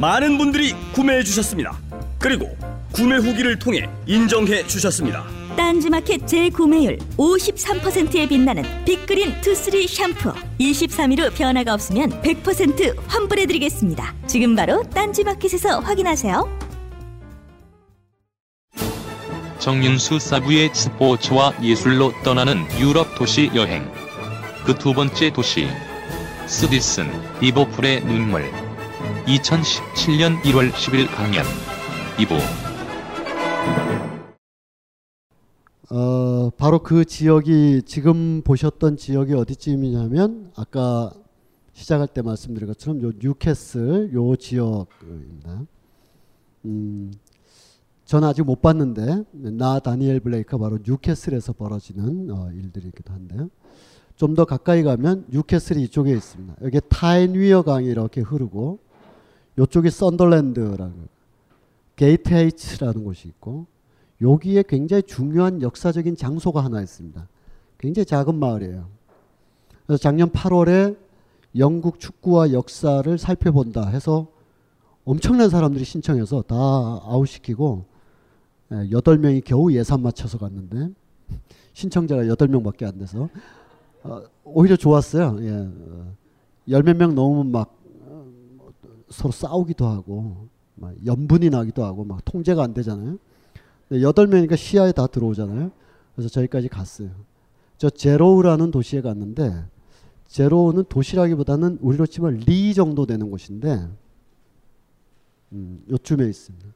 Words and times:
많은 0.00 0.38
분들이 0.38 0.72
구매해 0.92 1.22
주셨습니다. 1.22 1.78
그리고 2.18 2.56
구매 2.92 3.16
후기를 3.16 3.58
통해 3.58 3.86
인정해 4.06 4.66
주셨습니다. 4.66 5.24
딴지마켓 5.56 6.26
재구매율 6.26 6.98
53%에 7.18 8.26
빛나는 8.26 8.62
빅그린 8.86 9.40
투쓰리 9.42 9.86
샴푸. 9.86 10.32
23일 10.58 11.20
후 11.20 11.30
변화가 11.34 11.74
없으면 11.74 12.22
100% 12.22 12.96
환불해드리겠습니다. 13.06 14.14
지금 14.26 14.56
바로 14.56 14.82
딴지마켓에서 14.84 15.80
확인하세요. 15.80 16.58
정윤수 19.58 20.18
사부의 20.18 20.70
스포츠와 20.72 21.52
예술로 21.62 22.14
떠나는 22.24 22.64
유럽 22.80 23.14
도시 23.16 23.50
여행. 23.54 23.86
그 24.64 24.74
두 24.74 24.94
번째 24.94 25.30
도시 25.30 25.68
스디슨 26.46 27.10
리버풀의 27.40 28.04
눈물 28.06 28.50
2017년 29.30 30.40
1월 30.42 30.72
10일 30.72 31.06
강연 31.14 31.44
2부 32.16 32.38
어, 35.92 36.50
바로 36.56 36.80
그 36.80 37.04
지역이 37.04 37.82
지금 37.86 38.42
보셨던 38.42 38.96
지역이 38.96 39.34
어디쯤이냐면 39.34 40.50
아까 40.56 41.12
시작할 41.74 42.08
때 42.08 42.22
말씀드린 42.22 42.66
것처럼 42.68 43.02
요 43.02 43.12
뉴캐슬 43.20 44.12
요 44.12 44.36
지역입니다. 44.36 45.62
음, 46.64 47.12
저는 48.04 48.26
아직 48.28 48.42
못 48.42 48.60
봤는데 48.60 49.24
나 49.32 49.78
다니엘 49.78 50.20
블레이크가 50.20 50.58
바로 50.58 50.78
뉴캐슬에서 50.84 51.52
벌어지는 51.52 52.30
어, 52.30 52.50
일들이기도 52.52 53.12
한데요. 53.12 53.48
좀 54.16 54.34
더 54.34 54.44
가까이 54.44 54.82
가면 54.82 55.26
뉴캐슬이 55.28 55.82
이쪽에 55.84 56.12
있습니다. 56.12 56.56
여기 56.62 56.80
타인위어 56.88 57.62
강이 57.62 57.86
이렇게 57.86 58.20
흐르고 58.20 58.89
이쪽이 59.58 59.90
썬더랜드라는 59.90 61.08
게이츠헤드라는 61.96 63.04
곳이 63.04 63.28
있고 63.28 63.66
여기에 64.22 64.64
굉장히 64.68 65.02
중요한 65.02 65.62
역사적인 65.62 66.16
장소가 66.16 66.64
하나 66.64 66.80
있습니다. 66.80 67.26
굉장히 67.78 68.06
작은 68.06 68.34
마을이에요. 68.34 68.86
그래서 69.86 70.00
작년 70.00 70.30
8월에 70.30 70.96
영국 71.56 71.98
축구와 71.98 72.52
역사를 72.52 73.18
살펴본다 73.18 73.88
해서 73.88 74.28
엄청난 75.04 75.48
사람들이 75.48 75.84
신청해서 75.84 76.42
다 76.42 76.54
아웃시키고 76.54 77.84
8명이 78.70 79.42
겨우 79.44 79.72
예산 79.72 80.02
맞춰서 80.02 80.38
갔는데 80.38 80.90
신청자가 81.72 82.22
8명밖에 82.24 82.84
안 82.84 82.98
돼서 82.98 83.28
어, 84.02 84.22
오히려 84.44 84.76
좋았어요. 84.76 85.38
예. 85.40 85.68
열몇 86.68 86.96
명 86.96 87.14
넘으면 87.14 87.50
막 87.50 87.68
어, 87.68 87.79
서로 89.10 89.32
싸우기도 89.32 89.86
하고 89.86 90.48
막 90.76 90.94
연분이 91.04 91.50
나기도 91.50 91.84
하고 91.84 92.04
막 92.04 92.24
통제가 92.24 92.62
안 92.62 92.72
되잖아요. 92.72 93.18
여덟 94.00 94.26
명이니까 94.26 94.56
시야에 94.56 94.92
다 94.92 95.06
들어오잖아요. 95.06 95.70
그래서 96.14 96.28
저기까지 96.28 96.68
갔어요. 96.68 97.10
저 97.76 97.90
제로우라는 97.90 98.70
도시에 98.70 99.00
갔는데 99.00 99.64
제로우는 100.28 100.84
도시라기보다는 100.88 101.78
우리로 101.80 102.06
치면 102.06 102.42
리 102.46 102.72
정도 102.72 103.04
되는 103.04 103.30
곳인데 103.30 103.88
음, 105.52 105.82
요쯤에 105.90 106.28
있습니다. 106.28 106.66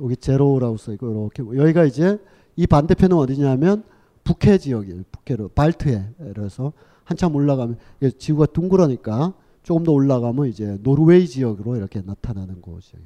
여기 0.00 0.16
제로우라고 0.16 0.76
써 0.76 0.92
있고 0.92 1.30
이렇게 1.34 1.42
여기가 1.60 1.84
이제 1.84 2.18
이 2.56 2.66
반대편은 2.66 3.16
어디냐면 3.16 3.84
북해 4.24 4.58
지역이에요. 4.58 5.02
북해로 5.12 5.48
발트해. 5.48 6.08
그래서 6.18 6.72
한참 7.04 7.34
올라가면 7.36 7.78
지구가 8.18 8.46
둥그러니까 8.46 9.34
조금 9.64 9.82
더 9.82 9.92
올라가면 9.92 10.46
이제 10.46 10.78
노르웨이 10.82 11.26
지역으로 11.26 11.76
이렇게 11.76 12.02
나타나는 12.02 12.60
곳이에요. 12.60 13.02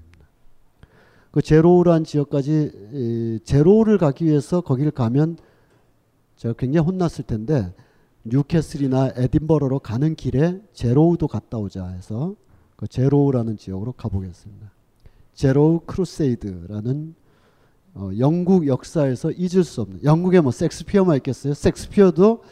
그 1.30 1.40
제로우란 1.40 2.04
지역까지 2.04 2.72
이 2.92 3.38
제로우를 3.44 3.96
가기 3.96 4.24
위해서 4.24 4.60
거기를 4.60 4.90
가면 4.90 5.38
제가 6.36 6.54
굉장히 6.58 6.84
혼났을 6.84 7.24
텐데 7.24 7.72
뉴캐슬이나 8.24 9.12
에딘버러로 9.14 9.78
가는 9.78 10.14
길에 10.16 10.60
제로우도 10.72 11.28
갔다 11.28 11.58
오자 11.58 11.86
해서 11.88 12.34
그 12.76 12.88
제로우라는 12.88 13.56
지역으로 13.56 13.92
가보겠습니다. 13.92 14.70
제로우 15.34 15.80
Crusade라는 15.86 17.14
어, 17.94 18.10
영국 18.18 18.66
역사에서 18.66 19.30
잊을 19.30 19.64
수 19.64 19.82
없는 19.82 20.02
영국에 20.02 20.40
뭐 20.40 20.50
섹스피어만 20.50 21.16
있겠어요? 21.18 21.54
섹스피어도 21.54 22.42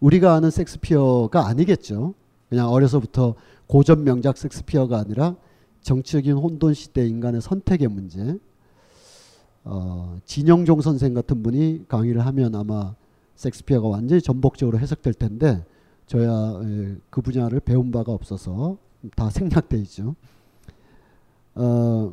우리가 0.00 0.34
아는 0.34 0.50
섹스피어가 0.50 1.46
아니겠죠. 1.46 2.14
그냥 2.48 2.68
어려서부터 2.68 3.34
고전 3.70 4.02
명작 4.02 4.36
섹스피어가 4.36 4.98
아니라 4.98 5.36
정치적인 5.82 6.32
혼돈 6.32 6.74
시대 6.74 7.06
인간의 7.06 7.40
선택의 7.40 7.86
문제. 7.86 8.36
어, 9.62 10.18
진영종 10.24 10.80
선생 10.80 11.14
같은 11.14 11.44
분이 11.44 11.84
강의를 11.86 12.26
하면 12.26 12.56
아마 12.56 12.96
섹스피어가 13.36 13.86
완전히 13.86 14.20
전복적으로 14.22 14.76
해석될 14.80 15.14
텐데 15.14 15.64
저야 16.06 16.60
에, 16.64 16.96
그 17.10 17.20
분야를 17.20 17.60
배운 17.60 17.92
바가 17.92 18.10
없어서 18.10 18.76
다 19.14 19.30
생략돼 19.30 19.78
있죠. 19.82 20.16
어, 21.54 22.12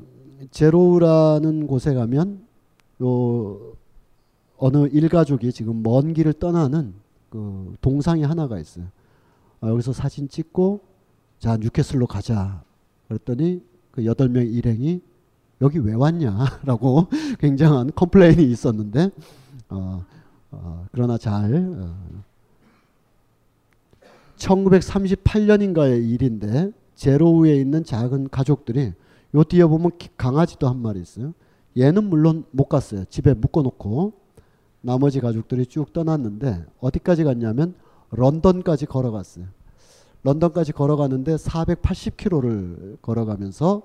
제로우라는 0.51 1.65
곳에 1.65 1.95
가면 1.95 2.45
요 3.01 3.73
어느 4.57 4.87
일가족이 4.89 5.51
지금 5.51 5.81
먼 5.81 6.13
길을 6.13 6.33
떠나는 6.33 6.93
그 7.31 7.73
동상이 7.81 8.21
하나가 8.21 8.59
있어요. 8.59 8.85
어, 9.61 9.69
여기서 9.69 9.91
사진 9.91 10.29
찍고 10.29 10.86
자 11.39 11.57
뉴캐슬로 11.57 12.07
가자 12.07 12.63
그랬더니 13.07 13.63
그 13.91 14.05
여덟 14.05 14.29
명 14.29 14.45
일행이 14.45 15.01
여기 15.61 15.79
왜 15.79 15.93
왔냐라고 15.93 17.07
굉장한 17.39 17.91
complain이 17.95 18.43
있었는데 18.43 19.09
어, 19.69 20.05
어, 20.51 20.85
그러나 20.91 21.17
잘 21.17 21.53
어, 21.55 22.23
1938년인가의 24.37 26.09
일인데 26.09 26.71
제로우에 26.95 27.55
있는 27.55 27.83
작은 27.83 28.29
가족들이 28.29 28.93
요 29.35 29.43
뒤에 29.43 29.65
보면 29.65 29.91
강아지도 30.15 30.67
한 30.67 30.77
마리 30.77 31.01
있어요. 31.01 31.33
얘는 31.77 32.05
물론 32.05 32.45
못 32.51 32.65
갔어요. 32.65 33.05
집에 33.05 33.33
묶어놓고 33.33 34.13
나머지 34.81 35.19
가족들이 35.19 35.65
쭉 35.65 35.91
떠났는데 35.91 36.65
어디까지 36.79 37.23
갔냐면 37.23 37.75
런던까지 38.11 38.85
걸어갔어요. 38.85 39.45
런던까지 40.27 40.73
걸어가는데 40.73 41.35
480km를 41.35 43.01
걸어가면서 43.01 43.81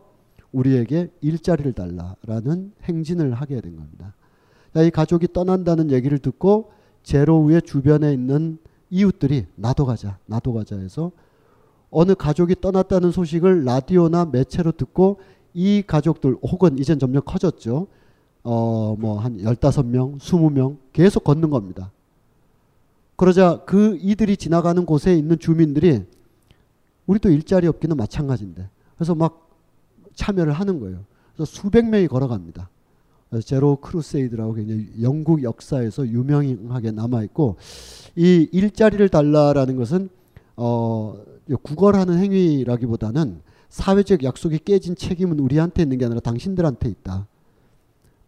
우리에게 0.50 1.08
일자리를 1.20 1.72
달라라는 1.72 2.72
행진을 2.82 3.34
하게 3.34 3.60
된 3.60 3.76
겁니다. 3.76 4.14
이 4.76 4.90
가족이 4.90 5.28
떠난다는 5.32 5.92
얘기를 5.92 6.18
듣고 6.18 6.72
제로우의 7.04 7.62
주변에 7.62 8.12
있는 8.12 8.58
이웃들이 8.90 9.46
나도 9.54 9.86
가자, 9.86 10.18
나도 10.26 10.52
가자 10.52 10.76
해서 10.76 11.12
어느 11.90 12.14
가족이 12.14 12.56
떠났다는 12.60 13.12
소식을 13.12 13.64
라디오나 13.64 14.24
매체로 14.24 14.72
듣고 14.72 15.20
이 15.54 15.84
가족들 15.86 16.38
혹은 16.42 16.76
이젠 16.78 16.98
점점 16.98 17.22
커졌죠. 17.24 17.86
어, 18.42 18.96
뭐 18.98 19.20
한 19.20 19.38
15명, 19.38 20.18
20명 20.18 20.78
계속 20.92 21.22
걷는 21.22 21.50
겁니다. 21.50 21.92
그러자 23.14 23.62
그 23.64 23.96
이들이 24.00 24.36
지나가는 24.36 24.84
곳에 24.84 25.14
있는 25.14 25.38
주민들이 25.38 26.04
우리도 27.06 27.30
일자리 27.30 27.66
없기는 27.66 27.96
마찬가지인데. 27.96 28.68
그래서 28.96 29.14
막 29.14 29.50
참여를 30.14 30.52
하는 30.52 30.80
거예요. 30.80 31.04
그래서 31.34 31.50
수백 31.50 31.88
명이 31.88 32.08
걸어갑니다. 32.08 32.68
제로 33.44 33.76
Crusade라고 33.76 34.54
굉장히 34.54 34.88
영국 35.00 35.42
역사에서 35.42 36.06
유명하게 36.06 36.90
남아 36.90 37.22
있고 37.24 37.56
이 38.14 38.46
일자리를 38.52 39.08
달라라는 39.08 39.76
것은 39.76 40.10
어 40.56 41.16
구걸하는 41.62 42.18
행위라기보다는 42.18 43.40
사회적 43.70 44.22
약속이 44.22 44.58
깨진 44.58 44.96
책임은 44.96 45.38
우리한테 45.40 45.82
있는 45.82 45.96
게 45.96 46.04
아니라 46.04 46.20
당신들한테 46.20 46.90
있다. 46.90 47.26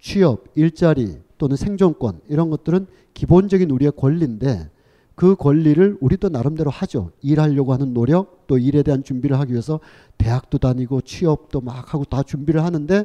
취업, 0.00 0.44
일자리 0.54 1.18
또는 1.36 1.56
생존권 1.56 2.20
이런 2.28 2.48
것들은 2.48 2.86
기본적인 3.12 3.70
우리의 3.70 3.92
권리인데 3.96 4.70
그 5.14 5.36
권리를 5.36 5.98
우리도 6.00 6.28
나름대로 6.28 6.70
하죠. 6.70 7.10
일하려고 7.22 7.72
하는 7.72 7.94
노력, 7.94 8.46
또 8.46 8.58
일에 8.58 8.82
대한 8.82 9.04
준비를 9.04 9.38
하기 9.40 9.52
위해서 9.52 9.80
대학도 10.18 10.58
다니고 10.58 11.02
취업도 11.02 11.60
막 11.60 11.94
하고 11.94 12.04
다 12.04 12.22
준비를 12.22 12.64
하는데 12.64 13.04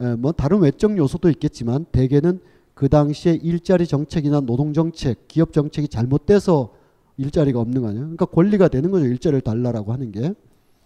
에, 0.00 0.14
뭐 0.16 0.32
다른 0.32 0.60
외적 0.60 0.96
요소도 0.96 1.30
있겠지만 1.30 1.86
대개는 1.92 2.40
그 2.74 2.88
당시에 2.88 3.34
일자리 3.34 3.86
정책이나 3.86 4.40
노동 4.40 4.72
정책, 4.72 5.28
기업 5.28 5.52
정책이 5.52 5.88
잘못돼서 5.88 6.74
일자리가 7.16 7.60
없는 7.60 7.82
거 7.82 7.88
아니에요. 7.88 8.04
그러니까 8.04 8.26
권리가 8.26 8.68
되는 8.68 8.90
거죠. 8.90 9.06
일자리를 9.06 9.40
달라라고 9.42 9.92
하는 9.92 10.12
게. 10.12 10.34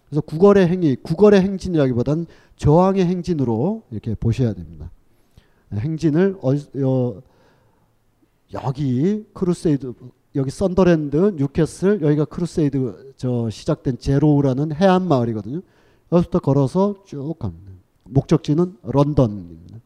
그래서 0.07 0.21
구걸의 0.21 0.67
행위, 0.67 0.95
구걸의 0.95 1.41
행진이라기보다는 1.41 2.25
저항의 2.57 3.05
행진으로 3.05 3.83
이렇게 3.91 4.15
보셔야 4.15 4.53
됩니다. 4.53 4.91
행진을 5.73 6.37
어, 6.41 6.51
어, 6.85 7.21
여기 8.53 9.25
Crusade 9.33 9.93
여기 10.35 10.51
썬더랜드, 10.51 11.35
뉴캐슬 11.37 12.01
여기가 12.01 12.25
Crusade 12.25 13.13
저 13.15 13.49
시작된 13.49 13.99
제로우라는 13.99 14.75
해안 14.75 15.07
마을이거든요. 15.07 15.61
여기부터 16.11 16.39
걸어서 16.39 17.03
쭉 17.05 17.35
갑니다. 17.39 17.71
목적지는 18.03 18.77
런던입니다. 18.83 19.79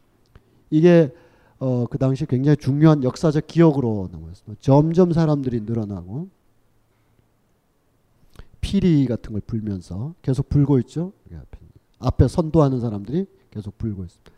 이게 0.72 1.14
어, 1.60 1.86
그 1.88 1.98
당시 1.98 2.26
굉장히 2.26 2.58
중요한 2.58 3.04
역사적 3.04 3.46
기억으로 3.48 4.10
남았습니다. 4.12 4.60
점점 4.60 5.14
사람들이 5.14 5.62
늘어나고 5.62 6.30
피리 8.62 9.06
같은 9.06 9.34
걸 9.34 9.42
불면서 9.42 10.16
계속 10.22 10.50
불고 10.50 10.80
있죠. 10.80 11.12
앞에 12.00 12.28
선도하는 12.28 12.80
사람들이 12.80 13.26
계속 13.52 13.78
불고 13.78 14.04
있습니다. 14.04 14.32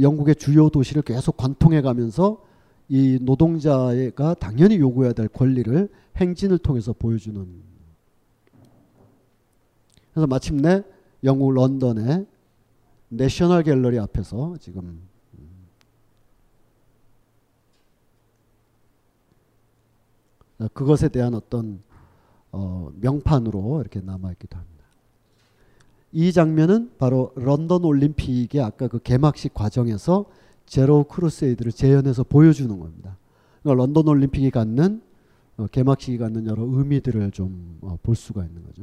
영국의 0.00 0.36
주요 0.36 0.70
도시를 0.70 1.02
계속 1.02 1.36
관통해 1.36 1.82
가면서 1.82 2.42
이 2.94 3.18
노동자가 3.22 4.34
당연히 4.34 4.76
요구해야 4.76 5.14
될 5.14 5.26
권리를 5.26 5.88
행진을 6.18 6.58
통해서 6.58 6.92
보여주는 6.92 7.48
그래서 10.12 10.26
마침내 10.26 10.82
영국 11.24 11.52
런던의 11.52 12.26
내셔널 13.08 13.62
갤러리 13.62 13.98
앞에서 13.98 14.58
지금 14.60 15.00
그것에 20.74 21.08
대한 21.08 21.32
어떤 21.32 21.82
어 22.50 22.92
명판으로 23.00 23.80
이렇게 23.80 24.00
남아있기도 24.02 24.58
합니다. 24.58 24.84
이 26.12 26.30
장면은 26.30 26.92
바로 26.98 27.32
런던 27.36 27.84
올림픽의 27.86 28.60
아까 28.60 28.86
그 28.86 28.98
개막식 28.98 29.54
과정에서 29.54 30.26
제로 30.66 31.04
Crusade를 31.04 31.72
재현해서 31.72 32.24
보여주는 32.24 32.78
겁니다. 32.78 33.16
그러니까 33.62 33.82
런던 33.82 34.08
올림픽이 34.08 34.50
갖는 34.50 35.02
어, 35.58 35.66
개막식이 35.66 36.18
갖는 36.18 36.46
여러 36.46 36.62
의미들을 36.62 37.30
좀 37.30 37.55
볼 37.55 37.80
어, 37.82 38.14
수가 38.14 38.44
있는 38.44 38.64
거죠. 38.64 38.82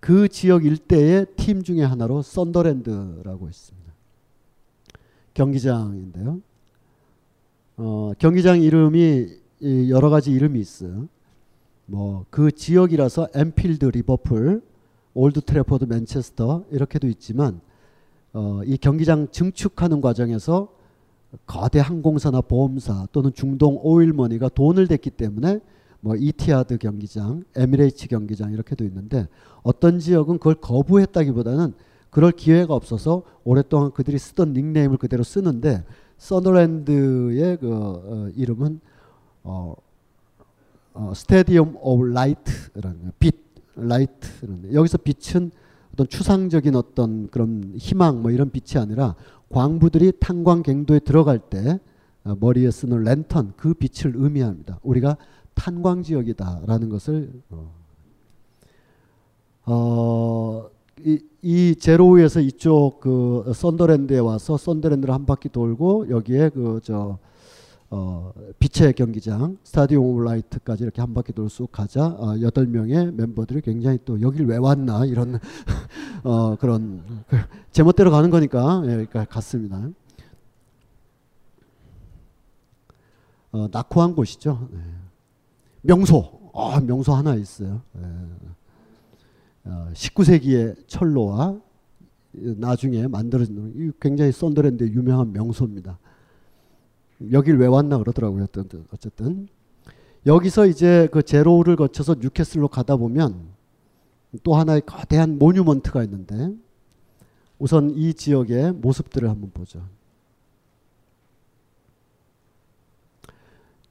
그 0.00 0.28
지역 0.28 0.64
일대의 0.64 1.26
팀 1.36 1.62
중에 1.62 1.82
하나로 1.82 2.22
썬더랜드라고 2.22 3.48
있습니다. 3.48 3.92
경기장인데요. 5.34 6.40
어, 7.78 8.12
경기장 8.18 8.60
이름이 8.60 9.38
여러 9.88 10.10
가지 10.10 10.30
이름이 10.30 10.60
있어요. 10.60 11.08
뭐 11.86 12.26
그 12.30 12.52
지역이라서 12.52 13.28
안필드, 13.34 13.86
리버풀, 13.86 14.62
올드 15.14 15.40
트래포드, 15.40 15.84
맨체스터 15.84 16.64
이렇게도 16.70 17.08
있지만 17.08 17.60
어, 18.38 18.62
이 18.64 18.76
경기장 18.76 19.26
증축하는 19.32 20.00
과정에서 20.00 20.68
거대 21.44 21.80
항공사나 21.80 22.40
보험사 22.40 23.08
또는 23.10 23.32
중동 23.34 23.80
오일머니가 23.82 24.50
돈을 24.50 24.86
댔기 24.86 25.10
때문에 25.10 25.58
뭐 25.98 26.14
이티하드 26.14 26.78
경기장, 26.78 27.42
에미레이츠 27.56 28.06
경기장 28.06 28.52
이렇게도 28.52 28.84
있는데 28.84 29.26
어떤 29.64 29.98
지역은 29.98 30.38
그걸 30.38 30.54
거부했다기보다는 30.54 31.74
그럴 32.10 32.30
기회가 32.30 32.74
없어서 32.74 33.24
오랫동안 33.42 33.90
그들이 33.90 34.18
쓰던 34.18 34.52
닉네임을 34.52 34.98
그대로 34.98 35.24
쓰는데 35.24 35.84
썬더랜드의 36.18 37.56
그 37.56 37.72
어, 37.72 38.28
이름은 38.36 38.78
어, 39.42 39.74
어, 40.94 41.12
Stadium 41.12 41.76
of 41.80 42.04
Light라는 42.04 43.12
빛 43.18 43.34
light라는 43.74 44.74
여기서 44.74 44.98
빛은 44.98 45.50
어떤 45.98 46.06
추상적인 46.06 46.76
어떤 46.76 47.26
그런 47.26 47.72
희망 47.76 48.22
뭐 48.22 48.30
이런 48.30 48.50
빛이 48.50 48.80
아니라 48.80 49.16
광부들이 49.50 50.12
탄광갱도에 50.20 51.00
들어갈 51.00 51.40
때 51.40 51.80
어, 52.22 52.36
머리에 52.38 52.70
쓰는 52.70 53.02
랜턴 53.02 53.52
그 53.56 53.74
빛을 53.74 54.14
의미합니다. 54.14 54.78
우리가 54.84 55.16
탄광 55.54 56.04
지역이다라는 56.04 56.88
것을 56.88 57.32
어, 57.50 57.74
어 59.66 60.70
이, 61.04 61.18
이 61.42 61.74
제로우에서 61.74 62.40
이쪽 62.42 63.00
그 63.00 63.50
썬더랜드에 63.52 64.18
와서 64.20 64.56
썬더랜드를 64.56 65.12
한 65.12 65.26
바퀴 65.26 65.48
돌고 65.48 66.10
여기에 66.10 66.50
그저 66.50 67.18
어, 67.90 68.32
빛의 68.58 68.92
경기장 68.92 69.56
Stadium 69.64 70.04
of 70.04 70.22
Light까지 70.22 70.82
이렇게 70.82 71.00
한 71.00 71.14
바퀴 71.14 71.32
돌 71.32 71.48
쑥 71.48 71.72
가자 71.72 72.06
어, 72.06 72.38
여덟 72.42 72.66
명의 72.66 73.10
멤버들이 73.12 73.62
굉장히 73.62 73.98
또 74.04 74.20
여길 74.20 74.44
왜 74.46 74.58
왔나 74.58 75.06
이런 75.06 75.38
어, 76.22 76.56
그런 76.56 77.02
그 77.28 77.36
제멋대로 77.72 78.10
가는 78.10 78.28
거니까 78.28 78.82
예, 78.84 78.88
그러니까 78.88 79.24
갔습니다. 79.24 79.88
어, 83.52 83.66
낙후한 83.72 84.14
곳이죠. 84.14 84.68
네. 84.70 84.78
명소, 85.80 86.50
어, 86.52 86.80
명소 86.80 87.14
하나 87.14 87.34
있어요. 87.34 87.80
예. 87.96 88.02
어, 89.64 89.90
19세기의 89.94 90.86
철로와 90.86 91.58
나중에 92.32 93.06
만들어진 93.06 93.94
굉장히 93.98 94.32
썬더랜드 94.32 94.84
유명한 94.84 95.32
명소입니다. 95.32 95.98
여길 97.32 97.56
왜 97.56 97.66
왔나 97.66 97.98
그러더라고요. 97.98 98.46
어쨌든 98.92 99.48
여기서 100.26 100.66
이제 100.66 101.08
그 101.12 101.22
제로를 101.22 101.76
거쳐서 101.76 102.16
뉴캐슬로 102.20 102.68
가다 102.68 102.96
보면 102.96 103.48
또 104.42 104.54
하나의 104.54 104.82
거대한 104.84 105.38
모뉴먼트가 105.38 106.04
있는데 106.04 106.52
우선 107.58 107.90
이 107.90 108.14
지역의 108.14 108.72
모습들을 108.72 109.28
한번 109.28 109.50
보죠. 109.52 109.82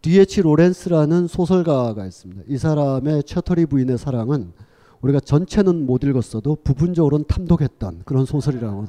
D.H. 0.02 0.42
로렌스라는 0.42 1.28
소설가가 1.28 2.06
있습니다. 2.06 2.44
이 2.48 2.58
사람의 2.58 3.24
처터리 3.24 3.66
부인의 3.66 3.98
사랑은 3.98 4.54
우리가 5.02 5.20
전체는 5.20 5.86
못 5.86 6.04
읽었어도 6.04 6.56
부분적으로는 6.64 7.26
탐독했던 7.28 8.04
그런 8.06 8.26
소설이라고 8.26 8.86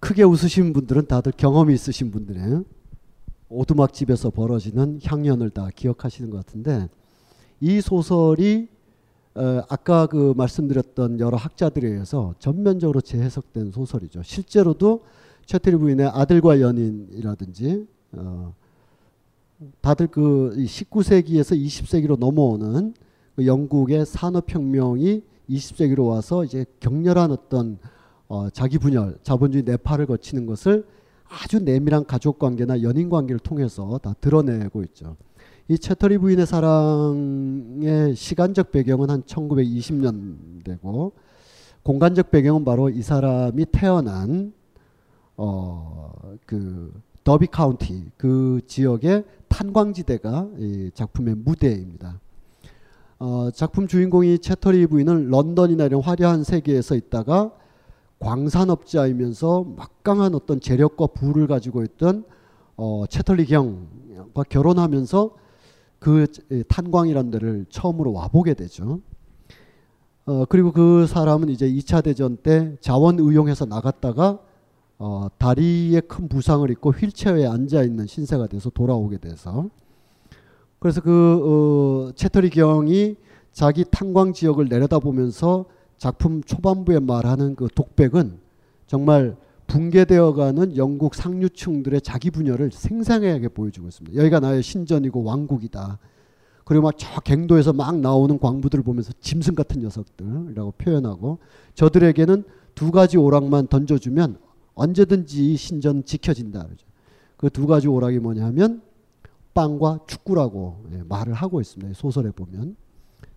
크게 0.00 0.22
웃으신 0.22 0.72
분들은 0.72 1.06
다들 1.06 1.32
경험이 1.36 1.72
있으신 1.74 2.10
분들이에요. 2.10 2.64
오두막집에서 3.54 4.30
벌어지는 4.30 5.00
향연을 5.02 5.50
다 5.50 5.68
기억하시는 5.74 6.30
것 6.30 6.38
같은데 6.38 6.88
이 7.60 7.80
소설이 7.80 8.68
어, 9.36 9.62
아까 9.68 10.06
그 10.06 10.32
말씀드렸던 10.36 11.18
여러 11.18 11.36
학자들에 11.36 11.88
의해서 11.88 12.34
전면적으로 12.38 13.00
재해석된 13.00 13.72
소설이죠. 13.72 14.22
실제로도 14.22 15.02
채트리 15.46 15.76
부인의 15.76 16.06
아들과 16.06 16.60
연인이라든지 16.60 17.86
어, 18.12 18.54
다들 19.80 20.06
그 20.06 20.54
19세기에서 20.56 21.58
20세기로 21.60 22.18
넘어오는 22.18 22.94
그 23.36 23.46
영국의 23.46 24.06
산업혁명이 24.06 25.22
20세기로 25.50 26.06
와서 26.06 26.44
이제 26.44 26.64
격렬한 26.80 27.30
어떤 27.32 27.78
어, 28.28 28.48
자기 28.50 28.78
분열, 28.78 29.18
자본주의 29.22 29.64
내파를 29.64 30.06
거치는 30.06 30.46
것을 30.46 30.86
아주 31.28 31.58
내밀한 31.60 32.06
가족 32.06 32.38
관계나 32.38 32.82
연인 32.82 33.08
관계를 33.10 33.38
통해서 33.38 33.98
다 33.98 34.14
드러내고 34.20 34.82
있죠. 34.84 35.16
이 35.68 35.78
채터리 35.78 36.18
부인의 36.18 36.46
사랑의 36.46 38.14
시간적 38.14 38.70
배경은 38.70 39.10
한 39.10 39.22
1920년대고 39.22 41.12
공간적 41.82 42.30
배경은 42.30 42.64
바로 42.64 42.90
이 42.90 43.02
사람이 43.02 43.66
태어난 43.72 44.52
어 45.36 45.94
그 46.46 46.92
더비 47.22 47.46
카운티 47.48 48.10
그 48.16 48.60
지역의 48.66 49.24
탄광지대가 49.48 50.48
이 50.58 50.90
작품의 50.94 51.36
무대입니다. 51.36 52.20
어 53.18 53.50
작품 53.52 53.86
주인공이 53.86 54.38
채터리 54.40 54.86
부인은 54.86 55.30
런던이나 55.30 55.84
이런 55.84 56.02
화려한 56.02 56.44
세계에서 56.44 56.96
있다가 56.96 57.52
광산업자이면서 58.18 59.64
막강한 59.76 60.34
어떤 60.34 60.60
재력과 60.60 61.08
부를 61.08 61.46
가지고 61.46 61.82
있던 61.82 62.24
어, 62.76 63.04
채털리 63.08 63.46
경과 63.46 64.42
결혼하면서 64.48 65.30
그 65.98 66.26
탄광이라는 66.68 67.30
데를 67.30 67.66
처음으로 67.68 68.12
와보게 68.12 68.54
되죠. 68.54 69.00
어, 70.26 70.44
그리고 70.46 70.72
그 70.72 71.06
사람은 71.06 71.48
이제 71.48 71.68
2차 71.68 72.02
대전 72.02 72.36
때 72.36 72.76
자원 72.80 73.18
의용해서 73.18 73.66
나갔다가 73.66 74.38
어, 74.98 75.28
다리에 75.38 76.00
큰 76.00 76.28
부상을 76.28 76.68
입고 76.70 76.92
휠체어에 76.92 77.46
앉아 77.46 77.82
있는 77.82 78.06
신세가 78.06 78.46
돼서 78.46 78.70
돌아오게 78.70 79.18
돼서 79.18 79.68
그래서 80.78 81.00
그 81.00 82.08
어, 82.10 82.12
채터리 82.14 82.50
경이 82.50 83.16
자기 83.52 83.84
탄광 83.90 84.32
지역을 84.32 84.68
내려다보면서 84.68 85.66
작품 86.04 86.42
초반부에 86.42 86.98
말하는 87.00 87.54
그 87.56 87.66
독백은 87.74 88.38
정말 88.86 89.38
붕괴되어가는 89.66 90.76
영국 90.76 91.14
상류층들의 91.14 92.02
자기 92.02 92.30
분열을 92.30 92.72
생생하게 92.72 93.48
보여주고 93.48 93.88
있습니다. 93.88 94.20
여기가 94.20 94.40
나의 94.40 94.62
신전이고 94.62 95.24
왕국이다. 95.24 95.98
그리고 96.66 96.82
막 96.82 96.94
저 96.98 97.20
갱도에서 97.22 97.72
막 97.72 97.98
나오는 98.00 98.38
광부들을 98.38 98.84
보면서 98.84 99.14
짐승 99.18 99.54
같은 99.54 99.80
녀석들이라고 99.80 100.72
표현하고 100.72 101.38
저들에게는 101.72 102.44
두 102.74 102.90
가지 102.90 103.16
오락만 103.16 103.68
던져주면 103.68 104.36
언제든지 104.74 105.52
이 105.54 105.56
신전 105.56 106.04
지켜진다. 106.04 106.66
그 107.38 107.48
두 107.48 107.66
가지 107.66 107.88
오락이 107.88 108.18
뭐냐면 108.18 108.82
빵과 109.54 110.00
축구라고 110.06 110.84
예, 110.92 111.02
말을 111.08 111.32
하고 111.32 111.62
있습니다. 111.62 111.94
소설에 111.94 112.30
보면. 112.30 112.76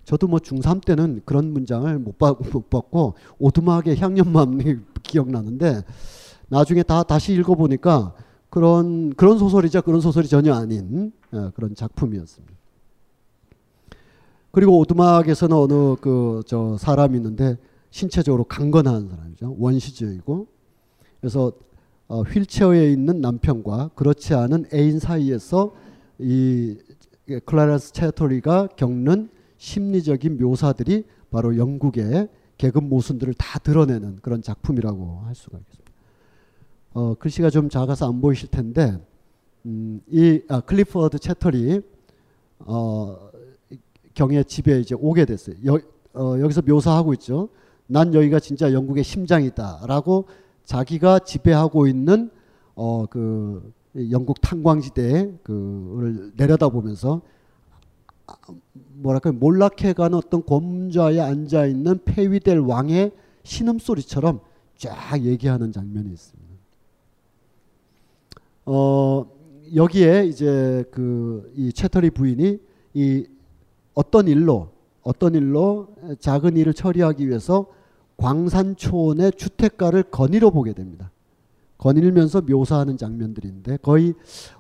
저도 0.08 0.28
뭐 0.28 0.40
중3 0.40 0.86
때는 0.86 1.22
그런 1.26 1.52
문장을 1.52 2.00
못, 2.00 2.18
받, 2.18 2.38
못 2.54 2.70
받고 2.70 3.16
오두막의 3.40 3.98
향연맘이 3.98 4.78
기억나는데 5.04 5.82
나중에 6.48 6.82
다 6.84 7.04
다시 7.04 7.34
읽어보니까 7.34 8.14
그런 8.50 9.14
그런 9.16 9.38
소설이자 9.38 9.82
그런 9.82 10.00
소설이 10.00 10.30
전혀 10.30 10.54
아닌 10.54 11.12
어, 11.34 11.52
그런 11.54 11.76
작품이었습니다. 11.76 12.54
그리고 14.52 14.80
오두막에서는 14.80 15.56
어느 15.58 15.96
그 16.00 16.42
저 16.48 16.78
사람이 16.78 17.18
있는데 17.18 17.58
신체적으로 17.90 18.46
강건한 18.46 19.10
사람이죠. 19.10 19.58
원시적이고 19.60 20.48
그래서 21.20 21.52
어, 22.08 22.22
휠체어에 22.22 22.94
있는 22.94 23.20
남편과 23.20 23.90
그렇지 23.96 24.36
않은 24.36 24.68
애인 24.74 25.00
사이에서 25.00 25.74
이 26.20 26.78
클라렌스 27.46 27.92
채터리가 27.92 28.70
겪는 28.78 29.36
심리적인 29.68 30.38
묘사들이 30.38 31.04
바로 31.30 31.58
영국의 31.58 32.30
계급 32.58 32.86
모순들을 32.86 33.34
다 33.34 33.60
드러내는 33.60 34.20
그런 34.22 34.42
작품이라고 34.42 35.24
할 35.26 35.36
수가 35.36 35.58
있습니다. 35.58 35.92
어, 36.94 37.16
글씨가 37.16 37.50
좀 37.50 37.68
작아서 37.70 38.08
안 38.08 38.22
보이실 38.22 38.50
텐데 38.50 38.98
음, 39.66 40.02
이 40.08 40.42
아, 40.48 40.62
클리퍼드 40.62 41.20
채터리 41.20 41.82
어, 42.60 43.30
경의 44.14 44.46
집에 44.46 44.80
이제 44.80 44.96
오게 44.98 45.26
됐어요. 45.26 45.58
여, 45.66 45.80
어, 46.14 46.40
여기서 46.40 46.62
묘사하고 46.62 47.14
있죠. 47.16 47.50
난 47.88 48.14
여기가 48.14 48.40
진짜 48.40 48.72
영국의 48.72 49.04
심장이다라고 49.04 50.28
자기가 50.64 51.20
지배하고 51.20 51.88
있는 51.88 52.32
어, 52.74 53.06
그 53.08 53.74
영국 54.12 54.40
탄광지대에 54.40 55.40
그를 55.44 56.32
내려다보면서 56.38 57.22
아, 57.22 57.37
뭐랄까 58.94 59.32
몰락해가는 59.32 60.18
어떤 60.18 60.42
곰좌에 60.44 61.20
앉아 61.20 61.66
있는 61.66 62.00
폐위될 62.04 62.60
왕의 62.60 63.12
신음소리처럼 63.44 64.42
쫙 64.78 65.22
얘기하는 65.24 65.72
장면이 65.72 66.12
있습니다. 66.12 66.48
어 68.66 69.26
여기에 69.76 70.26
이제 70.26 70.84
그 70.92 71.52
이 71.56 71.72
채터리 71.74 72.10
부인이 72.10 72.60
이 72.94 73.26
어떤 73.94 74.28
일로 74.28 74.70
어떤 75.02 75.36
일로 75.36 75.88
작은 76.20 76.58
일을 76.58 76.74
처리하기 76.74 77.28
위해서 77.28 77.68
광산촌의 78.18 79.34
주택가를 79.38 80.04
거닐어 80.04 80.50
보게 80.50 80.74
됩니다. 80.74 81.12
거닐면서 81.78 82.42
묘사하는 82.42 82.98
장면들인데 82.98 83.78
거의 83.78 84.14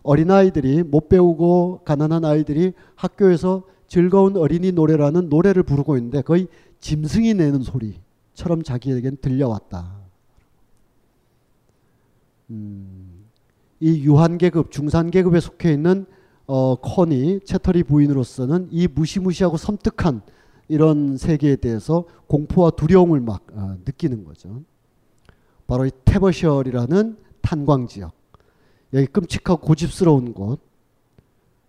어린아이들이 0.03 0.83
못 0.83 1.09
배우고 1.09 1.81
가난한 1.85 2.25
아이들이 2.25 2.73
학교에서 2.95 3.63
즐거운 3.87 4.37
어린이 4.37 4.71
노래라는 4.71 5.29
노래를 5.29 5.63
부르고 5.63 5.97
있는데 5.97 6.21
거의 6.21 6.47
짐승이 6.79 7.33
내는 7.33 7.61
소리처럼 7.61 8.63
자기에겐 8.63 9.17
들려왔다. 9.21 9.95
음, 12.49 13.25
이 13.79 14.03
유한계급, 14.03 14.71
중산계급에 14.71 15.39
속해 15.39 15.73
있는 15.73 16.05
어, 16.45 16.75
커니, 16.75 17.41
채터리 17.43 17.83
부인으로서는 17.83 18.69
이 18.71 18.87
무시무시하고 18.87 19.57
섬뜩한 19.57 20.21
이런 20.69 21.17
세계에 21.17 21.57
대해서 21.57 22.05
공포와 22.27 22.71
두려움을 22.71 23.19
막 23.19 23.45
어, 23.53 23.75
느끼는 23.85 24.23
거죠. 24.23 24.63
바로 25.67 25.85
이 25.85 25.91
테버셜이라는 26.05 27.17
탄광 27.41 27.87
지역. 27.87 28.13
여기 28.93 29.05
끔찍하고 29.07 29.65
고집스러운 29.65 30.33
곳. 30.33 30.59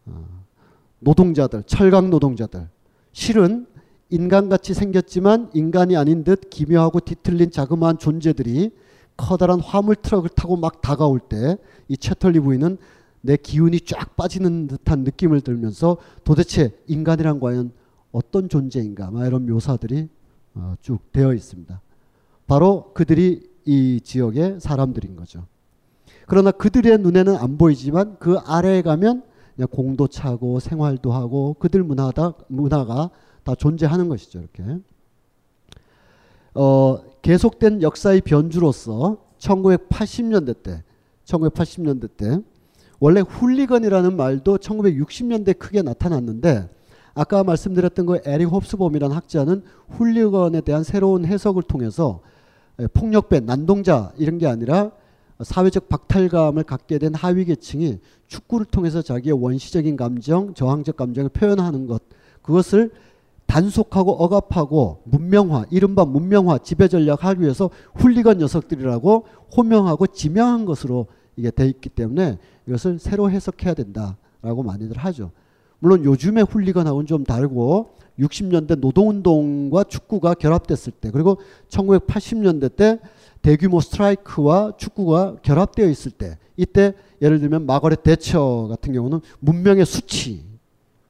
어, 0.06 0.24
노동자들, 1.00 1.64
철강 1.64 2.10
노동자들. 2.10 2.68
실은 3.12 3.66
인간같이 4.10 4.72
생겼지만 4.72 5.50
인간이 5.52 5.96
아닌 5.96 6.24
듯 6.24 6.48
기묘하고 6.48 7.00
뒤틀린 7.00 7.50
자그마한 7.50 7.98
존재들이 7.98 8.70
커다란 9.16 9.60
화물 9.60 9.96
트럭을 9.96 10.30
타고 10.30 10.56
막 10.56 10.80
다가올 10.80 11.18
때 11.20 11.58
이 11.88 11.96
채털리 11.96 12.40
부인은 12.40 12.78
내 13.20 13.36
기운이 13.36 13.80
쫙 13.80 14.14
빠지는 14.14 14.68
듯한 14.68 15.00
느낌을 15.00 15.40
들면서 15.40 15.96
도대체 16.22 16.70
인간이란 16.86 17.40
과연 17.40 17.72
어떤 18.12 18.48
존재인가 18.48 19.10
막 19.10 19.26
이런 19.26 19.46
묘사들이 19.46 20.08
어, 20.54 20.74
쭉 20.80 21.00
되어 21.12 21.34
있습니다. 21.34 21.80
바로 22.46 22.92
그들이 22.94 23.48
이 23.68 24.00
지역의 24.00 24.60
사람들인 24.60 25.14
거죠. 25.14 25.44
그러나 26.26 26.50
그들의 26.50 26.96
눈에는 27.00 27.36
안 27.36 27.58
보이지만 27.58 28.16
그 28.18 28.38
아래에 28.38 28.80
가면 28.80 29.22
공도 29.70 30.08
차고 30.08 30.58
생활도 30.58 31.12
하고 31.12 31.54
그들 31.58 31.82
문화다 31.82 32.32
문화가 32.48 33.10
다 33.42 33.54
존재하는 33.54 34.08
것이죠. 34.08 34.38
이렇게 34.38 34.80
어, 36.54 36.98
계속된 37.20 37.82
역사의 37.82 38.22
변주로서 38.22 39.18
1980년대 39.36 40.62
때 40.62 40.82
1980년대 41.26 42.16
때 42.16 42.40
원래 42.98 43.20
훌리건이라는 43.20 44.16
말도 44.16 44.56
1960년대 44.56 45.58
크게 45.58 45.82
나타났는데 45.82 46.70
아까 47.12 47.44
말씀드렸던 47.44 48.06
그 48.06 48.20
에릭 48.24 48.50
홉스봄이라는 48.50 49.14
학자는 49.14 49.62
훌리건에 49.90 50.62
대한 50.62 50.84
새로운 50.84 51.26
해석을 51.26 51.64
통해서 51.64 52.22
폭력배, 52.92 53.40
난동자 53.40 54.12
이런 54.18 54.38
게 54.38 54.46
아니라 54.46 54.92
사회적 55.40 55.88
박탈감을 55.88 56.64
갖게 56.64 56.98
된 56.98 57.14
하위 57.14 57.44
계층이 57.44 57.98
축구를 58.26 58.66
통해서 58.66 59.02
자기의 59.02 59.40
원시적인 59.40 59.96
감정, 59.96 60.54
저항적 60.54 60.96
감정을 60.96 61.30
표현하는 61.30 61.86
것 61.86 62.02
그것을 62.42 62.90
단속하고 63.46 64.12
억압하고 64.12 65.02
문명화, 65.04 65.64
이른바 65.70 66.04
문명화 66.04 66.58
지배 66.58 66.86
전략 66.88 67.24
하기 67.24 67.40
위해서 67.40 67.70
훌리건 67.94 68.38
녀석들이라고 68.38 69.26
호명하고 69.56 70.06
지명한 70.08 70.66
것으로 70.66 71.06
이게 71.36 71.50
돼 71.50 71.66
있기 71.66 71.88
때문에 71.88 72.38
이것을 72.66 72.98
새로 72.98 73.30
해석해야 73.30 73.74
된다라고 73.74 74.62
많이들 74.64 74.98
하죠. 74.98 75.30
물론 75.78 76.04
요즘의 76.04 76.44
훌리건하고는 76.44 77.06
좀 77.06 77.24
다르고 77.24 77.94
60년대 78.18 78.78
노동운동과 78.80 79.84
축구가 79.84 80.34
결합됐을 80.34 80.92
때 80.92 81.10
그리고 81.10 81.38
1980년대 81.68 82.74
때 82.74 82.98
대규모 83.42 83.80
스트라이크와 83.80 84.72
축구가 84.76 85.36
결합되어 85.42 85.86
있을 85.88 86.10
때 86.10 86.38
이때 86.56 86.94
예를 87.22 87.38
들면 87.40 87.66
마거렛 87.66 88.02
대처 88.02 88.66
같은 88.68 88.92
경우는 88.92 89.20
문명의 89.38 89.86
수치 89.86 90.44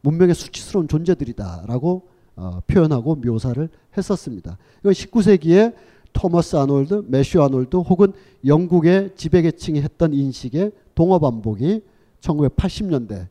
문명의 0.03 0.35
수치스러운 0.35 0.88
존재들이다라고 0.88 2.09
어, 2.37 2.61
표현하고 2.67 3.17
묘사를 3.17 3.69
했었습니다. 3.97 4.59
이건 4.81 4.93
19세기에 4.93 5.75
토머스 6.12 6.57
아놀드, 6.57 7.05
매슈 7.09 7.43
아놀드 7.43 7.77
혹은 7.77 8.12
영국의 8.47 9.11
지배계층이 9.17 9.81
했던 9.81 10.12
인식의 10.12 10.73
동어 10.95 11.19
반복이 11.19 11.83
1980년대 12.21 13.27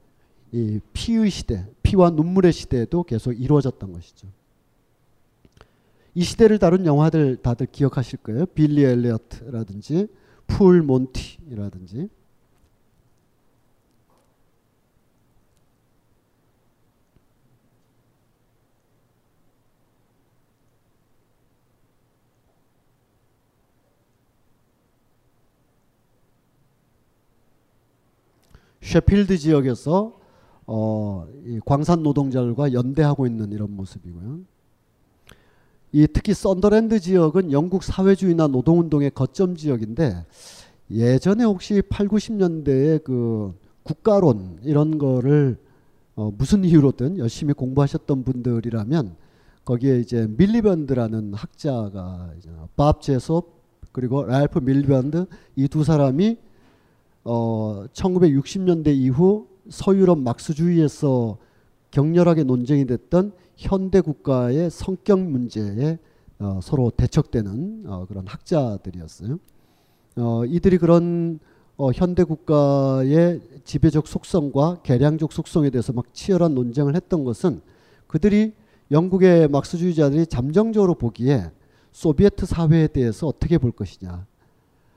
이 0.51 0.79
피의 0.93 1.29
시대, 1.29 1.65
피와 1.87 2.09
눈물의 2.09 2.51
시대에도 2.51 3.03
계속 3.03 3.31
이루어졌던 3.31 3.93
것이죠. 3.93 4.27
이 6.15 6.23
시대를 6.23 6.59
다룬 6.59 6.85
영화들 6.85 7.37
다들 7.37 7.67
기억하실 7.67 8.19
거예요. 8.23 8.45
빌리 8.47 8.83
엘리어트라든지 8.83 10.09
풀 10.47 10.81
몬티라든지 10.81 12.09
셰필드 28.81 29.37
지역에서 29.37 30.26
어, 30.67 31.25
광산 31.65 32.03
노동자들과 32.03 32.73
연대하고 32.73 33.25
있는 33.25 33.51
이런 33.51 33.75
모습이고요. 33.75 34.39
이 35.93 36.07
특히 36.13 36.33
썬더랜드 36.33 36.99
지역은 36.99 37.51
영국 37.53 37.83
사회주의나 37.83 38.47
노동운동의 38.47 39.11
거점 39.15 39.55
지역인데 39.55 40.25
예전에 40.91 41.45
혹시 41.45 41.81
8, 41.81 42.07
90년대에 42.07 43.03
그 43.03 43.53
국가론 43.83 44.59
이런 44.63 44.97
거를 44.97 45.57
어, 46.15 46.31
무슨 46.37 46.65
이유로든 46.65 47.17
열심히 47.19 47.53
공부하셨던 47.53 48.23
분들이라면 48.23 49.15
거기에 49.63 49.99
이제 49.99 50.27
밀리번드라는 50.37 51.33
학자가 51.33 52.31
밥 52.75 53.01
제섭 53.01 53.57
그리고 53.91 54.23
랄프 54.23 54.59
밀리번드 54.59 55.25
이 55.55 55.67
두 55.67 55.83
사람이 55.83 56.37
어 57.23 57.85
1960년대 57.93 58.87
이후 58.95 59.47
서유럽 59.69 60.19
막스주의에서 60.19 61.37
격렬하게 61.91 62.43
논쟁이 62.43 62.85
됐던 62.85 63.31
현대 63.55 64.01
국가의 64.01 64.69
성격 64.69 65.19
문제에 65.19 65.97
어, 66.39 66.59
서로 66.61 66.91
대척되는 66.91 67.83
어, 67.87 68.05
그런 68.07 68.27
학자들이었어요. 68.27 69.39
어, 70.17 70.45
이들이 70.45 70.77
그런 70.77 71.39
어, 71.77 71.91
현대 71.91 72.23
국가의 72.23 73.41
지배적 73.63 74.07
속성과 74.07 74.81
개량적 74.83 75.31
속성에 75.31 75.69
대해서 75.69 75.93
막 75.93 76.13
치열한 76.13 76.53
논쟁을 76.53 76.95
했던 76.95 77.23
것은 77.23 77.61
그들이 78.07 78.53
영국의 78.91 79.47
막스주의자들이 79.47 80.27
잠정적으로 80.27 80.95
보기에 80.95 81.51
소비에트 81.91 82.45
사회에 82.45 82.87
대해서 82.87 83.27
어떻게 83.27 83.57
볼 83.57 83.71
것이냐. 83.71 84.25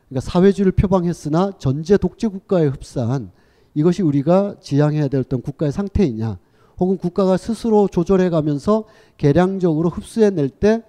그러니까 0.09 0.31
사회주의를 0.31 0.73
표방했으나 0.73 1.53
전제 1.59 1.97
독재 1.97 2.29
국가에 2.29 2.67
흡사한 2.67 3.31
이것이 3.75 4.03
우리가 4.03 4.57
지향해야 4.61 5.09
될 5.09 5.21
어떤 5.21 5.43
국가의 5.43 5.73
상태이냐. 5.73 6.39
혹은 6.79 6.97
국가가 6.97 7.37
스스로 7.37 7.89
조절해 7.89 8.31
가면서 8.31 8.85
개량적으로 9.17 9.91
흡수해낼 9.91 10.49
때 10.49 10.83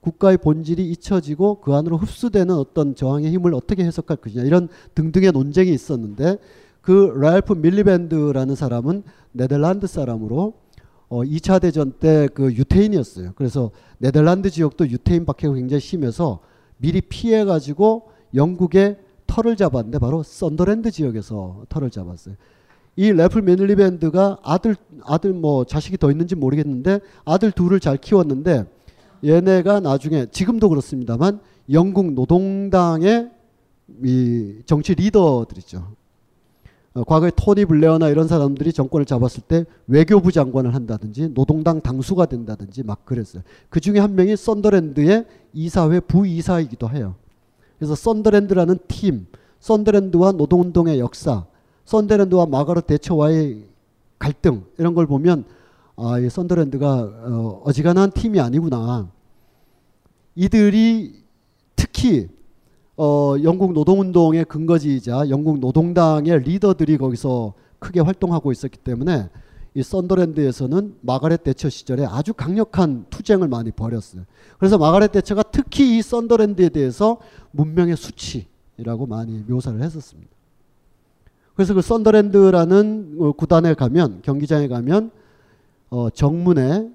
국가의 0.00 0.38
본질이 0.38 0.88
잊혀지고 0.90 1.60
그 1.60 1.74
안으로 1.74 1.96
흡수되는 1.96 2.54
어떤 2.54 2.94
저항의 2.94 3.30
힘을 3.32 3.54
어떻게 3.54 3.84
해석할 3.84 4.18
것이냐 4.18 4.44
이런 4.44 4.68
등등의 4.94 5.32
논쟁이 5.32 5.72
있었는데 5.72 6.38
그 6.80 7.12
랄프 7.16 7.54
밀리밴드라는 7.54 8.54
사람은 8.54 9.02
네덜란드 9.32 9.86
사람으로 9.86 10.54
어 11.08 11.22
2차 11.22 11.60
대전 11.60 11.92
때 11.92 12.28
그 12.32 12.54
유태인이었어요. 12.54 13.32
그래서 13.34 13.72
네덜란드 13.98 14.48
지역도 14.48 14.88
유태인 14.88 15.26
박해가 15.26 15.54
굉장히 15.54 15.80
심해서 15.80 16.40
미리 16.78 17.00
피해 17.00 17.44
가지고 17.44 18.10
영국의 18.34 18.96
터를 19.30 19.56
잡았는데 19.56 19.98
바로 20.00 20.24
썬더랜드 20.24 20.90
지역에서 20.90 21.62
터를 21.68 21.90
잡았어요. 21.90 22.34
이 22.96 23.12
랄프 23.12 23.42
밀리밴드가 23.42 24.38
아들 24.42 24.74
아들 25.04 25.32
뭐 25.32 25.64
자식이 25.64 25.96
더 25.96 26.10
있는지 26.10 26.34
모르겠는데 26.34 26.98
아들 27.24 27.52
둘을 27.52 27.78
잘 27.78 27.96
키웠는데 27.96 28.66
얘네가 29.24 29.80
나중에 29.80 30.26
지금도 30.32 30.68
그렇습니다만 30.68 31.40
영국 31.70 32.12
노동당의 32.12 33.30
이 34.04 34.62
정치 34.66 34.94
리더들이죠. 34.94 36.00
어, 36.92 37.04
과거에 37.04 37.30
토니 37.34 37.66
블레어나 37.66 38.08
이런 38.08 38.26
사람들이 38.26 38.72
정권을 38.72 39.06
잡았을 39.06 39.44
때 39.46 39.64
외교부 39.86 40.32
장관을 40.32 40.74
한다든지 40.74 41.32
노동당 41.32 41.80
당수가 41.80 42.26
된다든지 42.26 42.82
막 42.82 43.04
그랬어요. 43.04 43.42
그 43.68 43.78
중에 43.78 44.00
한 44.00 44.16
명이 44.16 44.36
썬더랜드의 44.36 45.26
이사회 45.52 46.00
부이사이기도 46.00 46.90
해요. 46.90 47.14
그래서 47.80 47.94
썬더랜드라는 47.94 48.78
팀, 48.88 49.26
썬더랜드와 49.60 50.32
노동운동의 50.32 51.00
역사, 51.00 51.46
썬더랜드와 51.86 52.44
마가렛 52.44 52.86
대처와의 52.86 53.64
갈등 54.18 54.64
이런 54.76 54.94
걸 54.94 55.06
보면 55.06 55.44
아, 55.96 56.18
이 56.18 56.28
썬더랜드가 56.28 56.98
어, 56.98 57.62
어지간한 57.64 58.10
팀이 58.10 58.38
아니구나. 58.38 59.10
이들이 60.34 61.24
특히 61.74 62.28
어, 62.98 63.36
영국 63.42 63.72
노동운동의 63.72 64.44
근거지이자 64.44 65.30
영국 65.30 65.58
노동당의 65.58 66.40
리더들이 66.40 66.98
거기서 66.98 67.54
크게 67.78 68.00
활동하고 68.00 68.52
있었기 68.52 68.76
때문에 68.76 69.30
이 69.74 69.82
썬더랜드에서는 69.82 70.96
마가렛 71.00 71.44
대처 71.44 71.68
시절에 71.68 72.04
아주 72.04 72.34
강력한 72.34 73.06
투쟁을 73.08 73.48
많이 73.48 73.70
벌였어요. 73.70 74.24
그래서 74.58 74.78
마가렛 74.78 75.12
대처가 75.12 75.44
특히 75.44 75.96
이 75.96 76.02
썬더랜드에 76.02 76.70
대해서 76.70 77.18
문명의 77.52 77.96
수치라고 77.96 79.06
많이 79.06 79.44
묘사를 79.46 79.80
했었습니다. 79.80 80.30
그래서 81.54 81.74
그 81.74 81.82
썬더랜드라는 81.82 83.16
어, 83.20 83.32
구단에 83.32 83.74
가면 83.74 84.22
경기장에 84.22 84.66
가면 84.66 85.10
어, 85.90 86.10
정문에 86.10 86.90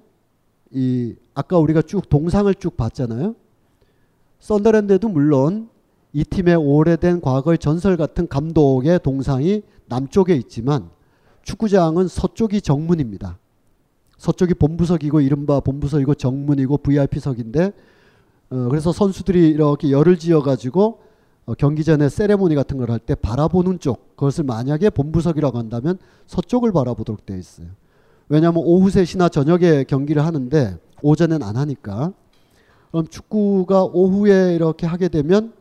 이 0.72 1.14
아까 1.34 1.58
우리가 1.58 1.82
쭉 1.82 2.08
동상을 2.08 2.52
쭉 2.56 2.76
봤잖아요. 2.76 3.36
썬더랜드에도 4.40 5.08
물론 5.08 5.68
이 6.12 6.24
팀의 6.24 6.56
오래된 6.56 7.20
과거의 7.20 7.58
전설 7.58 7.96
같은 7.96 8.26
감독의 8.26 9.00
동상이 9.02 9.62
남쪽에 9.86 10.34
있지만 10.34 10.90
축구장은 11.46 12.08
서쪽이 12.08 12.60
정문입니다. 12.60 13.38
서쪽이 14.18 14.54
본부석이고 14.54 15.20
이른바 15.20 15.60
본부석이고 15.60 16.14
정문이고 16.16 16.78
VIP석인데 16.78 17.72
어, 18.50 18.66
그래서 18.68 18.92
선수들이 18.92 19.48
이렇게 19.50 19.90
열을 19.90 20.18
지어 20.18 20.42
가지고 20.42 21.00
어, 21.46 21.54
경기 21.54 21.84
전에 21.84 22.08
세레모니 22.08 22.54
같은 22.56 22.76
걸 22.78 22.90
할 22.90 22.98
때 22.98 23.14
바라보는 23.14 23.78
쪽 23.78 24.16
그것을 24.16 24.42
만약에 24.44 24.90
본부석이라고 24.90 25.56
한다면 25.58 25.98
서쪽을 26.26 26.72
바라보도록 26.72 27.24
되어 27.24 27.36
있어요. 27.36 27.68
왜냐하면 28.28 28.62
오후 28.66 28.88
3시나 28.88 29.30
저녁에 29.30 29.84
경기를 29.84 30.24
하는데 30.24 30.76
오전엔 31.02 31.44
안 31.44 31.56
하니까 31.56 32.12
그럼 32.90 33.06
축구가 33.06 33.84
오후에 33.84 34.54
이렇게 34.56 34.86
하게 34.88 35.08
되면 35.08 35.52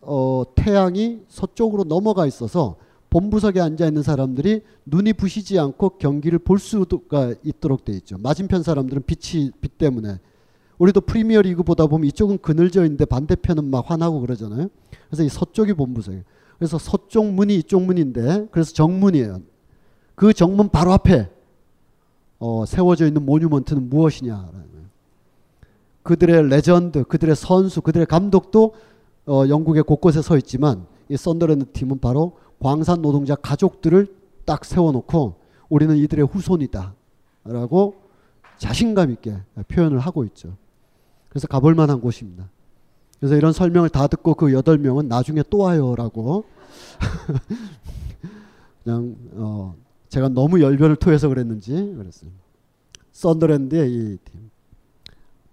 어, 0.00 0.42
태양이 0.56 1.20
서쪽으로 1.28 1.84
넘어가 1.84 2.26
있어서 2.26 2.74
본부석에 3.10 3.60
앉아 3.60 3.86
있는 3.86 4.02
사람들이 4.02 4.62
눈이 4.86 5.14
부시지 5.14 5.58
않고 5.58 5.98
경기를 5.98 6.38
볼 6.38 6.58
수가 6.58 7.34
있도록 7.44 7.84
돼 7.84 7.92
있죠. 7.94 8.16
맞은편 8.18 8.62
사람들은 8.62 9.02
빛이 9.06 9.50
빛 9.60 9.78
때문에 9.78 10.18
우리도 10.78 11.02
프리미어 11.02 11.42
리그 11.42 11.62
보다 11.62 11.86
보면 11.86 12.06
이쪽은 12.06 12.38
그늘져 12.38 12.84
있는데 12.84 13.04
반대편은 13.04 13.64
막 13.64 13.90
환하고 13.90 14.20
그러잖아요. 14.20 14.68
그래서 15.08 15.24
이 15.24 15.28
서쪽이 15.28 15.74
본부석이에요. 15.74 16.22
그래서 16.58 16.78
서쪽 16.78 17.26
문이 17.32 17.56
이쪽 17.56 17.82
문인데 17.82 18.46
그래서 18.50 18.72
정문이에요. 18.72 19.40
그 20.14 20.32
정문 20.32 20.68
바로 20.68 20.92
앞에 20.92 21.28
어, 22.38 22.64
세워져 22.66 23.06
있는 23.06 23.26
monument는 23.26 23.90
무엇이냐? 23.90 24.50
그들의 26.02 26.48
레전드, 26.48 27.04
그들의 27.04 27.36
선수, 27.36 27.82
그들의 27.82 28.06
감독도 28.06 28.74
어, 29.26 29.44
영국의 29.48 29.82
곳곳에 29.82 30.22
서 30.22 30.36
있지만 30.38 30.86
이 31.10 31.16
썬더랜드 31.16 31.72
팀은 31.72 31.98
바로 31.98 32.38
광산 32.60 33.02
노동자 33.02 33.34
가족들을 33.34 34.14
딱 34.44 34.64
세워놓고 34.64 35.34
우리는 35.68 35.96
이들의 35.96 36.26
후손이다라고 36.26 37.94
자신감 38.56 39.10
있게 39.10 39.36
표현을 39.68 39.98
하고 39.98 40.24
있죠. 40.24 40.56
그래서 41.28 41.46
가볼 41.48 41.74
만한 41.74 42.00
곳입니다. 42.00 42.48
그래서 43.18 43.34
이런 43.34 43.52
설명을 43.52 43.88
다 43.90 44.06
듣고 44.06 44.34
그 44.34 44.52
여덟 44.52 44.78
명은 44.78 45.08
나중에 45.08 45.42
또 45.50 45.58
와요라고 45.58 46.44
그냥 48.84 49.16
어 49.34 49.74
제가 50.08 50.28
너무 50.28 50.60
열변을 50.60 50.96
토해서 50.96 51.28
그랬는지 51.28 51.72
그랬어요. 51.96 52.30
썬더랜드의 53.12 53.92
이 53.92 54.18
팀. 54.24 54.50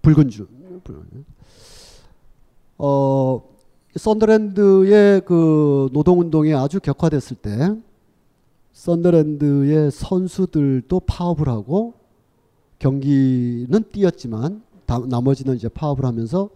붉은 0.02 0.30
줄. 0.30 0.48
어, 2.78 3.43
썬더랜드의 3.95 5.21
그 5.26 5.89
노동운동이 5.93 6.54
아주 6.54 6.80
격화됐을 6.80 7.38
때 7.38 7.76
썬더랜드의 8.73 9.91
선수들도 9.91 11.00
파업을 11.02 11.47
하고 11.47 11.93
경기는 12.80 13.84
뛰었지만 13.91 14.62
다, 14.86 15.00
나머지는 15.00 15.56
이제 15.56 15.67
파업을 15.67 16.06
하면서 16.06 16.50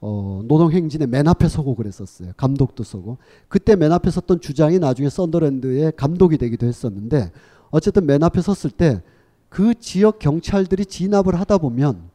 어, 0.00 0.42
노동행진의 0.44 1.06
맨 1.06 1.26
앞에 1.28 1.48
서고 1.48 1.74
그랬었어요. 1.74 2.32
감독도 2.36 2.84
서고. 2.84 3.18
그때 3.48 3.76
맨 3.76 3.92
앞에 3.92 4.10
섰던 4.10 4.40
주장이 4.40 4.78
나중에 4.78 5.08
썬더랜드의 5.08 5.92
감독이 5.96 6.36
되기도 6.36 6.66
했었는데 6.66 7.30
어쨌든 7.70 8.06
맨 8.06 8.22
앞에 8.22 8.40
섰을 8.40 8.70
때 8.70 9.02
그 9.48 9.74
지역 9.74 10.18
경찰들이 10.18 10.84
진압을 10.84 11.38
하다 11.40 11.58
보면 11.58 12.10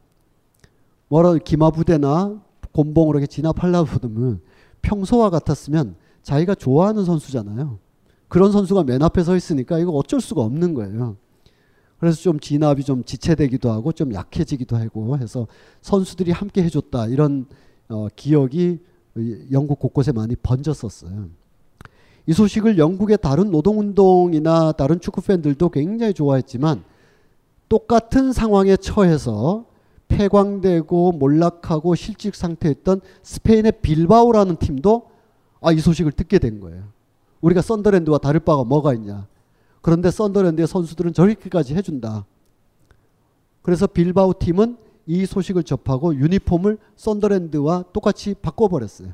뭐라 1.08 1.38
기마부대나 1.38 2.40
곤봉으로 2.72 3.18
이렇게 3.18 3.26
진압하려고 3.26 3.98
보면 3.98 4.40
평소와 4.82 5.30
같았으면 5.30 5.96
자기가 6.22 6.54
좋아하는 6.54 7.04
선수잖아요. 7.04 7.78
그런 8.28 8.52
선수가 8.52 8.84
맨 8.84 9.02
앞에 9.02 9.22
서 9.22 9.36
있으니까 9.36 9.78
이거 9.78 9.92
어쩔 9.92 10.20
수가 10.20 10.42
없는 10.42 10.74
거예요. 10.74 11.16
그래서 11.98 12.20
좀 12.20 12.40
진압이 12.40 12.82
좀 12.82 13.04
지체되기도 13.04 13.70
하고 13.70 13.92
좀 13.92 14.12
약해지기도 14.12 14.76
하고 14.76 15.18
해서 15.18 15.46
선수들이 15.82 16.32
함께 16.32 16.62
해줬다 16.64 17.06
이런 17.06 17.46
어, 17.88 18.08
기억이 18.16 18.80
영국 19.52 19.78
곳곳에 19.78 20.10
많이 20.12 20.34
번졌었어요. 20.34 21.28
이 22.26 22.32
소식을 22.32 22.78
영국의 22.78 23.18
다른 23.20 23.50
노동운동이나 23.50 24.72
다른 24.72 25.00
축구 25.00 25.20
팬들도 25.20 25.68
굉장히 25.68 26.14
좋아했지만 26.14 26.84
똑같은 27.68 28.32
상황에 28.32 28.76
처해서 28.76 29.66
폐광되고 30.12 31.12
몰락하고 31.12 31.94
실직 31.94 32.34
상태였던 32.34 33.00
스페인의 33.22 33.72
빌바오라는 33.80 34.56
팀도 34.56 35.10
아, 35.60 35.72
이 35.72 35.78
소식을 35.78 36.12
듣게 36.12 36.38
된 36.38 36.60
거예요. 36.60 36.84
우리가 37.40 37.62
썬더랜드와 37.62 38.18
다를 38.18 38.40
바가 38.40 38.64
뭐가 38.64 38.94
있냐. 38.94 39.26
그런데 39.80 40.10
썬더랜드의 40.10 40.66
선수들은 40.66 41.12
저렇게까지 41.12 41.74
해준다. 41.74 42.26
그래서 43.62 43.86
빌바오 43.86 44.34
팀은 44.38 44.76
이 45.06 45.26
소식을 45.26 45.64
접하고 45.64 46.14
유니폼을 46.14 46.78
썬더랜드와 46.96 47.84
똑같이 47.92 48.34
바꿔버렸어요. 48.34 49.08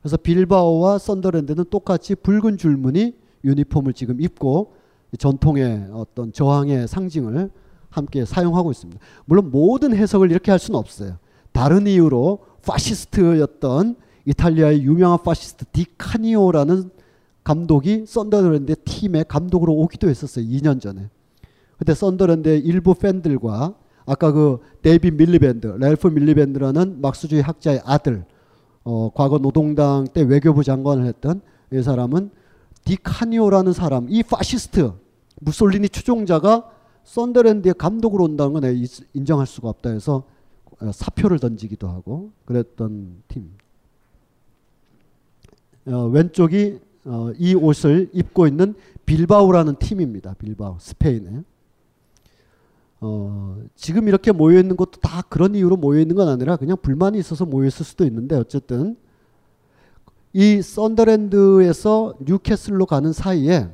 그래서 0.00 0.16
빌바오와 0.16 0.98
썬더랜드는 0.98 1.64
똑같이 1.70 2.14
붉은 2.14 2.58
줄무늬 2.58 3.14
유니폼을 3.44 3.92
지금 3.94 4.20
입고 4.20 4.74
전통의 5.18 5.88
어떤 5.92 6.32
저항의 6.32 6.88
상징을 6.88 7.50
함께 7.92 8.24
사용하고 8.24 8.70
있습니다. 8.72 9.00
물론 9.24 9.50
모든 9.50 9.94
해석을 9.94 10.30
이렇게 10.30 10.50
할 10.50 10.58
수는 10.58 10.78
없어요. 10.78 11.18
다른 11.52 11.86
이유로 11.86 12.40
파시스트였던 12.66 13.96
이탈리아의 14.24 14.82
유명한 14.82 15.22
파시스트 15.22 15.66
디카니오라는 15.72 16.90
감독이 17.44 18.04
썬더랜드 18.06 18.74
팀의 18.84 19.26
감독으로 19.28 19.72
오기도 19.74 20.08
했었어요. 20.08 20.44
2년 20.44 20.80
전에. 20.80 21.08
그때 21.76 21.94
썬더랜드의 21.94 22.60
일부 22.60 22.94
팬들과 22.94 23.74
아까 24.06 24.32
그 24.32 24.58
데이비 24.82 25.10
밀리밴드, 25.10 25.66
랄프 25.66 26.08
밀리밴드라는 26.08 27.00
막스주의 27.00 27.42
학자의 27.42 27.82
아들, 27.84 28.24
어, 28.84 29.10
과거 29.14 29.38
노동당 29.38 30.06
때 30.12 30.22
외교부 30.22 30.64
장관을 30.64 31.06
했던 31.06 31.40
이 31.72 31.82
사람은 31.82 32.30
디카니오라는 32.84 33.72
사람, 33.72 34.06
이 34.08 34.22
파시스트 34.22 34.92
무솔리니 35.40 35.88
추종자가 35.88 36.68
썬더랜드의 37.04 37.74
감독으로 37.74 38.24
온다는 38.24 38.52
건 38.52 38.62
인정할 39.14 39.46
수가 39.46 39.68
없다 39.68 39.90
해서 39.90 40.24
어, 40.80 40.90
사표를 40.92 41.38
던지기도 41.38 41.88
하고 41.88 42.32
그랬던 42.44 43.22
팀. 43.28 43.50
어, 45.86 46.06
왼쪽이 46.06 46.80
어, 47.04 47.32
이 47.36 47.54
옷을 47.54 48.10
입고 48.12 48.46
있는 48.46 48.74
빌바오라는 49.06 49.76
팀입니다. 49.76 50.34
빌바오 50.34 50.78
스페인에. 50.78 51.42
어, 53.00 53.60
지금 53.74 54.06
이렇게 54.06 54.30
모여 54.30 54.60
있는 54.60 54.76
것도 54.76 55.00
다 55.00 55.22
그런 55.22 55.56
이유로 55.56 55.76
모여 55.76 56.00
있는 56.00 56.14
건 56.14 56.28
아니라 56.28 56.56
그냥 56.56 56.76
불만이 56.80 57.18
있어서 57.18 57.44
모여 57.44 57.66
있을 57.66 57.84
수도 57.84 58.04
있는데 58.04 58.36
어쨌든 58.36 58.96
이 60.32 60.62
썬더랜드에서 60.62 62.14
뉴캐슬로 62.20 62.86
가는 62.86 63.12
사이에 63.12 63.68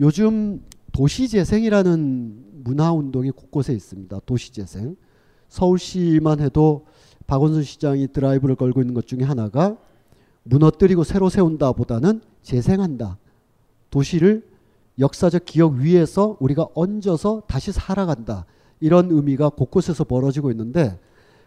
요즘 0.00 0.62
도시재생이라는 0.92 2.62
문화운동이 2.64 3.30
곳곳에 3.30 3.72
있습니다. 3.72 4.20
도시재생. 4.26 4.96
서울시만 5.48 6.40
해도 6.40 6.86
박원순 7.26 7.62
시장이 7.62 8.08
드라이브를 8.08 8.56
걸고 8.56 8.80
있는 8.80 8.94
것 8.94 9.06
중에 9.06 9.22
하나가 9.22 9.76
무너뜨리고 10.42 11.04
새로 11.04 11.28
세운다 11.28 11.72
보다는 11.72 12.20
재생한다. 12.42 13.18
도시를 13.90 14.48
역사적 14.98 15.44
기억 15.44 15.74
위에서 15.74 16.36
우리가 16.40 16.68
얹어서 16.74 17.42
다시 17.46 17.72
살아간다. 17.72 18.46
이런 18.80 19.10
의미가 19.10 19.50
곳곳에서 19.50 20.04
벌어지고 20.04 20.50
있는데 20.50 20.98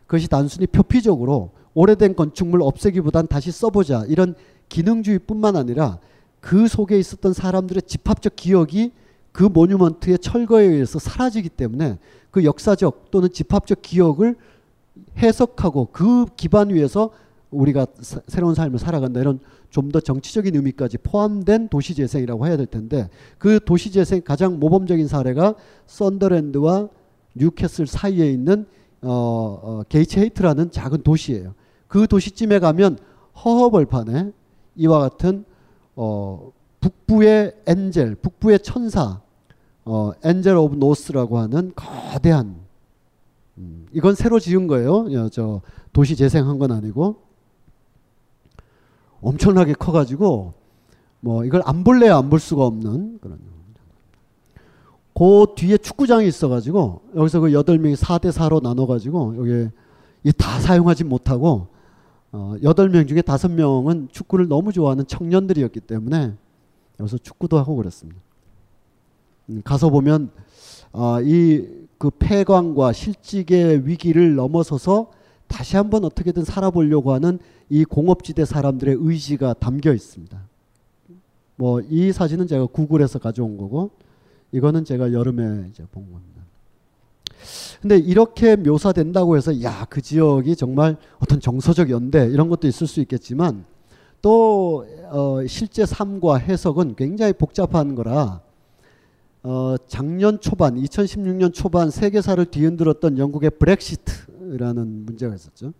그것이 0.05 0.27
단순히 0.27 0.67
표피적으로 0.67 1.51
오래된 1.73 2.15
건축물 2.15 2.61
없애기보단 2.61 3.27
다시 3.27 3.51
써보자. 3.51 4.05
이런 4.07 4.35
기능주의뿐만 4.69 5.55
아니라 5.55 5.99
그 6.39 6.67
속에 6.67 6.99
있었던 6.99 7.33
사람들의 7.33 7.83
집합적 7.83 8.35
기억이 8.35 8.91
그 9.33 9.43
모뉴먼트의 9.43 10.19
철거에 10.19 10.63
의해서 10.63 10.99
사라지기 10.99 11.49
때문에 11.49 11.99
그 12.31 12.45
역사적 12.45 13.11
또는 13.11 13.29
집합적 13.29 13.81
기억을 13.81 14.37
해석하고 15.17 15.89
그 15.91 16.25
기반 16.37 16.69
위에서 16.69 17.09
우리가 17.51 17.87
사, 17.99 18.21
새로운 18.27 18.55
삶을 18.55 18.79
살아간다 18.79 19.19
이런 19.19 19.39
좀 19.73 19.91
더 19.91 19.99
정치적인 19.99 20.55
의미까지 20.55 20.99
포함된 20.99 21.67
도시재생이라고 21.67 22.45
해야 22.45 22.57
될 22.57 22.67
텐데 22.67 23.09
그 23.39 23.59
도시재생 23.65 24.21
가장 24.21 24.59
모범적인 24.59 25.07
사례가 25.07 25.55
썬더랜드와 25.87 26.89
뉴캐슬 27.33 27.87
사이에 27.87 28.29
있는 28.29 28.67
어, 29.01 29.09
어, 29.09 29.83
게이츠헤드라는 29.89 30.69
작은 30.69 31.01
도시예요. 31.01 31.55
그 31.87 32.07
도시쯤에 32.07 32.59
가면 32.59 32.99
허허벌판에 33.43 34.31
이와 34.75 34.99
같은 34.99 35.43
어, 35.95 36.51
북부의 36.79 37.55
Angel, 37.65 38.15
북부의 38.15 38.59
천사, 38.59 39.21
어, 39.85 40.11
Angel 40.23 40.55
of 40.55 40.75
North라고 40.75 41.37
하는 41.39 41.73
거대한 41.75 42.55
음, 43.57 43.87
이건 43.91 44.15
새로 44.15 44.39
지은 44.39 44.67
거예요. 44.67 45.29
저 45.29 45.61
도시 45.91 46.15
재생한 46.15 46.57
건 46.59 46.71
아니고 46.71 47.17
엄청나게 49.21 49.73
커가지고 49.73 50.53
뭐 51.19 51.45
이걸 51.45 51.61
안 51.65 51.83
볼래야 51.83 52.17
안 52.17 52.29
볼 52.29 52.39
수가 52.39 52.65
없는 52.65 53.19
그런. 53.21 53.39
그 55.15 55.45
뒤에 55.55 55.77
축구장이 55.77 56.27
있어가지고 56.27 57.01
여기서 57.15 57.39
그 57.41 57.53
여덟 57.53 57.77
명이 57.77 57.95
4대 57.95 58.31
4로 58.31 58.63
나눠가지고 58.63 59.35
여기 59.37 59.69
다 60.37 60.59
사용하지 60.59 61.03
못하고 61.03 61.67
어, 62.31 62.55
여덟 62.63 62.89
명 62.89 63.05
중에 63.05 63.21
다섯 63.21 63.51
명은 63.51 64.07
축구를 64.11 64.47
너무 64.47 64.73
좋아하는 64.73 65.05
청년들이었기 65.05 65.81
때문에 65.81 66.33
여기서 66.99 67.19
축구도 67.19 67.59
하고 67.59 67.75
그랬습니다. 67.75 68.19
음, 69.49 69.61
가서 69.63 69.89
보면 69.89 70.31
어, 70.91 71.19
이그 71.21 72.11
폐광과 72.19 72.93
실직의 72.93 73.87
위기를 73.87 74.35
넘어서서 74.35 75.11
다시 75.47 75.75
한번 75.75 76.03
어떻게든 76.05 76.43
살아보려고 76.43 77.13
하는 77.13 77.39
이 77.69 77.83
공업지대 77.83 78.45
사람들의 78.45 78.97
의지가 78.99 79.53
담겨 79.55 79.93
있습니다. 79.93 80.39
뭐 81.55 81.81
이 81.89 82.11
사진은 82.11 82.47
제가 82.47 82.65
구글에서 82.67 83.19
가져온 83.19 83.57
거고 83.57 83.91
이거는 84.51 84.85
제가 84.85 85.13
여름에 85.13 85.67
이제 85.69 85.83
본 85.91 86.11
겁니다. 86.11 86.41
근데 87.81 87.97
이렇게 87.97 88.55
묘사된다고 88.55 89.35
해서 89.37 89.61
야 89.61 89.85
그 89.89 90.01
지역이 90.01 90.55
정말 90.55 90.97
어떤 91.19 91.39
정서적 91.39 91.89
연대 91.89 92.25
이런 92.27 92.49
것도 92.49 92.67
있을 92.67 92.87
수 92.87 93.01
있겠지만 93.01 93.65
또 94.21 94.85
어, 95.11 95.45
실제 95.47 95.85
삶과 95.85 96.37
해석은 96.37 96.95
굉장히 96.95 97.33
복잡한 97.33 97.93
거라 97.95 98.41
어, 99.45 99.75
작년 99.87 100.39
초반 100.39 100.75
2016년 100.75 101.53
초반 101.53 101.89
세계사를 101.89 102.43
뒤흔들었던 102.45 103.17
영국의 103.17 103.51
브렉시트라는 103.59 105.05
문제가 105.05 105.35
있었죠. 105.35 105.73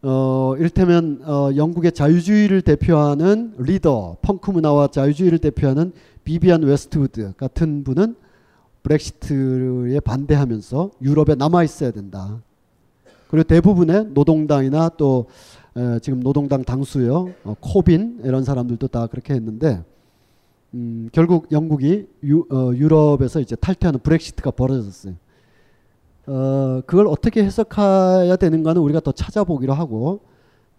어, 0.00 0.54
이를테면 0.56 1.20
어, 1.24 1.50
영국의 1.54 1.92
자유주의를 1.92 2.62
대표하는 2.62 3.54
리더, 3.58 4.16
펑크 4.22 4.50
문화와 4.50 4.88
자유주의를 4.88 5.38
대표하는 5.38 5.92
비비안 6.24 6.62
웨스트우드 6.62 7.34
같은 7.36 7.84
분은 7.84 8.16
브렉시트에 8.82 10.00
반대하면서 10.00 10.92
유럽에 11.02 11.34
남아 11.34 11.62
있어야 11.62 11.90
된다. 11.90 12.40
그리고 13.28 13.44
대부분의 13.48 14.06
노동당이나 14.14 14.90
또 14.96 15.26
에, 15.76 15.98
지금 15.98 16.22
노동당 16.22 16.64
당수요, 16.64 17.34
어, 17.44 17.54
코빈 17.60 18.20
이런 18.24 18.44
사람들도 18.44 18.88
다 18.88 19.08
그렇게 19.08 19.34
했는데 19.34 19.84
음, 20.74 21.08
결국 21.12 21.50
영국이 21.52 22.06
유, 22.24 22.46
어, 22.50 22.72
유럽에서 22.74 23.40
이제 23.40 23.56
탈퇴하는 23.56 24.00
브렉시트가 24.00 24.50
벌어졌어요. 24.50 25.14
어, 26.26 26.82
그걸 26.86 27.06
어떻게 27.06 27.44
해석해야 27.44 28.36
되는가는 28.36 28.80
우리가 28.82 29.00
더 29.00 29.12
찾아보기로 29.12 29.72
하고 29.72 30.20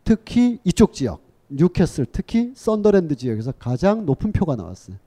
특히 0.04 0.60
이쪽 0.64 0.94
지역 0.94 1.22
뉴캐슬 1.50 2.08
특히 2.12 2.52
썬더랜드 2.56 3.16
지역에서 3.16 3.54
가장 3.54 4.06
높은 4.06 4.32
표가 4.32 4.56
나왔어요. 4.56 4.98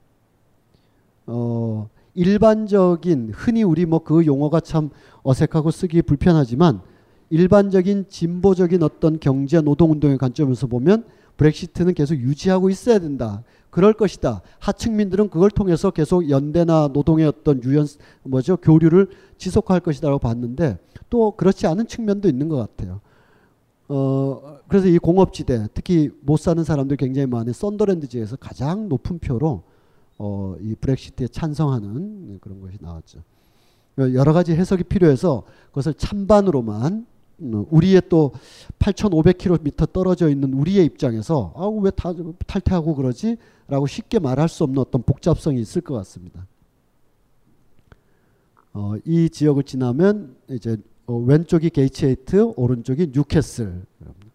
어, 1.27 1.89
일반적인 2.15 3.33
흔히 3.35 3.63
우리 3.63 3.87
뭐 3.87 4.01
그 4.01 4.27
용어가 4.27 4.61
참 4.61 4.91
어색하고 5.23 5.71
쓰기 5.71 6.03
불편하지만 6.03 6.81
일반적인 7.29 8.07
진보적인 8.09 8.83
어떤 8.83 9.21
경제 9.21 9.61
노동 9.61 9.93
운동의 9.93 10.19
관점에서 10.19 10.67
보면 10.67 11.05
브렉시트는 11.41 11.95
계속 11.95 12.17
유지하고 12.17 12.69
있어야 12.69 12.99
된다. 12.99 13.43
그럴 13.71 13.95
것이다. 13.95 14.43
하층민들은 14.59 15.31
그걸 15.31 15.51
통해서 15.51 15.91
계속 15.91 16.29
연대나 16.29 16.91
노동의 16.93 17.27
어떤 17.27 17.63
유연 17.65 17.87
뭐죠 18.25 18.59
교류를 18.59 19.09
지속할 19.39 19.81
것이다라고 19.81 20.19
봤는데 20.19 20.79
또 21.09 21.31
그렇지 21.33 21.67
않은 21.67 21.87
측면도 21.87 22.29
있는 22.29 22.49
것 22.49 22.57
같아요. 22.57 23.01
어 23.89 24.59
그래서 24.69 24.87
이 24.87 24.99
공업지대 24.99 25.69
특히 25.73 26.11
못 26.21 26.39
사는 26.39 26.63
사람들 26.63 26.97
굉장히 26.97 27.27
많은 27.27 27.53
썬더랜드 27.53 28.07
지에서 28.07 28.37
가장 28.37 28.89
높은 28.89 29.19
표로 29.19 29.63
어 30.19 30.57
이 30.61 30.75
브렉시트에 30.75 31.29
찬성하는 31.29 32.39
그런 32.41 32.61
것이 32.61 32.77
나왔죠. 32.81 33.21
여러 33.99 34.33
가지 34.35 34.53
해석이 34.53 34.85
필요해서 34.85 35.45
그것을 35.69 35.95
찬반으로만 35.95 36.93
음, 36.93 37.07
우리의 37.41 38.03
또 38.09 38.33
8,500km 38.79 39.93
떨어져 39.93 40.29
있는 40.29 40.53
우리의 40.53 40.85
입장에서 40.85 41.53
아 41.57 41.65
왜 41.65 41.91
탈퇴하고 42.47 42.95
그러지? 42.95 43.37
라고 43.69 43.87
쉽게 43.87 44.19
말할 44.19 44.49
수 44.49 44.65
없는 44.65 44.79
어떤 44.79 45.03
복잡성이 45.03 45.61
있을 45.61 45.81
것 45.83 45.95
같습니다. 45.95 46.47
어, 48.73 48.95
이 49.05 49.29
지역을 49.29 49.65
지나면 49.65 50.37
이제 50.51 50.77
어, 51.07 51.17
왼쪽이 51.17 51.71
게이츠헤드, 51.71 52.53
오른쪽이 52.57 53.11
뉴캐슬. 53.13 53.85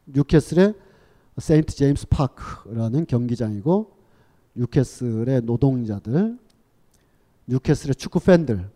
뉴캐슬의 0.07 0.73
세인트 1.37 1.75
제임스 1.75 2.07
파크라는 2.07 3.05
경기장이고 3.05 3.91
뉴캐슬의 4.55 5.41
노동자들, 5.43 6.37
뉴캐슬의 7.47 7.95
축구 7.95 8.19
팬들. 8.19 8.69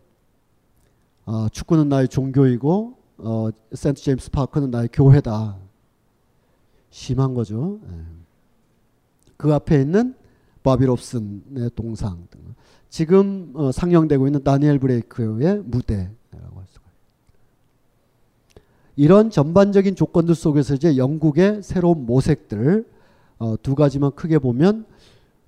어, 1.26 1.48
축구는 1.50 1.88
나의 1.88 2.08
종교이고 2.08 2.99
어, 3.22 3.50
센트 3.72 4.02
제임스 4.02 4.30
파크는 4.30 4.70
나의 4.70 4.88
교회다. 4.92 5.56
심한 6.90 7.34
거죠. 7.34 7.78
예. 7.90 7.96
그 9.36 9.54
앞에 9.54 9.80
있는 9.80 10.14
바비 10.62 10.84
롭슨의 10.84 11.70
동상 11.74 12.26
등 12.30 12.40
지금 12.88 13.52
어, 13.54 13.72
상영되고 13.72 14.26
있는 14.26 14.42
다니엘 14.42 14.78
브레이크의 14.78 15.62
무대라고 15.64 16.56
할 16.56 16.64
수가. 16.66 16.86
이런 18.96 19.30
전반적인 19.30 19.94
조건들 19.94 20.34
속에서 20.34 20.74
이제 20.74 20.96
영국의 20.96 21.62
새로운 21.62 22.04
모색들 22.04 22.86
어, 23.38 23.54
두 23.62 23.74
가지만 23.74 24.10
크게 24.12 24.38
보면 24.38 24.84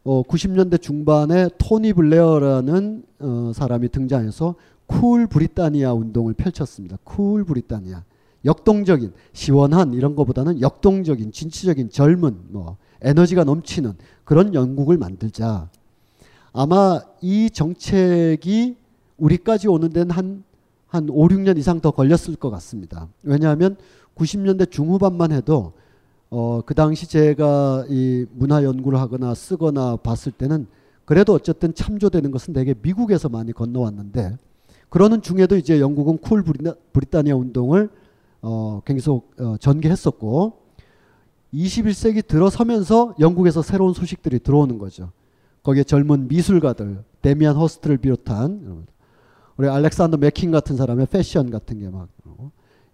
어, 0.04 0.22
90년대 0.22 0.80
중반에 0.80 1.48
토니 1.58 1.92
블레어라는 1.92 3.04
어, 3.20 3.52
사람이 3.54 3.88
등장해서 3.90 4.54
Cool 4.86 5.26
Britannia 5.26 5.92
운동을 5.92 6.34
펼쳤습니다. 6.34 6.98
Cool 7.04 7.44
Britannia. 7.44 8.04
역동적인 8.44 9.12
시원한 9.32 9.94
이런 9.94 10.16
것보다는 10.16 10.60
역동적인 10.60 11.32
진취적인 11.32 11.90
젊은 11.90 12.36
뭐 12.48 12.76
에너지가 13.00 13.44
넘치는 13.44 13.94
그런 14.24 14.54
영국을 14.54 14.98
만들자. 14.98 15.68
아마 16.52 17.00
이 17.20 17.50
정책이 17.50 18.76
우리까지 19.16 19.68
오는 19.68 19.90
데는 19.90 20.10
한, 20.10 20.44
한 20.86 21.08
5, 21.08 21.28
6년 21.28 21.56
이상 21.58 21.80
더 21.80 21.90
걸렸을 21.90 22.36
것 22.36 22.50
같습니다. 22.50 23.08
왜냐하면 23.22 23.76
90년대 24.16 24.70
중후반만 24.70 25.32
해도 25.32 25.72
어, 26.30 26.62
그 26.64 26.74
당시 26.74 27.08
제가 27.08 27.86
이 27.88 28.26
문화 28.32 28.64
연구를 28.64 28.98
하거나 28.98 29.34
쓰거나 29.34 29.96
봤을 29.96 30.32
때는 30.32 30.66
그래도 31.04 31.34
어쨌든 31.34 31.74
참조되는 31.74 32.30
것은 32.30 32.54
대개 32.54 32.74
미국에서 32.80 33.28
많이 33.28 33.52
건너왔는데 33.52 34.36
그러는 34.92 35.22
중에도 35.22 35.56
이제 35.56 35.80
영국은 35.80 36.18
Cool 36.18 36.44
Britannia 36.92 37.34
운동을 37.34 37.88
어, 38.42 38.82
계속 38.84 39.32
어, 39.40 39.56
전개했었고 39.58 40.52
21세기 41.54 42.26
들어서면서 42.26 43.14
영국에서 43.18 43.62
새로운 43.62 43.94
소식들이 43.94 44.38
들어오는 44.40 44.76
거죠. 44.76 45.10
거기에 45.62 45.84
젊은 45.84 46.28
미술가들, 46.28 47.04
데미안 47.22 47.56
허스트를 47.56 47.96
비롯한 47.96 48.84
우리 49.56 49.66
알렉산더 49.66 50.18
맥퀸 50.18 50.50
같은 50.50 50.76
사람의 50.76 51.06
패션 51.06 51.50
같은 51.50 51.78
게 51.78 51.88
막 51.88 52.08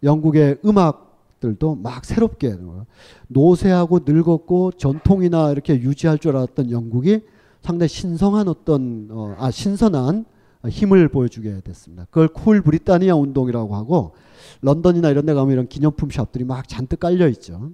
영국의 0.04 0.58
음악들도 0.66 1.74
막 1.74 2.04
새롭게 2.04 2.56
노쇠하고 3.26 4.00
늙었고 4.06 4.70
전통이나 4.72 5.50
이렇게 5.50 5.74
유지할 5.74 6.18
줄 6.18 6.37
알았던 6.37 6.70
영국이 6.70 7.22
상당히 7.61 7.88
신성한 7.88 8.46
어떤 8.46 9.08
어, 9.11 9.34
아 9.37 9.50
신선한 9.50 10.26
힘을 10.66 11.08
보여주게 11.08 11.60
됐습니다. 11.60 12.04
그걸 12.06 12.28
Cool 12.28 12.62
Britannia 12.62 13.14
운동이라고 13.14 13.76
하고 13.76 14.14
런던이나 14.62 15.10
이런 15.10 15.24
데 15.26 15.34
가면 15.34 15.52
이런 15.52 15.68
기념품 15.68 16.10
샵들이 16.10 16.44
막 16.44 16.68
잔뜩 16.68 17.00
깔려 17.00 17.28
있죠. 17.28 17.72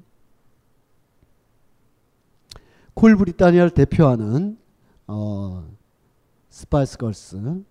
Cool 2.94 3.16
Britannia를 3.16 3.70
대표하는 3.70 4.58
어, 5.06 5.68
스파이스 6.50 6.96
걸스 6.96 7.62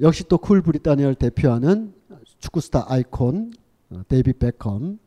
역시 0.00 0.24
또 0.24 0.38
Cool 0.38 0.62
Britannia를 0.62 1.14
대표하는 1.14 1.94
축구 2.38 2.60
스타 2.60 2.84
아이콘 2.88 3.52
어, 3.90 4.02
데이비 4.08 4.32
베컴. 4.32 4.98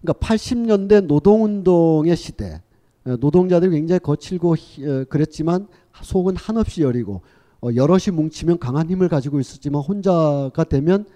그러니까 0.00 0.26
80년대 0.26 1.06
노동운동의 1.06 2.16
시대. 2.16 2.60
어, 3.06 3.16
노동자들이 3.20 3.70
굉장히 3.70 4.00
거칠고 4.00 4.52
어, 4.52 5.04
그랬지만 5.08 5.68
속은 6.02 6.36
한없이 6.36 6.82
여리고 6.82 7.22
여럿이 7.62 8.14
뭉치면 8.14 8.58
강한 8.58 8.90
힘을 8.90 9.08
가지고 9.08 9.40
있었지만 9.40 9.80
혼자가 9.80 10.64
되면 10.64 11.06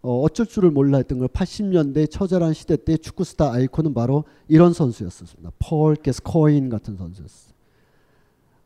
어쩔 0.00 0.46
줄을 0.46 0.70
몰라 0.70 0.98
했던 0.98 1.18
걸 1.18 1.28
80년대 1.28 2.10
처절한 2.10 2.54
시대 2.54 2.76
때 2.76 2.96
축구 2.96 3.24
스타 3.24 3.52
아이콘은 3.52 3.94
바로 3.94 4.24
이런 4.48 4.72
선수였습니다. 4.72 5.52
폴 5.60 5.94
게스코인 5.94 6.70
같은 6.70 6.96
선수였어요. 6.96 7.52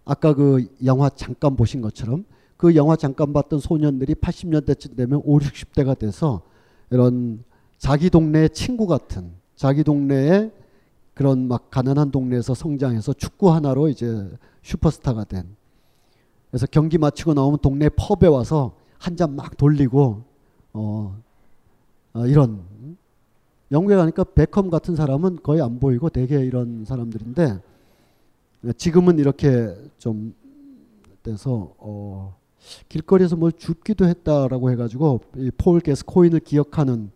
아까 0.06 0.32
그 0.34 0.66
영화 0.84 1.10
잠깐 1.10 1.56
보신 1.56 1.82
것처럼 1.82 2.24
그 2.56 2.74
영화 2.74 2.96
잠깐 2.96 3.32
봤던 3.32 3.58
소년들이 3.58 4.14
80년대쯤 4.14 4.96
되면 4.96 5.20
5, 5.24 5.38
60대가 5.40 5.98
돼서 5.98 6.42
이런 6.90 7.44
자기 7.76 8.08
동네의 8.08 8.50
친구 8.50 8.86
같은 8.86 9.32
자기 9.56 9.84
동네에 9.84 10.50
그런 11.16 11.48
막 11.48 11.70
가난한 11.70 12.10
동네에서 12.10 12.52
성장해서 12.54 13.14
축구 13.14 13.50
하나로 13.50 13.88
이제 13.88 14.30
슈퍼스타가 14.62 15.24
된. 15.24 15.56
그래서 16.50 16.66
경기 16.70 16.98
마치고 16.98 17.32
나오면 17.34 17.60
동네 17.62 17.88
펍에 17.88 18.28
와서 18.28 18.76
한 18.98 19.16
잔 19.16 19.34
막 19.34 19.56
돌리고 19.56 20.22
어, 20.74 21.16
어, 22.12 22.26
이런. 22.26 22.64
영국에 23.72 23.96
가니까 23.96 24.24
베컴 24.24 24.68
같은 24.70 24.94
사람은 24.94 25.38
거의 25.42 25.60
안 25.62 25.80
보이고 25.80 26.08
대개 26.10 26.36
이런 26.38 26.84
사람들인데 26.84 27.60
지금은 28.76 29.18
이렇게 29.18 29.74
좀 29.98 30.34
돼서 31.22 31.74
어, 31.78 32.36
길거리에서 32.88 33.36
뭘 33.36 33.52
줍기도 33.52 34.06
했다라고 34.06 34.70
해가지고 34.70 35.20
이폴 35.36 35.80
게스코인을 35.80 36.40
기억하는 36.40 37.10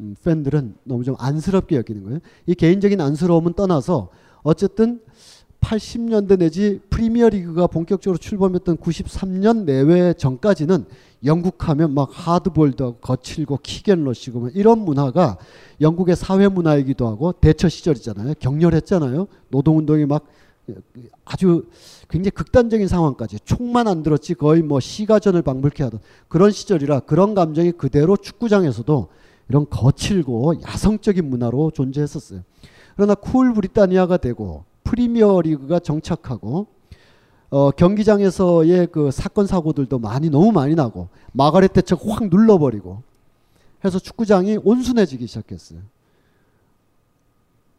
음, 0.00 0.16
팬들은 0.22 0.74
너무 0.84 1.04
좀 1.04 1.14
안쓰럽게 1.18 1.76
여기는 1.76 2.02
거예요. 2.04 2.18
이 2.46 2.54
개인적인 2.54 3.00
안쓰러움은 3.00 3.54
떠나서 3.54 4.08
어쨌든 4.42 5.00
80년대 5.60 6.38
내지 6.38 6.80
프리미어 6.90 7.30
리그가 7.30 7.66
본격적으로 7.66 8.18
출범했던 8.18 8.76
93년 8.76 9.64
내외 9.64 10.12
전까지는 10.12 10.84
영국 11.24 11.68
하면 11.68 11.94
막 11.94 12.10
하드볼도 12.12 12.84
하고 12.84 12.96
거칠고 13.00 13.60
킥앤러시고 13.62 14.40
뭐 14.40 14.48
이런 14.50 14.80
문화가 14.80 15.38
영국의 15.80 16.16
사회 16.16 16.48
문화이기도 16.48 17.06
하고 17.06 17.32
대처 17.32 17.70
시절이잖아요. 17.70 18.34
격렬했잖아요. 18.40 19.26
노동운동이 19.48 20.04
막 20.04 20.26
아주 21.24 21.66
굉장히 22.08 22.30
극단적인 22.32 22.88
상황까지 22.88 23.38
총만 23.44 23.88
안 23.88 24.02
들었지 24.02 24.34
거의 24.34 24.62
뭐 24.62 24.80
시가전을 24.80 25.42
방불케 25.42 25.82
하던 25.84 26.00
그런 26.28 26.50
시절이라 26.50 27.00
그런 27.00 27.34
감정이 27.34 27.72
그대로 27.72 28.16
축구장에서도 28.16 29.08
이런 29.48 29.68
거칠고 29.68 30.62
야성적인 30.62 31.28
문화로 31.28 31.70
존재했었어요. 31.72 32.40
그러나 32.96 33.14
Cool 33.14 33.52
Britannia가 33.52 34.16
되고 34.16 34.64
프리미어 34.84 35.40
리그가 35.42 35.80
정착하고 35.80 36.66
어, 37.50 37.70
경기장에서의 37.70 38.88
그 38.90 39.10
사건 39.10 39.46
사고들도 39.46 39.98
많이 39.98 40.30
너무 40.30 40.50
많이 40.52 40.74
나고 40.74 41.08
마가렛 41.32 41.72
대처 41.72 41.96
확 41.96 42.28
눌러버리고 42.28 43.02
해서 43.84 43.98
축구장이 43.98 44.58
온순해지기 44.62 45.26
시작했어요. 45.26 45.80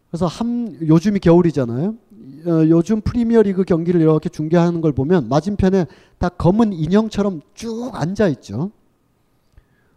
그래서 0.10 0.28
한 0.28 0.78
요즘이 0.82 1.20
겨울이잖아요. 1.20 1.96
어, 2.46 2.50
요즘 2.70 3.02
프리미어리그 3.02 3.64
경기를 3.64 4.00
이렇게 4.00 4.30
중계하는 4.30 4.80
걸 4.82 4.94
보면 4.94 5.28
맞은편에 5.28 5.88
다 6.20 6.30
검은 6.30 6.74
인형처럼 6.74 7.42
쭉 7.54 7.92
앉아 7.94 8.30
있죠. 8.30 8.72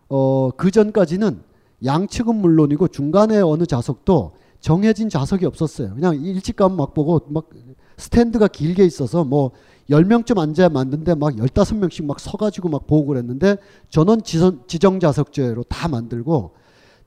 어, 0.09 0.51
그 0.57 0.71
전까지는 0.71 1.41
양측은 1.85 2.35
물론이고 2.35 2.89
중간에 2.89 3.39
어느 3.39 3.65
좌석도 3.67 4.33
정해진 4.61 5.09
좌석이 5.09 5.47
없었어요. 5.47 5.95
그냥 5.95 6.17
일찍 6.17 6.57
가면 6.57 6.77
막 6.77 6.95
보고 6.95 7.21
막 7.29 7.49
스탠드가 7.97 8.49
길게 8.49 8.85
있어서 8.85 9.25
뭐 9.25 9.53
10명쯤 9.91 10.39
앉아야 10.39 10.69
맞는데 10.69 11.15
막 11.15 11.35
15명씩 11.35 12.05
막 12.05 12.21
서가지고 12.21 12.69
막 12.69 12.87
보고 12.87 13.07
그랬는데 13.07 13.57
전원 13.89 14.23
지선, 14.23 14.63
지정 14.67 15.01
좌석제로 15.01 15.65
다 15.65 15.89
만들고 15.89 16.53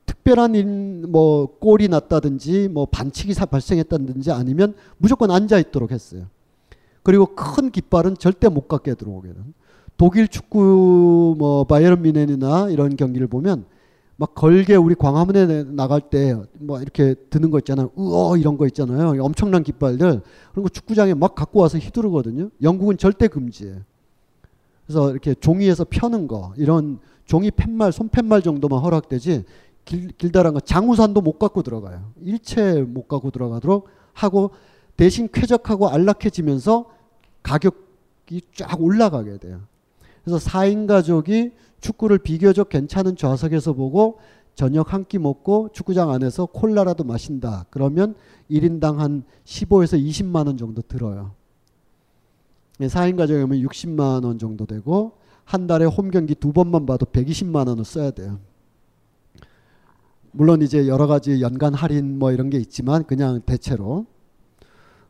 특별한 0.06 0.56
일, 0.56 1.06
뭐 1.08 1.58
골이 1.60 1.88
났다든지 1.88 2.70
뭐 2.70 2.86
반칙이 2.86 3.34
발생했다든지 3.34 4.32
아니면 4.32 4.74
무조건 4.98 5.32
앉아 5.32 5.60
있도록 5.60 5.92
했어요. 5.92 6.26
그리고 7.04 7.28
큰 7.36 7.72
깃발은 7.72 8.18
절대 8.18 8.50
못 8.50 8.68
갖게 8.68 8.94
들어오게는. 8.94 9.54
독일 9.98 10.28
축구 10.28 11.36
뭐 11.38 11.64
바이에른 11.66 12.02
미넨이나 12.02 12.70
이런 12.70 12.96
경기를 12.96 13.28
보면 13.28 13.66
막 14.22 14.36
걸게 14.36 14.76
우리 14.76 14.94
광화문에 14.94 15.64
나갈 15.64 16.00
때 16.00 16.36
뭐 16.60 16.80
이렇게 16.80 17.16
드는 17.32 17.50
거 17.50 17.58
있잖아요. 17.60 17.90
우어 17.96 18.38
이런 18.38 18.56
거 18.58 18.68
있잖아요. 18.68 19.22
엄청난 19.24 19.64
깃발들. 19.64 20.22
그런 20.52 20.64
거 20.64 20.70
축구장에 20.70 21.16
막 21.16 21.34
갖고 21.34 21.60
와서 21.60 21.80
휘두르거든요. 21.80 22.52
영국은 22.62 22.98
절대 22.98 23.28
금지예요. 23.28 23.78
그래서 24.86 25.10
이렇게 25.10 25.34
종이에서 25.34 25.86
펴는 25.90 26.28
거 26.28 26.54
이런 26.56 27.00
종이 27.26 27.50
팻말 27.50 27.92
손팻말 27.92 28.44
정도만 28.44 28.80
허락되지 28.82 29.44
길, 29.86 30.10
길다란 30.10 30.54
거 30.54 30.60
장우산도 30.60 31.22
못 31.22 31.40
갖고 31.40 31.64
들어가요. 31.64 32.12
일체 32.22 32.82
못 32.82 33.08
갖고 33.08 33.32
들어가도록 33.32 33.88
하고 34.14 34.52
대신 34.98 35.30
쾌적하고 35.32 35.90
안락해지면서 35.90 36.86
가격이 37.42 38.42
쫙 38.54 38.80
올라가게 38.80 39.38
돼요. 39.38 39.62
그래서 40.24 40.38
4인 40.38 40.86
가족이 40.88 41.54
축구를 41.82 42.20
비교적 42.20 42.70
괜찮은 42.70 43.15
좌석에서 43.15 43.74
보고 43.74 44.20
저녁 44.56 44.94
한 44.94 45.06
끼 45.06 45.17
먹고 45.17 45.70
축구장 45.74 46.10
안에서 46.12 46.46
콜라라도 46.46 47.04
마신다. 47.04 47.65
그러면 47.70 48.15
1인당 48.50 48.98
한 48.98 49.24
15에서 49.46 50.00
20만 50.02 50.48
원 50.48 50.58
정도 50.58 50.82
들어요. 50.82 51.32
4인 52.80 53.15
가족이면 53.17 53.60
60만 53.60 54.24
원 54.26 54.38
정도 54.39 54.65
되고 54.65 55.13
한 55.46 55.67
달에 55.67 55.86
홈 55.86 56.10
경기 56.12 56.36
두 56.36 56.52
번만 56.54 56.86
봐도 56.86 57.06
120만 57.06 57.67
원을 57.67 57.84
써야 57.86 58.12
돼요. 58.12 58.39
물론 60.32 60.62
이제 60.62 60.88
여러 60.88 61.08
가지 61.08 61.41
연간 61.41 61.74
할인 61.74 62.17
뭐 62.17 62.32
이런 62.32 62.50
게 62.50 62.58
있지만 62.58 63.04
그냥 63.04 63.41
대체로 63.46 64.06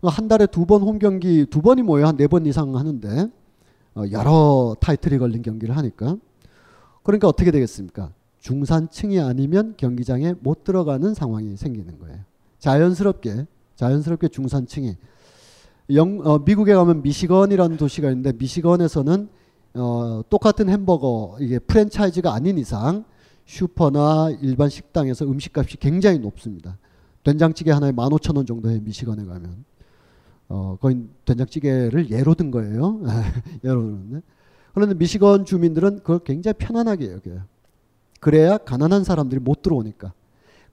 한 0.04 0.28
달에 0.28 0.48
두 0.48 0.66
번 0.66 0.82
홈 0.82 0.98
경기 1.00 1.46
두 1.46 1.62
번이 1.62 1.84
뭐예요? 1.84 2.08
한 2.08 2.18
네 2.18 2.28
번 2.28 2.46
이상 2.46 2.76
하는데 2.76 3.28
어, 3.96 4.04
여러 4.12 4.76
타이틀이 4.80 5.18
걸린 5.20 5.42
경기를 5.42 5.76
하니까 5.78 6.18
그러니까 7.04 7.28
어떻게 7.28 7.52
되겠습니까? 7.52 8.12
중산층이 8.40 9.20
아니면 9.20 9.76
경기장에 9.78 10.36
못 10.40 10.64
들어가는 10.64 11.14
상황이 11.14 11.56
생기는 11.56 12.00
거예요. 12.00 12.18
자연스럽게 12.60 13.46
자연스럽게 13.76 14.28
중산층이 14.28 14.96
영, 15.94 16.22
어, 16.24 16.40
미국에 16.40 16.74
가면 16.74 17.02
미시건이라는 17.02 17.78
도시가 17.78 18.10
있는데 18.10 18.32
미시건에서는 18.34 19.30
어, 19.74 20.22
똑같은 20.30 20.70
햄버거 20.70 21.38
이게 21.40 21.60
프랜차이즈가 21.60 22.34
아닌 22.34 22.58
이상 22.58 23.06
슈퍼나 23.46 24.30
일반 24.42 24.70
식당에서 24.70 25.26
음식값이 25.26 25.78
굉장히 25.78 26.20
높습니다. 26.20 26.78
된장찌개 27.24 27.72
하나에 27.72 27.92
15,000원 27.92 28.48
정도 28.48 28.70
해 28.70 28.80
미시건에 28.80 29.26
가면. 29.26 29.66
어, 30.50 30.78
거의 30.82 31.04
된장찌개를 31.26 32.12
예로 32.12 32.36
든 32.36 32.52
거예요. 32.52 33.02
예로 33.64 33.82
들었네. 33.82 34.22
그런데 34.74 34.96
미시건 34.96 35.46
주민들은 35.46 36.00
그걸 36.00 36.20
굉장히 36.20 36.54
편안하게 36.58 37.12
여겨요. 37.12 37.42
그래야 38.20 38.58
가난한 38.58 39.04
사람들이 39.04 39.40
못 39.42 39.62
들어오니까. 39.62 40.14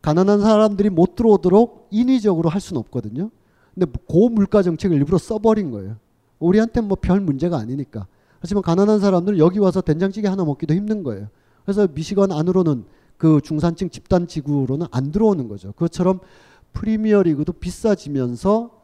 가난한 0.03 0.41
사람들이 0.41 0.91
못 0.91 1.17
들어오도록 1.17 1.89
인위적으로 1.91 2.49
할 2.49 2.61
수는 2.61 2.79
없거든요. 2.81 3.31
근데 3.75 3.91
고물가 4.07 4.63
정책을 4.63 4.97
일부러 4.97 5.19
써버린 5.19 5.71
거예요. 5.71 5.97
우리한테 6.39 6.81
뭐 6.81 6.97
별 7.01 7.21
문제가 7.21 7.59
아니니까. 7.59 8.07
하지만 8.41 8.63
가난한 8.63 9.01
사람들은 9.01 9.39
여기 9.39 9.59
와서 9.59 9.81
된장찌개 9.81 10.29
하나 10.29 10.45
먹기도 10.45 10.75
힘든 10.75 11.03
거예요. 11.03 11.29
그래서 11.65 11.89
미시건 11.93 12.31
안으로는 12.31 12.85
그 13.17 13.41
중산층 13.43 13.91
집단 13.91 14.29
지구로는 14.29 14.87
안 14.93 15.11
들어오는 15.11 15.49
거죠. 15.49 15.73
그것처럼 15.73 16.21
프리미어 16.73 17.23
리그도 17.25 17.55
비싸지면서 17.55 18.78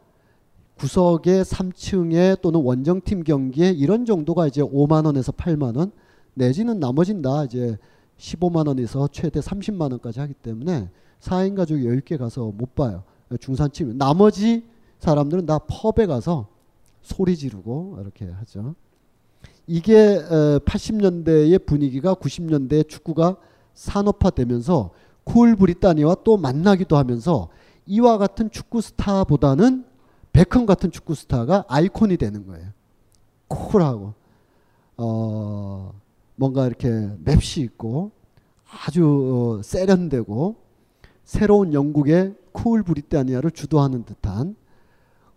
구석에 0.77 1.41
3층에 1.41 2.41
또는 2.41 2.61
원정팀 2.61 3.23
경기에 3.23 3.71
이런 3.71 4.05
정도가 4.05 4.47
이제 4.47 4.61
5만 4.61 5.05
원에서 5.05 5.31
8만 5.31 5.77
원 5.77 5.91
내지는 6.33 6.79
나머진 6.79 7.21
다 7.21 7.45
이제 7.45 7.77
15만 8.17 8.67
원에서 8.67 9.07
최대 9.11 9.39
30만 9.39 9.91
원까지 9.91 10.19
하기 10.19 10.33
때문에 10.33 10.89
4인 11.21 11.55
가족이 11.55 11.85
여유 11.85 11.97
있게 11.97 12.17
가서 12.17 12.51
못 12.55 12.75
봐요. 12.75 13.03
중산층 13.39 13.97
나머지 13.97 14.65
사람들은 14.99 15.45
다 15.45 15.59
pub에 15.59 16.05
가서 16.05 16.47
소리 17.01 17.37
지르고 17.37 17.97
이렇게 18.01 18.25
하죠. 18.29 18.75
이게 19.67 20.19
80년대의 20.65 21.65
분위기가 21.65 22.13
90년대 22.13 22.87
축구가 22.87 23.37
산업화되면서 23.73 24.91
Cool 25.23 25.55
Britannia와 25.55 26.17
또 26.23 26.37
만나기도 26.37 26.97
하면서 26.97 27.49
이와 27.85 28.17
같은 28.17 28.51
축구 28.51 28.81
스타보다는 28.81 29.85
베컴 30.35 30.65
같은 30.65 30.91
축구 30.91 31.15
스타가 31.15 31.63
아이콘이 31.69 32.17
되는 32.17 32.45
거예요. 32.45 32.67
쿨하고 33.47 34.13
어 34.97 35.93
뭔가 36.35 36.67
이렇게 36.67 36.89
맵시 37.23 37.61
있고 37.61 38.11
아주 38.85 39.59
어, 39.59 39.63
세련되고 39.63 40.57
새로운 41.23 41.71
영국의 41.71 42.35
Cool 42.51 42.83
Britannia를 42.83 43.51
주도하는 43.51 44.03
듯한 44.03 44.57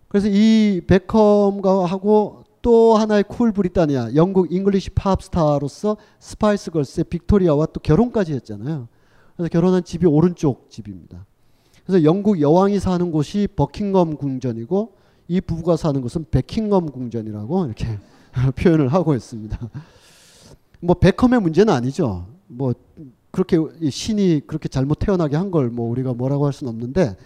그래서 0.08 0.26
이 0.28 0.80
베컴과 0.84 1.84
하고 1.84 2.42
또 2.60 2.96
하나의 2.96 3.22
Cool 3.22 3.52
Britannia 3.52 4.16
영국 4.16 4.52
English 4.52 4.90
팝 4.90 5.22
스타로서 5.22 5.96
스파이스 6.18 6.72
걸스의 6.72 7.04
빅토리아와 7.04 7.66
또 7.66 7.78
결혼까지 7.78 8.32
했잖아요. 8.32 8.88
그래서 9.36 9.48
결혼한 9.48 9.84
집이 9.84 10.06
오른쪽 10.06 10.68
집입니다. 10.70 11.24
그래서 11.88 12.04
영국 12.04 12.38
여왕이 12.38 12.80
사는 12.80 13.10
곳이 13.10 13.48
버킹엄 13.56 14.16
궁전이고 14.18 14.92
이 15.28 15.40
부부가 15.40 15.76
사는 15.76 15.98
곳은 16.02 16.26
베킹엄 16.30 16.90
궁전이라고 16.90 17.64
이렇게 17.64 17.86
표현을 18.56 18.88
하고 18.88 19.14
있습니다. 19.14 19.58
뭐 20.80 20.94
베컴의 20.96 21.40
문제는 21.40 21.72
아니죠. 21.72 22.26
뭐 22.46 22.74
그렇게 23.30 23.56
신이 23.88 24.42
그렇게 24.46 24.68
잘못 24.68 24.96
태어나게 24.98 25.36
한 25.36 25.50
걸 25.50 25.70
뭐 25.70 25.88
우리가 25.90 26.12
뭐라고 26.12 26.44
할 26.44 26.52
수는 26.52 26.70
없는데 26.74 27.16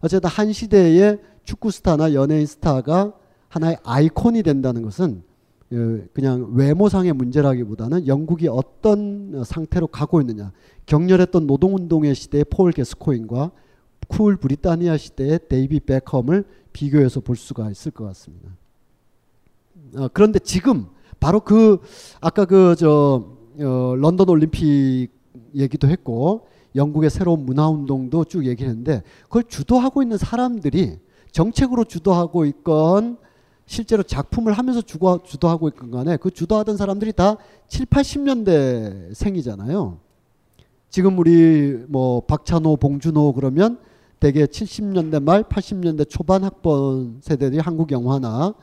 어쨌든 0.00 0.28
한 0.28 0.52
시대의 0.52 1.20
축구 1.44 1.70
스타나 1.70 2.12
연예인 2.12 2.44
스타가 2.44 3.12
하나의 3.48 3.76
아이콘이 3.84 4.42
된다는 4.42 4.82
것은 4.82 5.22
어, 5.70 5.76
그냥 6.12 6.50
외모상의 6.54 7.12
문제라기보다는 7.12 8.08
영국이 8.08 8.48
어떤 8.48 9.44
상태로 9.44 9.86
가고 9.86 10.20
있느냐. 10.22 10.50
격렬했던 10.86 11.46
노동운동의 11.46 12.16
시대의 12.16 12.46
폴 12.50 12.72
게스코인과 12.72 13.52
Cool 14.08 14.36
Britannia 14.36 14.96
시대의 14.96 15.40
데이비드 15.48 15.80
베컴을 15.80 16.44
비교해서 16.72 17.20
볼 17.20 17.36
수가 17.36 17.70
있을 17.70 17.92
것 17.92 18.04
같습니다. 18.06 18.50
어, 19.96 20.08
그런데 20.12 20.38
지금 20.38 20.86
바로 21.20 21.40
그 21.40 21.80
아까 22.20 22.44
그저 22.44 23.24
어, 23.60 23.94
런던 23.96 24.28
올림픽 24.28 25.08
얘기도 25.54 25.88
했고 25.88 26.48
영국의 26.74 27.10
새로운 27.10 27.44
문화 27.44 27.68
운동도 27.68 28.24
쭉 28.24 28.46
얘기했는데 28.46 29.02
그걸 29.24 29.44
주도하고 29.44 30.02
있는 30.02 30.16
사람들이 30.16 30.98
정책으로 31.32 31.84
주도하고 31.84 32.44
있건 32.46 33.18
실제로 33.66 34.02
작품을 34.02 34.54
하면서 34.54 34.80
주도, 34.80 35.22
주도하고 35.22 35.68
있건 35.68 35.90
간에 35.90 36.16
그 36.16 36.30
주도하던 36.30 36.76
사람들이 36.76 37.12
다 37.12 37.36
7, 37.68 37.86
80년대 37.86 39.14
생이잖아요. 39.14 39.98
지금 40.88 41.18
우리 41.18 41.84
뭐 41.88 42.22
박찬호, 42.22 42.76
봉준호 42.76 43.34
그러면 43.34 43.78
대개 44.20 44.46
70년대 44.46 45.22
말 45.22 45.44
80년대 45.44 46.08
초반 46.08 46.42
학번 46.42 47.18
세대들이 47.20 47.60
한국 47.60 47.92
영화나 47.92 48.54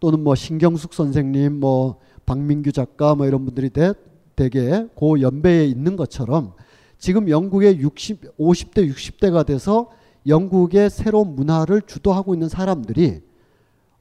또는 0.00 0.22
뭐 0.22 0.34
신경숙 0.34 0.92
선생님 0.92 1.60
뭐 1.60 1.98
박민규 2.26 2.72
작가 2.72 3.14
뭐 3.14 3.26
이런 3.26 3.44
분들이 3.44 3.70
대, 3.70 3.94
대개 4.36 4.86
고 4.94 5.20
연배에 5.20 5.64
있는 5.66 5.96
것처럼 5.96 6.52
지금 6.98 7.28
영국의 7.28 7.78
60, 7.78 8.38
50대 8.38 8.88
60대가 8.90 9.46
돼서 9.46 9.90
영국의 10.26 10.90
새로운 10.90 11.34
문화를 11.34 11.82
주도하고 11.82 12.34
있는 12.34 12.48
사람들이 12.48 13.22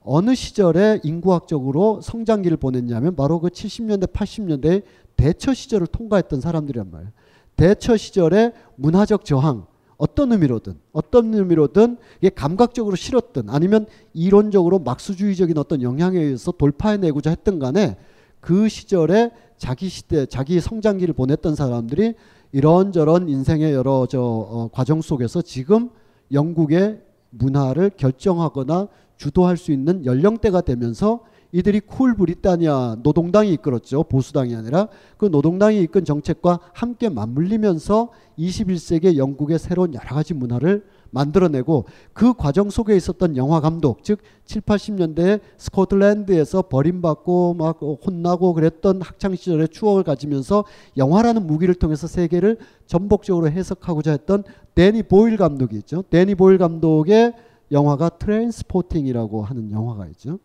어느 0.03 0.35
시절에 0.35 0.99
인구학적으로 1.03 2.01
성장기를 2.01 2.57
보냈냐면 2.57 3.15
바로 3.15 3.39
그 3.39 3.49
70년대 3.49 4.11
80년대 4.11 4.83
대처 5.15 5.53
시절을 5.53 5.87
통과했던 5.87 6.41
사람들이란 6.41 6.91
말이에요. 6.91 7.11
대처 7.55 7.95
시절의 7.95 8.53
문화적 8.75 9.23
저항 9.23 9.67
어떤 10.01 10.31
의미로든 10.31 10.79
어떤 10.93 11.31
의미로든 11.31 11.97
이게 12.21 12.29
감각적으로 12.29 12.95
싫었든 12.95 13.51
아니면 13.51 13.85
이론적으로 14.13 14.79
막수주의적인 14.79 15.59
어떤 15.59 15.83
영향에 15.83 16.19
의해서 16.19 16.51
돌파해내고자 16.51 17.29
했던 17.29 17.59
간에 17.59 17.97
그 18.39 18.67
시절에 18.67 19.29
자기 19.57 19.89
시대 19.89 20.25
자기 20.25 20.59
성장기를 20.59 21.13
보냈던 21.13 21.53
사람들이 21.53 22.15
이런저런 22.51 23.29
인생의 23.29 23.73
여러 23.73 24.07
저 24.09 24.19
어, 24.19 24.69
과정 24.71 25.01
속에서 25.01 25.43
지금 25.43 25.91
영국의 26.31 27.03
문화를 27.29 27.91
결정하거나 27.95 28.87
주도할 29.17 29.55
수 29.55 29.71
있는 29.71 30.03
연령대가 30.03 30.61
되면서 30.61 31.19
이들이 31.51 31.81
Cool 31.81 32.15
Britannia 32.15 32.97
노동당이 33.03 33.51
이끌었죠. 33.53 34.03
보수당이 34.03 34.55
아니라 34.55 34.87
그 35.17 35.25
노동당이 35.25 35.81
이끈 35.83 36.05
정책과 36.05 36.59
함께 36.73 37.09
맞물리면서 37.09 38.09
21세기 38.39 39.17
영국의 39.17 39.59
새로운 39.59 39.93
여러 39.93 40.15
가지 40.15 40.33
문화를 40.33 40.83
만들어내고 41.11 41.85
그 42.13 42.33
과정 42.33 42.69
속에 42.69 42.95
있었던 42.95 43.35
영화 43.35 43.59
감독 43.59 44.03
즉 44.03 44.19
7, 44.45 44.61
80년대 44.61 45.41
스코틀랜드에서 45.57 46.63
버림받고 46.63 47.55
막 47.55 47.79
혼나고 47.81 48.53
그랬던 48.53 49.01
학창 49.01 49.35
시절의 49.35 49.69
추억을 49.69 50.03
가지면서 50.03 50.63
영화라는 50.95 51.45
무기를 51.45 51.75
통해서 51.75 52.07
세계를 52.07 52.57
전복적으로 52.87 53.49
해석하고자 53.49 54.11
했던 54.11 54.43
대니 54.73 55.03
보일 55.03 55.35
감독이 55.35 55.75
있죠. 55.77 56.01
대니 56.09 56.35
보일 56.35 56.57
감독의 56.57 57.33
영화가 57.71 58.09
트랜스포팅이라고 58.09 59.43
하는 59.43 59.71
영화가 59.71 60.07
있죠. 60.07 60.39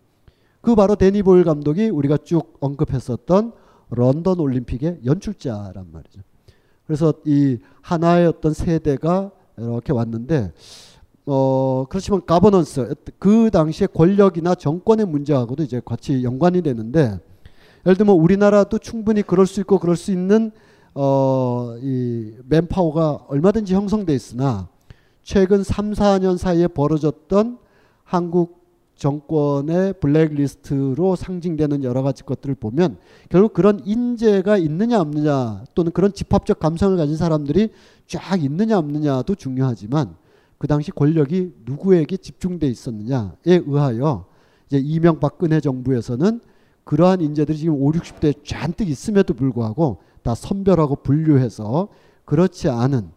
그 0.66 0.74
바로 0.74 0.96
데니 0.96 1.22
보일 1.22 1.44
감독이 1.44 1.88
우리가 1.90 2.16
쭉 2.24 2.56
언급했었던 2.58 3.52
런던 3.90 4.40
올림픽의 4.40 4.98
연출자란 5.04 5.92
말이죠. 5.92 6.22
그래서 6.84 7.14
이 7.24 7.58
하나의 7.82 8.26
어떤 8.26 8.52
세대가 8.52 9.30
이렇게 9.56 9.92
왔는데 9.92 10.52
어 11.24 11.86
그렇지만 11.88 12.26
가버넌스 12.26 12.96
그 13.20 13.48
당시의 13.52 13.90
권력이나 13.94 14.56
정권의 14.56 15.06
문제하고도 15.06 15.62
이제 15.62 15.80
같이 15.84 16.24
연관이 16.24 16.62
되는데 16.62 17.20
예를 17.86 17.96
들면 17.96 18.16
우리나라도 18.16 18.78
충분히 18.78 19.22
그럴 19.22 19.46
수 19.46 19.60
있고 19.60 19.78
그럴 19.78 19.94
수 19.94 20.10
있는 20.10 20.50
어이 20.94 22.38
맨파워가 22.48 23.26
얼마든지 23.28 23.72
형성돼 23.72 24.12
있으나 24.12 24.68
최근 25.22 25.62
3, 25.62 25.92
4년 25.92 26.36
사이에 26.36 26.66
벌어졌던 26.66 27.58
한국 28.02 28.65
정권의 28.96 29.94
블랙리스트로 30.00 31.16
상징되는 31.16 31.84
여러 31.84 32.02
가지 32.02 32.22
것들을 32.22 32.54
보면 32.54 32.96
결국 33.28 33.52
그런 33.52 33.80
인재가 33.84 34.56
있느냐 34.56 35.00
없느냐 35.00 35.64
또는 35.74 35.92
그런 35.92 36.12
집합적 36.12 36.58
감성을 36.58 36.96
가진 36.96 37.16
사람들이 37.16 37.70
쫙 38.06 38.42
있느냐 38.42 38.78
없느냐도 38.78 39.34
중요하지만 39.34 40.16
그 40.58 40.66
당시 40.66 40.90
권력이 40.90 41.52
누구에게 41.66 42.16
집중돼 42.16 42.66
있었느냐에 42.68 43.34
의하여 43.44 44.24
이제 44.66 44.78
이명박근혜 44.78 45.60
정부에서는 45.60 46.40
그러한 46.84 47.20
인재들이 47.20 47.58
지금 47.58 47.74
5, 47.74 47.92
60대에 47.92 48.44
잔뜩 48.44 48.88
있음에도 48.88 49.34
불구하고 49.34 49.98
다 50.22 50.34
선별하고 50.34 50.96
분류해서 50.96 51.88
그렇지 52.24 52.68
않은 52.68 53.10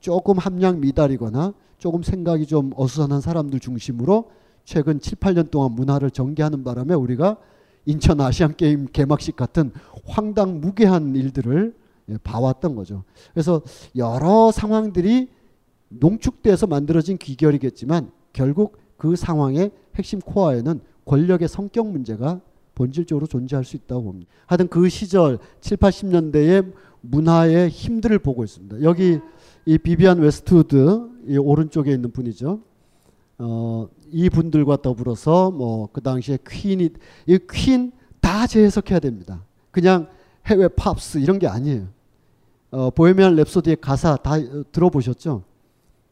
조금 0.00 0.36
함량 0.38 0.80
미달이거나 0.80 1.54
조금 1.78 2.02
생각이 2.02 2.46
좀 2.46 2.72
어수선한 2.76 3.20
사람들 3.20 3.60
중심으로 3.60 4.30
최근 4.64 5.00
7, 5.00 5.18
8년 5.18 5.50
동안 5.50 5.72
문화를 5.72 6.10
전개하는 6.10 6.64
바람에 6.64 6.94
우리가 6.94 7.36
인천 7.84 8.20
아시안 8.20 8.56
게임 8.56 8.86
개막식 8.86 9.36
같은 9.36 9.72
황당 10.04 10.60
무계한 10.60 11.16
일들을 11.16 11.74
예, 12.08 12.18
봐왔던 12.22 12.74
거죠. 12.74 13.04
그래서 13.32 13.62
여러 13.96 14.50
상황들이 14.50 15.28
농축돼서 15.88 16.66
만들어진 16.66 17.18
귀결이겠지만 17.18 18.10
결국 18.32 18.78
그 18.96 19.16
상황의 19.16 19.72
핵심 19.94 20.20
코어에는 20.20 20.80
권력의 21.04 21.48
성격 21.48 21.88
문제가 21.88 22.40
본질적으로 22.74 23.26
존재할 23.26 23.64
수 23.64 23.76
있다고 23.76 24.02
봅니다. 24.04 24.30
하여튼 24.46 24.68
그 24.68 24.88
시절 24.88 25.38
7, 25.60 25.76
80년대의 25.76 26.72
문화의 27.00 27.68
힘들을 27.68 28.18
보고 28.20 28.44
있습니다. 28.44 28.82
여기 28.82 29.18
이 29.66 29.78
비비안 29.78 30.18
웨스트우드 30.20 31.08
이 31.26 31.36
오른쪽에 31.36 31.92
있는 31.92 32.10
분이죠. 32.12 32.60
어, 33.38 33.88
이 34.12 34.28
분들과 34.30 34.76
더불어서 34.82 35.50
뭐 35.50 35.88
그 35.92 36.00
당시에 36.00 36.38
퀸이 36.48 36.90
이 37.26 37.38
퀸 37.50 37.92
다 38.20 38.46
재해석해야 38.46 39.00
됩니다. 39.00 39.42
그냥 39.72 40.06
해외 40.46 40.68
pops 40.68 41.18
이런 41.18 41.38
게 41.40 41.48
아니에요. 41.48 41.88
어, 42.70 42.90
보헤미안 42.90 43.34
랩소디의 43.36 43.78
가사 43.80 44.16
다 44.16 44.34
어, 44.34 44.64
들어보셨죠? 44.70 45.42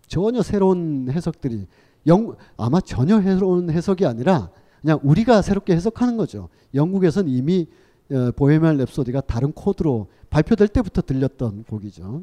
전혀 0.09 0.42
새로운 0.42 1.09
해석들이 1.11 1.66
영 2.09 2.34
아마 2.57 2.80
전혀 2.80 3.20
새로운 3.22 3.70
해석이 3.70 4.05
아니라 4.07 4.51
그냥 4.80 4.98
우리가 5.05 5.40
새롭게 5.40 5.74
해석하는 5.76 6.16
거죠. 6.16 6.48
영국에서는 6.74 7.30
이미 7.30 7.68
어, 8.11 8.32
보헤미안 8.32 8.76
랩소디가 8.78 9.26
다른 9.26 9.53
코드로 9.53 10.09
발표될 10.30 10.66
때부터 10.68 11.03
들렸던 11.03 11.64
곡이죠. 11.68 12.22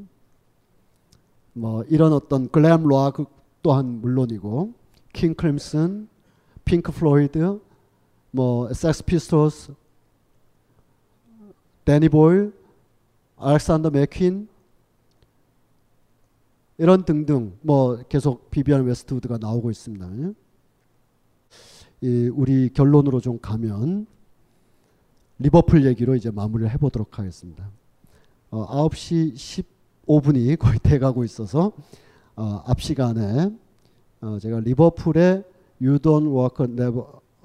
뭐 1.53 1.83
이런 1.89 2.11
어떤 2.13 2.49
glam 2.49 2.87
rock 2.89 3.17
또한 3.63 4.01
물론이고 4.01 4.73
킹 5.17 5.33
크림슨, 5.33 6.07
핑크 6.63 6.91
플로이드, 6.91 7.59
뭐 8.29 8.71
섹스 8.71 9.03
피스톨스, 9.03 9.73
대니 11.85 12.07
보일, 12.07 12.53
알렉산더 13.37 13.89
맥퀸 13.89 14.47
이런 16.77 17.03
등등 17.03 17.57
뭐 17.61 17.97
계속 18.07 18.51
비비안 18.51 18.85
웨스트우드가 18.85 19.39
나오고 19.41 19.71
있습니다. 19.71 20.07
이 22.01 22.29
우리 22.31 22.69
결론으로 22.71 23.19
좀 23.19 23.39
가면 23.39 24.05
리버풀 25.39 25.83
얘기로 25.87 26.15
이제 26.15 26.29
마무리를 26.29 26.69
해보도록 26.73 27.17
하겠습니다. 27.17 27.67
어, 28.51 28.87
9시 28.87 29.33
15분이 30.05 30.59
거의 30.59 30.77
돼가고 30.77 31.23
있어서 31.23 31.71
어, 32.35 32.61
앞 32.67 32.79
시간에 32.79 33.51
어, 34.21 34.37
제가 34.39 34.59
리버풀의 34.61 35.43
You 35.81 35.99
Don't 35.99 36.35
Walk 36.35 36.65
Never 36.65 37.03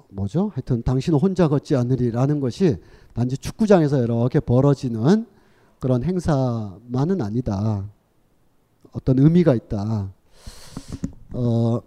뭐죠? 0.09 0.51
하여튼 0.53 0.83
당신은 0.83 1.19
혼자 1.19 1.47
걷지 1.47 1.75
않으리라는 1.75 2.39
것이 2.39 2.77
단지 3.13 3.37
축구장에서 3.37 4.03
이렇게 4.03 4.39
벌어지는 4.39 5.25
그런 5.79 6.03
행사만은 6.03 7.21
아니다. 7.21 7.85
어떤 8.91 9.19
의미가 9.19 9.55
있다. 9.55 10.11
어, 11.33 11.79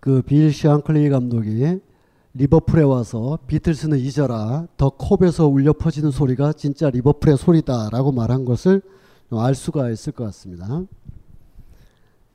그 0.00 0.22
빌 0.22 0.52
시앙클리 0.52 1.08
감독이 1.10 1.80
리버풀에 2.34 2.82
와서 2.82 3.38
비틀스는 3.46 3.98
잊어라 3.98 4.68
더 4.76 4.90
컵에서 4.90 5.48
울려 5.48 5.72
퍼지는 5.72 6.10
소리가 6.10 6.52
진짜 6.52 6.88
리버풀의 6.90 7.36
소리다라고 7.36 8.12
말한 8.12 8.44
것을 8.44 8.80
알 9.30 9.54
수가 9.54 9.90
있을 9.90 10.12
것 10.12 10.24
같습니다. 10.24 10.82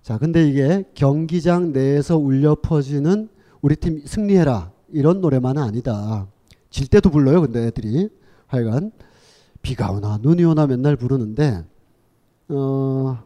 자, 0.02 0.18
근데 0.18 0.48
이게 0.48 0.84
경기장 0.94 1.72
내에서 1.72 2.18
울려 2.18 2.56
퍼지는 2.56 3.30
우리 3.62 3.76
팀 3.78 4.06
승리해라 4.06 4.72
이런 4.90 5.22
노래만은 5.22 5.62
아니다. 5.62 6.28
질 6.70 6.88
때도 6.88 7.10
불러요, 7.10 7.42
근데 7.42 7.68
애들이 7.68 8.10
하여간 8.48 8.92
비가 9.62 9.92
오나 9.92 10.20
눈이 10.22 10.44
오나 10.44 10.68
맨날 10.68 10.98
부르는데 10.98 11.64
어, 12.50 13.24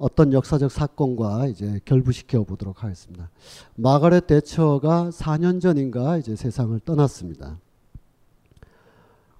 어떤 0.00 0.32
역사적 0.32 0.72
사건과 0.72 1.46
이제 1.48 1.78
결부시켜 1.84 2.44
보도록 2.44 2.82
하겠습니다. 2.82 3.28
마가렛 3.76 4.26
대처가 4.26 5.10
4년 5.10 5.60
전인가 5.60 6.16
이제 6.16 6.34
세상을 6.34 6.80
떠났습니다. 6.80 7.60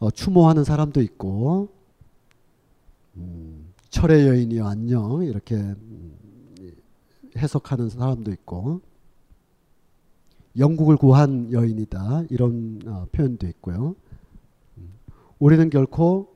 어, 0.00 0.10
추모하는 0.10 0.62
사람도 0.62 1.00
있고 1.00 1.70
음, 3.16 3.72
철의 3.88 4.28
여인이여 4.28 4.66
안녕 4.66 5.24
이렇게 5.24 5.54
음, 5.56 6.18
해석하는 7.38 7.88
사람도 7.88 8.30
있고 8.30 8.82
영국을 10.58 10.98
구한 10.98 11.50
여인이다 11.50 12.24
이런 12.28 12.82
어, 12.84 13.06
표현도 13.12 13.46
있고요. 13.46 13.96
음, 14.76 14.92
우리는 15.38 15.70
결코 15.70 16.29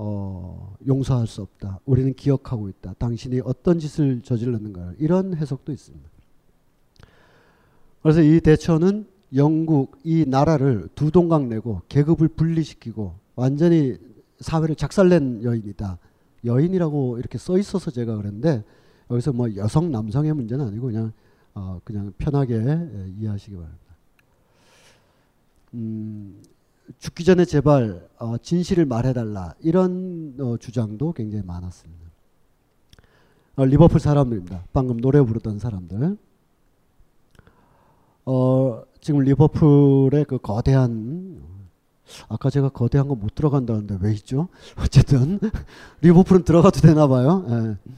어, 0.00 0.76
용서할 0.86 1.26
수 1.26 1.42
없다. 1.42 1.80
우리는 1.84 2.14
기억하고 2.14 2.68
있다. 2.68 2.94
당신이 2.98 3.40
어떤 3.44 3.80
짓을 3.80 4.20
저질렀는가. 4.22 4.92
이런 4.98 5.34
해석도 5.34 5.72
있습니다. 5.72 6.08
그래서 8.02 8.22
이 8.22 8.40
대처는 8.40 9.08
영국 9.34 9.98
이 10.04 10.24
나라를 10.24 10.88
두 10.94 11.10
동강 11.10 11.48
내고 11.48 11.82
계급을 11.88 12.28
분리시키고 12.28 13.12
완전히 13.34 13.96
사회를 14.38 14.76
작살낸 14.76 15.42
여인이다. 15.42 15.98
여인이라고 16.44 17.18
이렇게 17.18 17.36
써 17.36 17.58
있어서 17.58 17.90
제가 17.90 18.16
그랬는데 18.16 18.62
여기서 19.10 19.32
뭐 19.32 19.54
여성 19.56 19.90
남성의 19.90 20.32
문제는 20.32 20.68
아니고 20.68 20.86
그냥 20.86 21.12
어 21.54 21.80
그냥 21.82 22.12
편하게 22.18 22.54
예, 22.54 23.12
이해하시기 23.18 23.56
바랍니다. 23.56 23.84
음, 25.74 26.40
죽기 26.98 27.24
전에 27.24 27.44
제발 27.44 28.08
어 28.18 28.38
진실을 28.38 28.86
말해달라 28.86 29.54
이런 29.60 30.34
어 30.40 30.56
주장도 30.56 31.12
굉장히 31.12 31.44
많았습니다. 31.44 32.08
어 33.56 33.64
리버풀 33.64 34.00
사람들입니다. 34.00 34.64
방금 34.72 35.00
노래 35.00 35.20
부르던 35.20 35.58
사람들. 35.58 36.16
어 38.24 38.82
지금 39.00 39.20
리버풀의 39.20 40.24
그 40.24 40.38
거대한 40.38 41.42
아까 42.28 42.48
제가 42.50 42.70
거대한 42.70 43.06
거 43.08 43.14
못 43.14 43.34
들어간다는데 43.34 43.98
왜 44.00 44.12
있죠? 44.14 44.48
어쨌든 44.82 45.38
리버풀은 46.00 46.44
들어가도 46.44 46.80
되나 46.80 47.06
봐요. 47.06 47.44
예. 47.48 47.90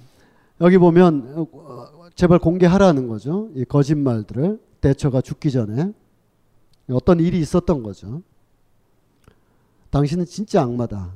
여기 0.61 0.79
보면 0.79 1.35
어, 1.37 2.09
제발 2.15 2.39
공개하라는 2.39 3.09
거죠. 3.09 3.49
이 3.55 3.65
거짓말들을 3.65 4.61
대처가 4.81 5.21
죽기 5.21 5.51
전에 5.51 5.93
어떤 6.91 7.21
일이 7.21 7.39
있었던 7.39 7.83
거죠. 7.83 8.23
당신은 9.91 10.27
진짜 10.27 10.63
악마다. 10.63 11.13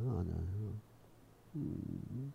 음, 1.56 2.32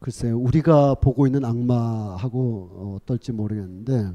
글쎄요, 0.00 0.38
우리가 0.38 0.94
보고 0.94 1.26
있는 1.26 1.44
악마하고 1.44 2.98
어떨지 3.02 3.32
모르겠는데, 3.32 4.12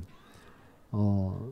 어, 0.92 1.52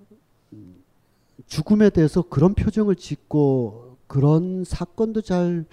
죽음에 1.47 1.89
대해서 1.89 2.21
그런 2.21 2.53
표정을 2.53 2.95
짓고 2.95 3.97
그런 4.07 4.63
사건도 4.63 5.21
잘 5.21 5.65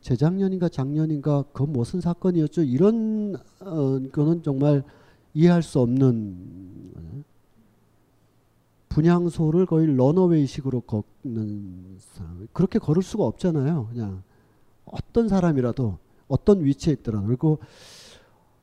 재작년인가 0.00 0.68
작년인가 0.68 1.44
그 1.52 1.62
무슨 1.62 2.00
사건이었죠? 2.00 2.62
이런 2.62 3.36
어, 3.60 4.00
거는 4.12 4.42
정말 4.42 4.82
이해할 5.32 5.62
수 5.62 5.80
없는 5.80 7.24
분향소를 8.94 9.66
거의 9.66 9.94
런어웨이식으로 9.96 10.82
걷는 10.82 11.96
사람. 11.98 12.46
그렇게 12.52 12.78
걸을 12.78 13.02
수가 13.02 13.24
없잖아요. 13.24 13.88
그냥 13.88 14.22
어떤 14.84 15.28
사람이라도 15.28 15.98
어떤 16.28 16.64
위치에 16.64 16.92
있더라도. 16.94 17.26
그리고 17.26 17.58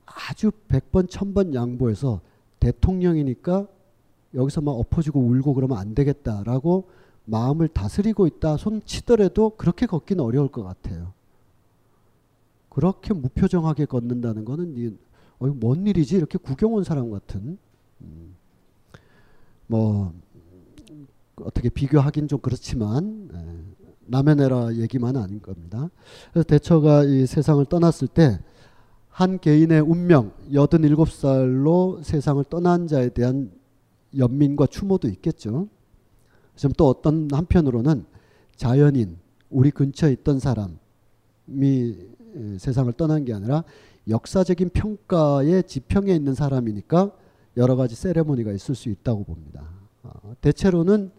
아주 0.06 0.52
백번 0.70 1.10
천번 1.10 1.54
양보해서 1.54 2.22
대통령이니까 2.62 3.68
여기서 4.34 4.62
막 4.62 4.72
엎어지고 4.72 5.20
울고 5.20 5.54
그러면 5.54 5.78
안 5.78 5.94
되겠다라고 5.94 6.90
마음을 7.26 7.68
다스리고 7.68 8.28
있다 8.28 8.56
손 8.56 8.82
치더라도 8.86 9.52
그렇게 9.52 9.86
걷기는 9.86 10.24
어려울 10.24 10.48
것 10.48 10.64
같아요. 10.64 11.12
그렇게 12.70 13.14
무표정하게 13.14 13.86
걷는다는 13.86 14.46
거는 14.46 14.98
어, 15.40 15.48
뭔 15.48 15.86
일이지? 15.88 16.16
이렇게 16.16 16.38
구경 16.38 16.74
온 16.74 16.86
사람 16.86 17.12
같은. 17.12 17.58
음, 18.02 18.36
뭐 19.72 20.14
어떻게 21.38 21.70
비교하긴 21.70 22.28
좀 22.28 22.40
그렇지만 22.40 23.30
에, 23.34 23.88
남의 24.06 24.36
나라 24.36 24.74
얘기만 24.76 25.16
아닌 25.16 25.42
겁니다. 25.42 25.90
그래서 26.32 26.46
대처가 26.46 27.06
이 27.06 27.26
세상을 27.26 27.64
떠났을 27.66 28.08
때 28.08 28.40
한 29.12 29.40
개인의 29.40 29.82
운명, 29.82 30.32
87살로 30.52 32.02
세상을 32.04 32.44
떠난 32.46 32.88
자에 32.88 33.10
대한 33.10 33.52
연민과 34.18 34.68
추모도 34.68 35.10
있겠죠. 35.10 35.68
지금 36.56 36.74
또 36.78 36.88
어떤 36.88 37.28
한편으로는 37.32 38.06
자연인, 38.56 39.18
우리 39.50 39.70
근처에 39.70 40.14
있던 40.14 40.40
사람이 40.40 40.78
세상을 42.58 42.92
떠난 42.94 43.26
게 43.26 43.34
아니라 43.34 43.64
역사적인 44.08 44.70
평가의 44.70 45.64
지평에 45.64 46.16
있는 46.16 46.34
사람이니까 46.34 47.12
여러 47.58 47.76
가지 47.76 47.96
세레모니가 47.96 48.52
있을 48.52 48.76
수 48.76 48.90
있다고 48.90 49.24
봅니다. 49.24 49.64
어, 50.04 50.36
대체로는 50.42 51.12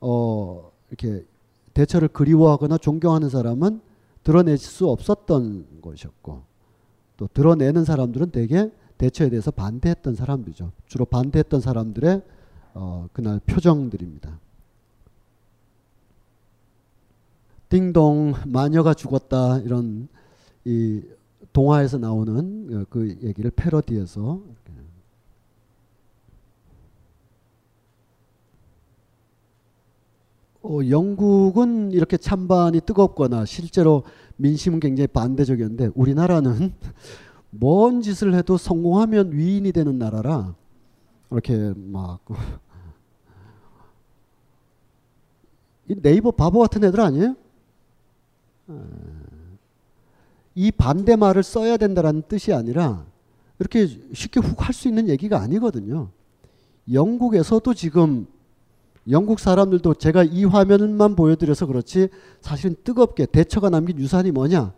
어, 0.00 0.70
이렇게 0.88 1.24
대처를 1.72 2.08
그리워하거나 2.08 2.78
존경하는 2.78 3.28
사람은 3.28 3.80
드러낼 4.22 4.58
수 4.58 4.88
없었던 4.88 5.80
것이었고 5.82 6.42
또 7.16 7.28
드러내는 7.32 7.84
사람들은 7.84 8.30
대개 8.30 8.70
대처에 8.98 9.28
대해서 9.28 9.50
반대했던 9.50 10.14
사람들이죠. 10.14 10.70
주로 10.86 11.04
반대했던 11.04 11.60
사람들의 11.60 12.22
어, 12.74 13.08
그날 13.12 13.40
표정들입니다. 13.46 14.38
띵동 17.68 18.34
마녀가 18.46 18.94
죽었다 18.94 19.58
이런 19.58 20.08
이 20.64 21.02
동화에서 21.52 21.98
나오는 21.98 22.68
어, 22.72 22.84
그 22.88 23.16
얘기를 23.22 23.50
패러디해서 23.50 24.40
어, 30.64 30.78
영국은 30.88 31.92
이렇게 31.92 32.16
찬반이 32.16 32.80
뜨겁거나 32.80 33.44
실제로 33.44 34.02
민심은 34.36 34.80
굉장히 34.80 35.06
반대적이었는데 35.08 35.90
우리나라는 35.94 36.72
뭔 37.50 38.00
짓을 38.00 38.34
해도 38.34 38.56
성공하면 38.56 39.32
위인이 39.32 39.70
되는 39.72 39.98
나라라 39.98 40.54
이렇게 41.30 41.74
막 41.76 42.20
네이버 45.86 46.30
바보 46.30 46.60
같은 46.60 46.82
애들 46.82 46.98
아니에요? 46.98 47.36
이 50.54 50.70
반대 50.70 51.16
말을 51.16 51.42
써야 51.42 51.76
된다라는 51.76 52.22
뜻이 52.28 52.52
아니라 52.52 53.04
이렇게 53.58 53.86
쉽게 54.12 54.40
훅 54.40 54.62
할 54.62 54.72
수 54.72 54.88
있는 54.88 55.08
얘기가 55.08 55.40
아니거든요. 55.40 56.08
영국에서도 56.90 57.74
지금 57.74 58.26
영국 59.10 59.38
사람들도 59.38 59.94
제가 59.94 60.24
이 60.24 60.44
화면만 60.44 61.14
보여드려서 61.14 61.66
그렇지 61.66 62.08
사실은 62.40 62.76
뜨겁게 62.84 63.26
대처가 63.26 63.68
남긴 63.70 63.98
유산이 63.98 64.30
뭐냐 64.30 64.72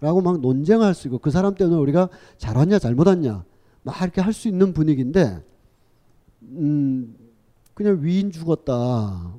라고 0.00 0.20
막 0.20 0.40
논쟁할 0.40 0.94
수 0.94 1.08
있고 1.08 1.18
그 1.18 1.30
사람 1.30 1.54
때문에 1.54 1.76
우리가 1.80 2.08
잘왔냐 2.38 2.78
잘못왔냐 2.78 3.44
막 3.82 4.02
이렇게 4.02 4.20
할 4.20 4.32
수 4.32 4.48
있는 4.48 4.72
분위기인데 4.72 5.44
음 6.42 7.16
그냥 7.74 7.98
위인 8.02 8.30
죽었다 8.30 9.34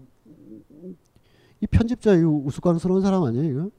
이 1.62 1.68
편집자 1.68 2.16
이 2.16 2.24
우스꽝스러운 2.24 3.02
사람 3.02 3.24
아니에요 3.24 3.50
이거? 3.52 3.70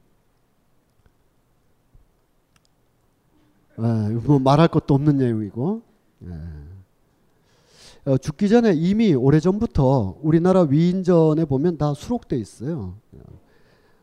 에, 3.77 4.09
예, 4.09 4.13
뭐 4.13 4.39
말할 4.39 4.67
것도 4.69 4.93
없는 4.93 5.17
내용이고 5.17 5.81
에. 6.23 6.64
어, 8.05 8.19
죽기 8.19 8.49
전에 8.49 8.73
이미 8.75 9.15
오래전부터 9.15 10.19
우리나라 10.21 10.61
위인전에 10.61 11.45
보면 11.45 11.79
다 11.79 11.95
수록돼 11.95 12.37
있어요. 12.37 12.99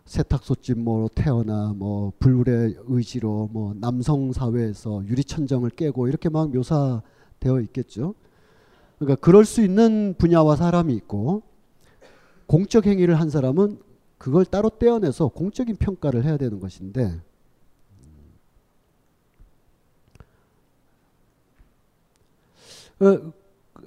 세탁소집 0.07 0.81
뭐 0.81 1.09
태어나 1.15 1.73
뭐 1.73 2.13
불굴의 2.19 2.79
의지로 2.89 3.49
뭐 3.53 3.75
남성 3.75 4.33
사회에서 4.33 5.05
유리천정을 5.07 5.71
깨고 5.71 6.09
이렇게 6.09 6.29
막 6.29 6.51
묘사되어 6.51 7.61
있겠죠. 7.63 8.17
그러니까 8.99 9.21
그럴 9.21 9.45
수 9.45 9.63
있는 9.63 10.17
분야와 10.19 10.57
사람이 10.57 10.93
있고 10.95 11.43
공적 12.47 12.87
행위를 12.87 13.21
한 13.21 13.31
사람은 13.31 13.79
그걸 14.19 14.45
따로 14.45 14.69
떼어내서 14.69 15.29
공적인 15.29 15.77
평가를 15.77 16.25
해야 16.25 16.37
되는 16.37 16.59
것인데 16.59 17.21
어, 22.99 23.33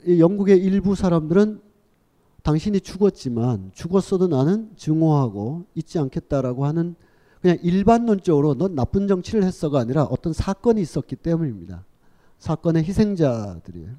영국의 0.08 0.58
일부 0.60 0.96
사람들은 0.96 1.62
당신이 2.44 2.82
죽었지만 2.82 3.72
죽었어도 3.74 4.28
나는 4.28 4.70
증오하고 4.76 5.66
잊지 5.74 5.98
않겠다라고 5.98 6.66
하는 6.66 6.96
그냥 7.42 7.58
일반론적으로 7.64 8.56
넌 8.56 8.76
나쁜 8.76 9.08
정치를 9.08 9.44
했어가 9.44 9.80
아니라 9.80 10.04
어떤 10.04 10.34
사건이 10.34 10.82
있었기 10.82 11.16
때문입니다. 11.16 11.86
사건의 12.38 12.84
희생자들이에요. 12.84 13.90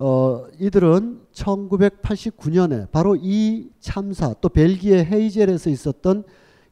어, 0.00 0.46
이들은 0.58 1.20
1989년에 1.32 2.90
바로 2.90 3.16
이 3.16 3.68
참사 3.80 4.34
또 4.40 4.48
벨기에 4.48 5.04
헤이젤에서 5.04 5.68
있었던 5.68 6.24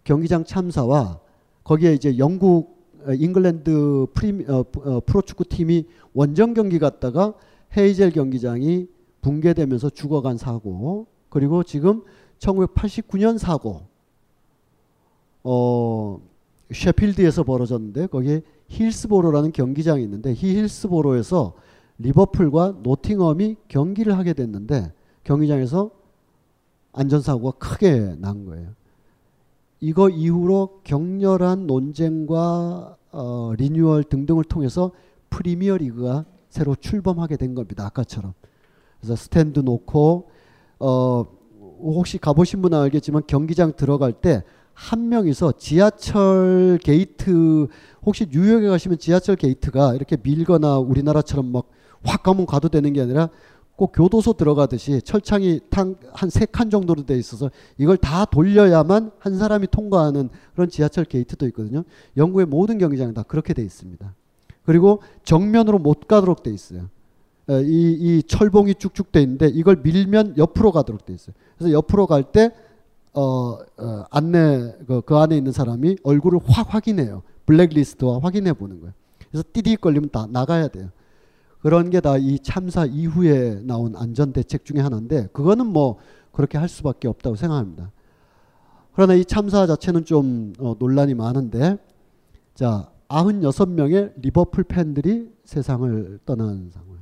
경기장 0.05 0.45
참사와 0.45 1.21
거기에 1.65 1.93
이제 1.93 2.17
영국 2.17 2.78
어, 2.78 2.78
잉글랜드 3.15 4.07
프리, 4.15 4.45
어, 4.49 4.65
어, 4.85 5.01
프로축구 5.01 5.45
팀이 5.45 5.87
원정 6.15 6.55
경기 6.55 6.79
갔다가 6.79 7.35
헤이젤 7.77 8.11
경기장이 8.11 8.89
붕괴되면서 9.21 9.91
죽어간 9.91 10.37
사고 10.37 11.07
그리고 11.29 11.63
지금 11.63 12.03
1989년 12.39 13.39
사고 13.39 13.83
어 15.43 16.21
셰필드에서 16.73 17.45
벌어졌는데 17.45 18.07
거기에 18.07 18.43
힐스보로라는 18.69 19.53
경기장이 19.53 20.03
있는데 20.03 20.33
이 20.33 20.35
힐스보로에서 20.35 21.55
리버풀과 21.99 22.79
노팅엄이 22.83 23.57
경기를 23.69 24.17
하게 24.17 24.35
됐는데 24.35 24.93
경기장에서 25.25 25.91
안전사고가 26.93 27.59
크게 27.59 28.17
난 28.19 28.45
거예요. 28.45 28.71
이거 29.81 30.09
이후로 30.09 30.81
격렬한 30.85 31.67
논쟁과 31.67 32.98
어, 33.13 33.53
리뉴얼 33.57 34.05
등등을 34.05 34.45
통해서 34.45 34.93
프리미어 35.31 35.77
리그가 35.79 36.25
새로 36.49 36.75
출범하게 36.75 37.37
된 37.37 37.55
겁니다. 37.55 37.87
아까처럼. 37.87 38.35
그래서 39.01 39.17
스탠드 39.17 39.61
놓고 39.61 40.31
어, 40.81 41.27
혹시 41.81 42.19
가보신 42.19 42.63
분은 42.63 42.79
알겠지만 42.79 43.23
경기장 43.27 43.75
들어갈 43.77 44.13
때 44.13 44.43
한 44.79 45.09
명이서 45.09 45.53
지하철 45.59 46.79
게이트 46.85 47.67
혹시 48.07 48.29
뉴욕에 48.31 48.69
가시면 48.69 48.99
지하철 48.99 49.35
게이트가 49.35 49.97
이렇게 49.97 50.17
밀거나 50.23 50.79
우리나라처럼 50.79 51.51
막 51.51 51.79
확 52.05 52.23
가면 52.23 52.47
가도 52.47 52.69
되는 52.69 52.93
게 52.93 53.01
아니라 53.01 53.29
꼭 53.79 53.93
교도소 53.93 54.33
들어가듯이 54.35 55.01
철창이 55.03 55.61
한 55.71 55.95
세 56.31 56.47
칸 56.47 56.69
정도로 56.69 57.07
돼 57.07 57.17
있어서 57.17 57.51
이걸 57.79 57.97
다 57.97 58.25
돌려야만 58.25 59.13
한 59.19 59.39
사람이 59.39 59.69
통과하는 59.71 60.31
그런 60.55 60.69
지하철 60.69 61.05
게이트도 61.05 61.47
있거든요. 61.49 61.85
영국의 62.17 62.47
모든 62.47 62.79
경기장은 62.79 63.15
다 63.15 63.23
그렇게 63.23 63.55
돼 63.55 63.63
있습니다. 63.63 64.15
그리고 64.65 65.01
정면으로 65.25 65.79
못 65.79 66.09
가도록 66.09 66.43
돼 66.43 66.51
있어요. 66.51 66.89
이, 67.49 67.97
이 67.99 68.23
철봉이 68.25 68.75
쭉쭉 68.75 69.13
돼 69.13 69.23
있는데 69.23 69.47
이걸 69.49 69.77
밀면 69.83 70.37
옆으로 70.37 70.73
가도록 70.73 71.07
돼 71.07 71.15
있어요. 71.15 71.35
그래서 71.57 71.73
옆으로 71.73 72.07
갈때 72.07 72.51
어, 73.15 73.59
어, 73.79 74.05
안내 74.11 74.75
그, 74.87 75.01
그 75.03 75.17
안에 75.17 75.37
있는 75.37 75.53
사람이 75.53 75.99
얼굴을 76.03 76.41
확 76.45 76.75
확인해요. 76.75 77.23
블랙리스트와 77.47 78.21
확인해 78.23 78.53
보는 78.53 78.81
거예요. 78.81 78.93
그래서 79.31 79.45
띠디 79.53 79.77
걸리면 79.77 80.11
다 80.11 80.27
나가야 80.31 80.69
돼요. 80.69 80.91
그런 81.61 81.91
게 81.91 82.01
다 82.01 82.17
이 82.19 82.39
참사 82.39 82.85
이후에 82.87 83.61
나온 83.65 83.95
안전 83.97 84.33
대책 84.33 84.65
중에 84.65 84.81
하나인데 84.81 85.29
그거는 85.33 85.67
뭐 85.67 85.99
그렇게 86.33 86.57
할 86.59 86.69
수밖에 86.69 87.09
없다고 87.09 87.37
생각합니다. 87.37 87.91
그러나 88.93 89.15
이 89.15 89.25
참사 89.25 89.67
자체는 89.67 90.05
좀 90.05 90.53
어, 90.59 90.75
논란이 90.79 91.15
많은데 91.15 91.79
자 92.55 92.91
96명의 93.09 94.13
리버풀 94.21 94.65
팬들이 94.65 95.33
세상을 95.45 96.21
떠난 96.27 96.71
상황. 96.73 96.99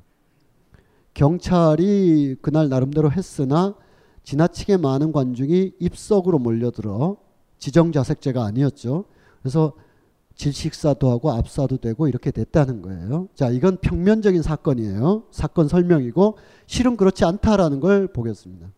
경찰이 1.14 2.36
그날 2.42 2.68
나름대로 2.68 3.10
했으나 3.10 3.74
지나치게 4.22 4.76
많은 4.76 5.12
관중이 5.12 5.72
입석으로 5.80 6.38
몰려들어 6.38 7.16
지정자색제가 7.58 8.44
아니었죠. 8.44 9.04
그래서 9.40 9.72
질식사도 10.36 11.10
하고 11.10 11.32
압사도 11.32 11.78
되고 11.78 12.08
이렇게 12.08 12.30
됐다는 12.30 12.82
거예요. 12.82 13.28
자, 13.34 13.48
이건 13.48 13.78
평면적인 13.78 14.42
사건이에요. 14.42 15.24
사건 15.30 15.66
설명이고 15.66 16.36
실은 16.66 16.96
그렇지 16.96 17.24
않다라는 17.24 17.80
걸 17.80 18.06
보겠습니다. 18.06 18.68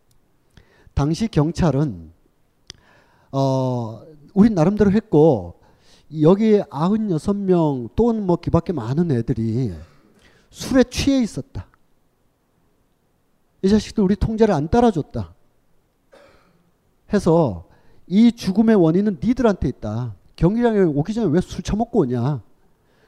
당시 0.93 1.27
경찰은 1.27 2.11
어, 3.31 4.01
우린 4.33 4.55
나름대로 4.55 4.91
했고 4.91 5.59
여기 6.21 6.59
96명 6.59 7.89
또는 7.95 8.25
뭐 8.25 8.37
기밖에 8.37 8.73
많은 8.73 9.11
애들이 9.11 9.73
술에 10.49 10.83
취해 10.83 11.21
있었다. 11.21 11.67
이 13.61 13.69
자식들 13.69 14.03
우리 14.03 14.15
통제를 14.15 14.53
안 14.53 14.69
따라줬다. 14.69 15.35
해서 17.13 17.67
이 18.07 18.31
죽음의 18.31 18.75
원인은 18.75 19.19
니들한테 19.21 19.67
있다. 19.67 20.15
경기장에 20.39 20.79
오기 20.79 21.13
전에 21.13 21.27
왜 21.31 21.41
술 21.41 21.61
처먹고 21.61 21.99
오냐. 21.99 22.41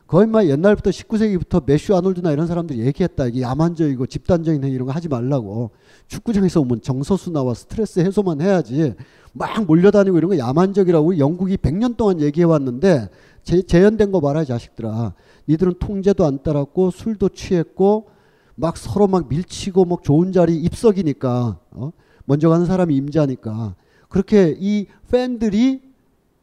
거의 0.06 0.28
막 0.28 0.46
옛날부터 0.46 0.90
19세기부터 0.90 1.66
메슈 1.66 1.96
아놀드나 1.96 2.34
이런 2.34 2.46
사람들이 2.46 2.82
얘기했다. 2.82 3.28
이게 3.28 3.42
야만적이고 3.42 4.06
집단적인 4.08 4.62
행위 4.62 4.76
이런 4.76 4.86
거 4.86 4.92
하지 4.92 5.08
말라고. 5.08 5.72
축구장에서 6.08 6.60
오면 6.60 6.82
정서수 6.82 7.32
나와 7.32 7.54
스트레스 7.54 8.02
해소만 8.02 8.42
해야지. 8.42 8.96
막 9.32 9.66
몰려다니고 9.66 10.18
이런 10.18 10.32
거 10.32 10.38
야만적이라고 10.38 11.18
영국이 11.20 11.56
100년 11.56 11.96
동안 11.96 12.20
얘기해 12.20 12.44
왔는데 12.44 13.08
재, 13.44 13.62
재현된 13.62 14.12
거 14.12 14.20
봐라 14.20 14.44
자식들아. 14.44 15.14
니들은 15.48 15.76
통제도 15.80 16.26
안 16.26 16.44
따랐고 16.44 16.92
술도 16.92 17.30
취했고 17.30 18.10
막 18.56 18.76
서로 18.76 19.08
막 19.08 19.30
밀치고 19.30 19.86
막 19.86 20.04
좋은 20.04 20.34
자리 20.34 20.58
입석이니까 20.58 21.60
어? 21.72 21.92
먼저 22.26 22.50
가는 22.50 22.66
사람이 22.66 22.94
임자니까 22.94 23.76
그렇게 24.10 24.54
이 24.60 24.88
팬들이 25.10 25.91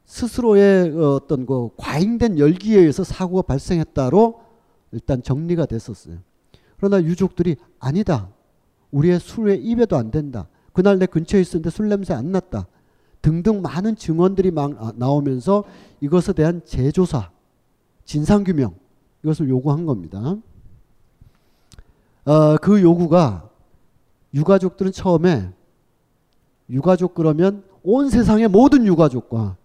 스스로의 0.09 0.89
어떤 0.97 1.45
그 1.45 1.69
과잉된 1.77 2.39
열기에 2.39 2.79
의해서 2.79 3.03
사고가 3.03 3.43
발생했다로 3.43 4.41
일단 4.91 5.21
정리가 5.21 5.67
됐었어요. 5.67 6.17
그러나 6.77 7.01
유족들이 7.03 7.57
아니다. 7.79 8.27
우리의 8.89 9.19
술에 9.19 9.53
입에도 9.55 9.97
안 9.97 10.09
된다. 10.09 10.47
그날 10.73 10.97
내 10.97 11.05
근처에 11.05 11.41
있었는데 11.41 11.69
술 11.69 11.89
냄새 11.89 12.15
안 12.15 12.31
났다. 12.31 12.65
등등 13.21 13.61
많은 13.61 13.95
증언들이 13.95 14.49
막 14.49 14.71
아, 14.79 14.91
나오면서 14.95 15.63
이것에 16.01 16.33
대한 16.33 16.61
재조사, 16.65 17.29
진상규명 18.05 18.73
이것을 19.23 19.47
요구한 19.47 19.85
겁니다. 19.85 20.37
어, 22.25 22.57
그 22.57 22.81
요구가 22.81 23.47
유가족들은 24.33 24.91
처음에 24.91 25.53
유가족 26.67 27.13
그러면 27.13 27.63
온 27.83 28.09
세상의 28.09 28.47
모든 28.47 28.87
유가족과 28.87 29.58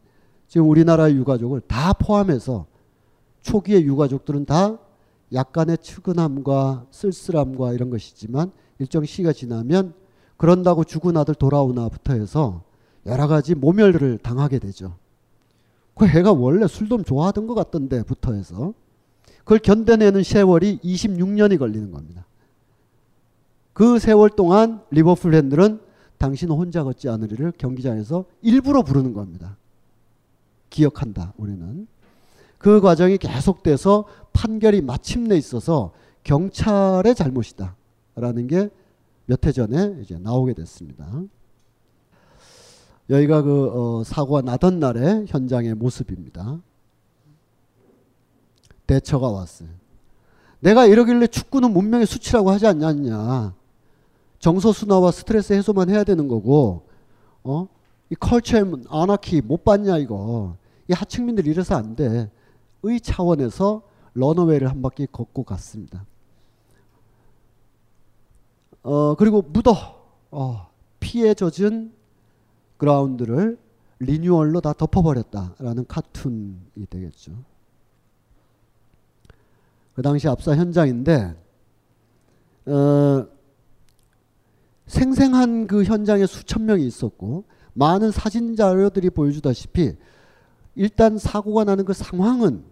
지금 0.49 0.69
우리나라의 0.69 1.17
유가족을 1.17 1.63
다 1.63 1.93
포함해서 1.93 2.67
초기의 3.43 3.85
유가족들은 3.85 4.47
다 4.47 4.79
약간의 5.33 5.79
측은함과 5.79 6.87
쓸쓸함과 6.91 7.73
이런 7.73 7.91
것이지만 7.91 8.53
일정 8.79 9.05
시가 9.05 9.33
지나면 9.33 9.95
그런다고 10.37 10.85
죽은 10.85 11.17
아들 11.17 11.35
돌아오나부터 11.35 12.15
해서 12.15 12.63
여러 13.07 13.27
가지 13.27 13.55
모멸을 13.55 14.19
당하게 14.19 14.59
되죠. 14.59 14.97
그 15.95 16.07
애가 16.07 16.33
원래 16.33 16.67
술 16.67 16.89
좀 16.89 17.05
좋아하던 17.05 17.47
것 17.47 17.55
같던데부터 17.55 18.35
해서 18.35 18.75
그걸 19.39 19.59
견뎌내는 19.59 20.23
세월이 20.23 20.79
26년이 20.79 21.59
걸리는 21.59 21.91
겁니다. 21.91 22.27
그 23.73 23.99
세월 23.99 24.31
동안 24.31 24.83
리버풀 24.91 25.33
팬들은 25.33 25.81
당신 26.17 26.51
혼자 26.51 26.83
걷지 26.85 27.09
않으리를 27.09 27.53
경기장에서 27.59 28.25
일부러 28.41 28.83
부르는 28.83 29.13
겁니다. 29.13 29.57
기억한다, 30.75 31.33
우리는. 31.37 31.87
그 32.59 32.81
과정이 32.81 33.16
계속돼서 33.18 34.07
판결이 34.33 34.81
마침내 34.83 35.37
있어서 35.37 35.93
경찰의 36.25 37.14
잘못이다. 37.14 37.77
라는 38.16 38.47
게 38.49 38.68
몇 39.27 39.47
해 39.47 39.53
전에 39.53 39.97
이제 40.03 40.18
나오게 40.18 40.53
됐습니다. 40.55 41.07
여기가 43.09 43.43
그 43.43 43.70
어, 44.01 44.05
사고가 44.05 44.43
나던 44.43 44.81
날의 44.81 45.27
현장의 45.29 45.75
모습입니다. 45.75 46.61
대처가 48.87 49.31
왔어요. 49.31 49.68
내가 50.61 50.87
이러길래 50.87 51.27
축구는 51.27 51.72
문명의 51.72 52.07
수치라고 52.07 52.51
하지 52.51 52.66
않냐. 52.66 53.55
정서순화와 54.39 55.11
스트레스 55.11 55.53
해소만 55.55 55.89
해야 55.89 56.05
되는 56.05 56.29
거고, 56.29 56.87
어? 57.45 57.68
이 58.11 58.14
컬처 58.14 58.59
아나키 58.89 59.41
못 59.41 59.64
봤냐 59.64 59.99
이거. 59.99 60.57
이 60.89 60.93
하층민들 60.93 61.47
이래서 61.47 61.76
안 61.76 61.97
돼. 61.97 62.30
의 62.82 63.01
차원에서 63.01 63.82
런어웨이를 64.14 64.68
한 64.68 64.82
바퀴 64.82 65.07
걷고 65.11 65.45
갔습니다. 65.45 66.05
어, 68.82 69.14
그리고 69.14 69.43
묻어. 69.43 69.72
어, 70.30 70.70
피에 71.01 71.35
젖은 71.35 71.93
그라운드를 72.76 73.59
리뉴얼로 73.99 74.61
다 74.61 74.72
덮어버렸다라는 74.72 75.87
카툰이 75.87 76.87
되겠죠. 76.91 77.32
그 79.95 80.03
당시 80.03 80.28
압사 80.28 80.57
현장인데, 80.57 81.37
어, 82.66 83.26
생생한 84.87 85.66
그 85.66 85.85
현장에 85.85 86.26
수천 86.26 86.66
명이 86.66 86.85
있었고, 86.87 87.45
많은 87.74 88.11
사진 88.11 88.57
자료들이 88.57 89.11
보여주다시피, 89.11 89.97
일단 90.77 91.18
사고가 91.18 91.64
나는 91.64 91.85
그 91.85 91.93
상황은 91.93 92.64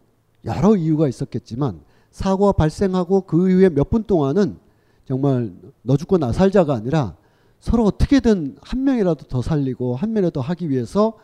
여러 0.44 0.76
이유가 0.76 1.08
있었겠지만, 1.08 1.80
사고가 2.10 2.52
발생하고 2.52 3.22
그 3.22 3.50
이후에 3.50 3.68
몇 3.70 3.88
분 3.90 4.04
동안은 4.04 4.56
정말 5.04 5.52
너 5.82 5.96
죽고 5.96 6.18
나 6.18 6.32
살자가 6.32 6.74
아니라 6.74 7.16
서로 7.60 7.84
어떻게든 7.84 8.56
한 8.60 8.84
명이라도 8.84 9.26
더 9.28 9.40
살리고 9.42 9.94
한 9.96 10.12
명이라도 10.12 10.40
하기 10.40 10.68
위해서 10.70 11.14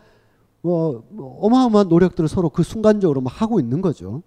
뭐, 0.62 1.04
뭐 1.10 1.38
어마어마한 1.40 1.88
노력들을 1.88 2.28
서로 2.28 2.48
그 2.50 2.62
순간적으로 2.62 3.20
막 3.20 3.40
하고 3.42 3.60
있는 3.60 3.80
거죠. 3.80 4.22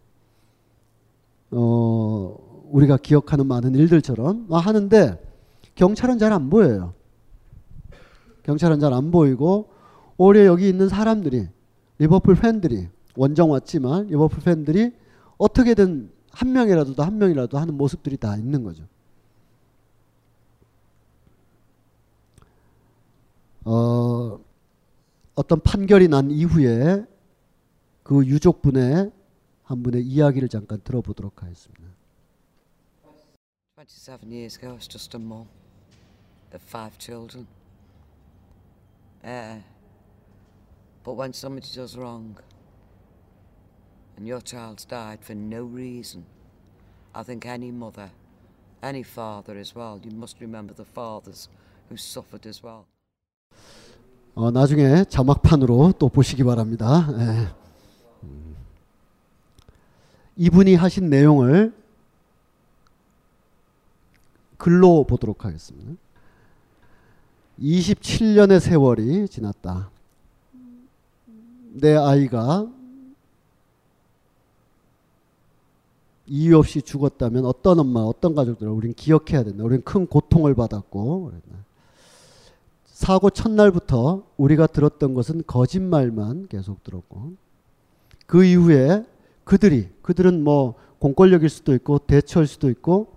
어, 1.51 2.37
우리가 2.71 2.97
기억하는 2.97 3.47
많은 3.47 3.75
일들처럼 3.75 4.45
막 4.49 4.59
하는데 4.65 5.21
경찰은 5.75 6.19
잘 6.19 6.31
안 6.33 6.49
보여요. 6.49 6.93
경찰은 8.43 8.79
잘 8.79 8.93
안 8.93 9.11
보이고 9.11 9.69
오히려 10.17 10.45
여기 10.45 10.69
있는 10.69 10.89
사람들이 10.89 11.47
리버풀 12.01 12.33
팬들이 12.33 12.89
원정 13.15 13.51
왔지만 13.51 14.07
리버풀 14.07 14.43
팬들이 14.43 14.91
어떻게든 15.37 16.11
한 16.31 16.51
명이라도 16.51 17.03
한 17.03 17.19
명이라도 17.19 17.59
하는 17.59 17.75
모습들이 17.75 18.17
다 18.17 18.35
있는 18.37 18.63
거죠. 18.63 18.87
어, 23.65 24.39
어떤 25.35 25.59
판결이 25.59 26.07
난 26.07 26.31
이후에 26.31 27.05
그 28.01 28.25
유족분의 28.25 29.11
한 29.61 29.83
분의 29.83 30.03
이야기를 30.03 30.49
잠깐 30.49 30.81
들어보도록 30.83 31.43
하겠습니다. 31.43 31.83
27 33.77 34.31
years 34.31 34.57
ago, 34.57 34.71
I 34.71 34.73
was 34.73 34.87
just 34.87 35.15
a 35.15 35.21
mum 35.21 35.47
of 36.51 36.63
five 36.63 36.97
children. 36.97 37.45
Uh, 39.23 39.61
but 41.03 41.13
when 41.13 41.33
somebody 41.33 41.67
does 41.73 41.97
wrong 41.97 42.37
and 44.17 44.27
your 44.27 44.41
child's 44.41 44.85
died 44.85 45.19
for 45.21 45.33
no 45.33 45.63
reason, 45.63 46.25
I 47.13 47.23
think 47.23 47.45
any 47.45 47.71
mother, 47.71 48.11
any 48.81 49.03
father 49.03 49.57
as 49.57 49.75
well, 49.75 49.99
you 50.03 50.11
must 50.11 50.39
remember 50.39 50.73
the 50.73 50.85
fathers 50.85 51.49
who 51.89 51.97
suffered 51.97 52.45
as 52.47 52.63
well. 52.63 52.85
어, 54.33 54.49
나중에 54.49 55.03
자막판으로 55.05 55.93
또 55.99 56.07
보시기 56.07 56.43
바랍니다. 56.43 57.05
예. 57.11 57.53
음. 58.23 58.55
이분이 60.37 60.75
하신 60.75 61.09
내용을 61.09 61.73
글로 64.57 65.03
보도록 65.03 65.43
하겠습니다. 65.43 65.99
27년의 67.59 68.59
세월이 68.59 69.27
지났다. 69.27 69.89
내 71.73 71.95
아이가 71.95 72.67
이유 76.27 76.57
없이 76.57 76.81
죽었다면 76.81 77.45
어떤 77.45 77.79
엄마, 77.79 78.01
어떤 78.01 78.35
가족들을 78.35 78.71
우리는 78.71 78.93
기억해야 78.93 79.43
된다. 79.43 79.63
우리는 79.63 79.83
큰 79.83 80.07
고통을 80.07 80.55
받았고 80.55 81.31
사고 82.85 83.29
첫날부터 83.29 84.23
우리가 84.37 84.67
들었던 84.67 85.13
것은 85.13 85.43
거짓말만 85.47 86.47
계속 86.47 86.83
들었고 86.83 87.33
그 88.27 88.45
이후에 88.45 89.05
그들이 89.43 89.89
그들은 90.01 90.43
뭐 90.43 90.75
공권력일 90.99 91.49
수도 91.49 91.73
있고 91.73 91.97
대처일 91.99 92.47
수도 92.47 92.69
있고 92.69 93.07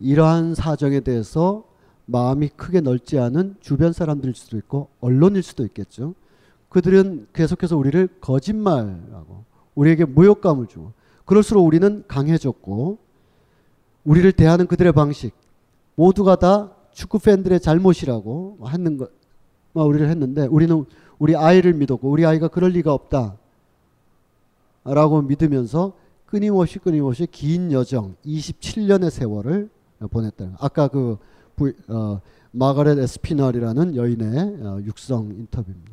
이러한 0.00 0.54
사정에 0.54 1.00
대해서 1.00 1.64
마음이 2.06 2.48
크게 2.48 2.80
넓지 2.80 3.18
않은 3.18 3.56
주변 3.60 3.92
사람들일 3.92 4.34
수도 4.34 4.56
있고 4.56 4.88
언론일 5.00 5.42
수도 5.42 5.64
있겠죠. 5.64 6.14
그들은 6.72 7.26
계속해서 7.34 7.76
우리를 7.76 8.08
거짓말하고 8.20 9.44
우리에게 9.74 10.06
모욕감을 10.06 10.68
주고 10.68 10.92
그럴수록 11.26 11.66
우리는 11.66 12.02
강해졌고 12.08 12.98
우리를 14.04 14.32
대하는 14.32 14.66
그들의 14.66 14.92
방식 14.92 15.34
모두가 15.94 16.36
다 16.36 16.72
축구 16.92 17.18
팬들의 17.18 17.60
잘못이라고 17.60 18.58
하는 18.62 18.96
것 18.96 19.10
우리를 19.74 20.08
했는데 20.08 20.46
우리는 20.46 20.84
우리 21.18 21.36
아이를 21.36 21.74
믿었고 21.74 22.10
우리 22.10 22.24
아이가 22.24 22.48
그럴 22.48 22.70
리가 22.70 22.92
없다 22.92 23.36
라고 24.84 25.20
믿으면서 25.20 25.92
끊임없이 26.24 26.78
끊임없이 26.78 27.26
긴 27.30 27.70
여정 27.70 28.16
27년의 28.24 29.10
세월을 29.10 29.68
보냈다. 30.10 30.56
아까 30.58 30.88
그 30.88 31.18
부, 31.54 31.72
어, 31.88 32.20
마가렛 32.50 32.98
에스피널이라는 32.98 33.94
여인의 33.94 34.66
어, 34.66 34.80
육성 34.82 35.34
인터뷰입니다. 35.38 35.91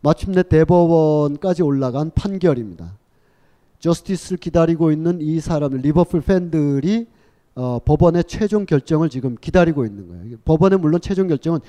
마침내 0.00 0.42
대법원까지 0.42 1.62
올라간 1.62 2.12
판결입니다. 2.14 2.96
저스티스를 3.80 4.38
기다리고 4.38 4.90
있는 4.92 5.20
이 5.20 5.40
사람들 5.40 5.80
리버풀 5.80 6.20
팬들이 6.20 7.06
어, 7.54 7.80
법원의 7.84 8.24
최종 8.24 8.66
결정을 8.66 9.08
지금 9.08 9.36
기다리고 9.40 9.84
있는 9.84 10.08
거예요. 10.08 10.36
법원의 10.44 10.78
물론 10.78 11.00
최종 11.00 11.26
결정은 11.26 11.60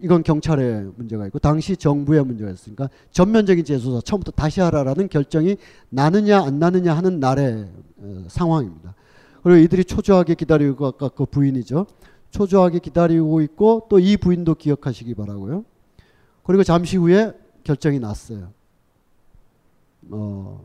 이건 0.00 0.22
경찰의 0.22 0.92
문제가 0.96 1.26
있고 1.26 1.38
당시 1.38 1.76
정부의 1.76 2.24
문제가 2.24 2.50
있으니까 2.50 2.88
전면적인 3.10 3.64
재수사 3.64 4.00
처음부터 4.02 4.32
다시 4.32 4.60
하라라는 4.60 5.08
결정이 5.08 5.56
나느냐 5.88 6.42
안 6.42 6.58
나느냐 6.58 6.94
하는 6.94 7.18
날의 7.20 7.68
어, 7.98 8.24
상황입니다. 8.28 8.94
그리고 9.42 9.58
이들이 9.60 9.84
초조하게 9.84 10.34
기다리고 10.34 10.86
아까 10.86 11.08
그 11.08 11.24
부인이죠. 11.24 11.86
초조하게 12.30 12.80
기다리고 12.80 13.40
있고 13.42 13.86
또 13.88 13.98
이 13.98 14.16
부인도 14.18 14.54
기억하시기 14.54 15.14
바라고요. 15.14 15.64
그리고 16.44 16.62
잠시 16.62 16.96
후에 16.98 17.32
결정이 17.64 17.98
났어요. 17.98 18.52
어, 20.10 20.64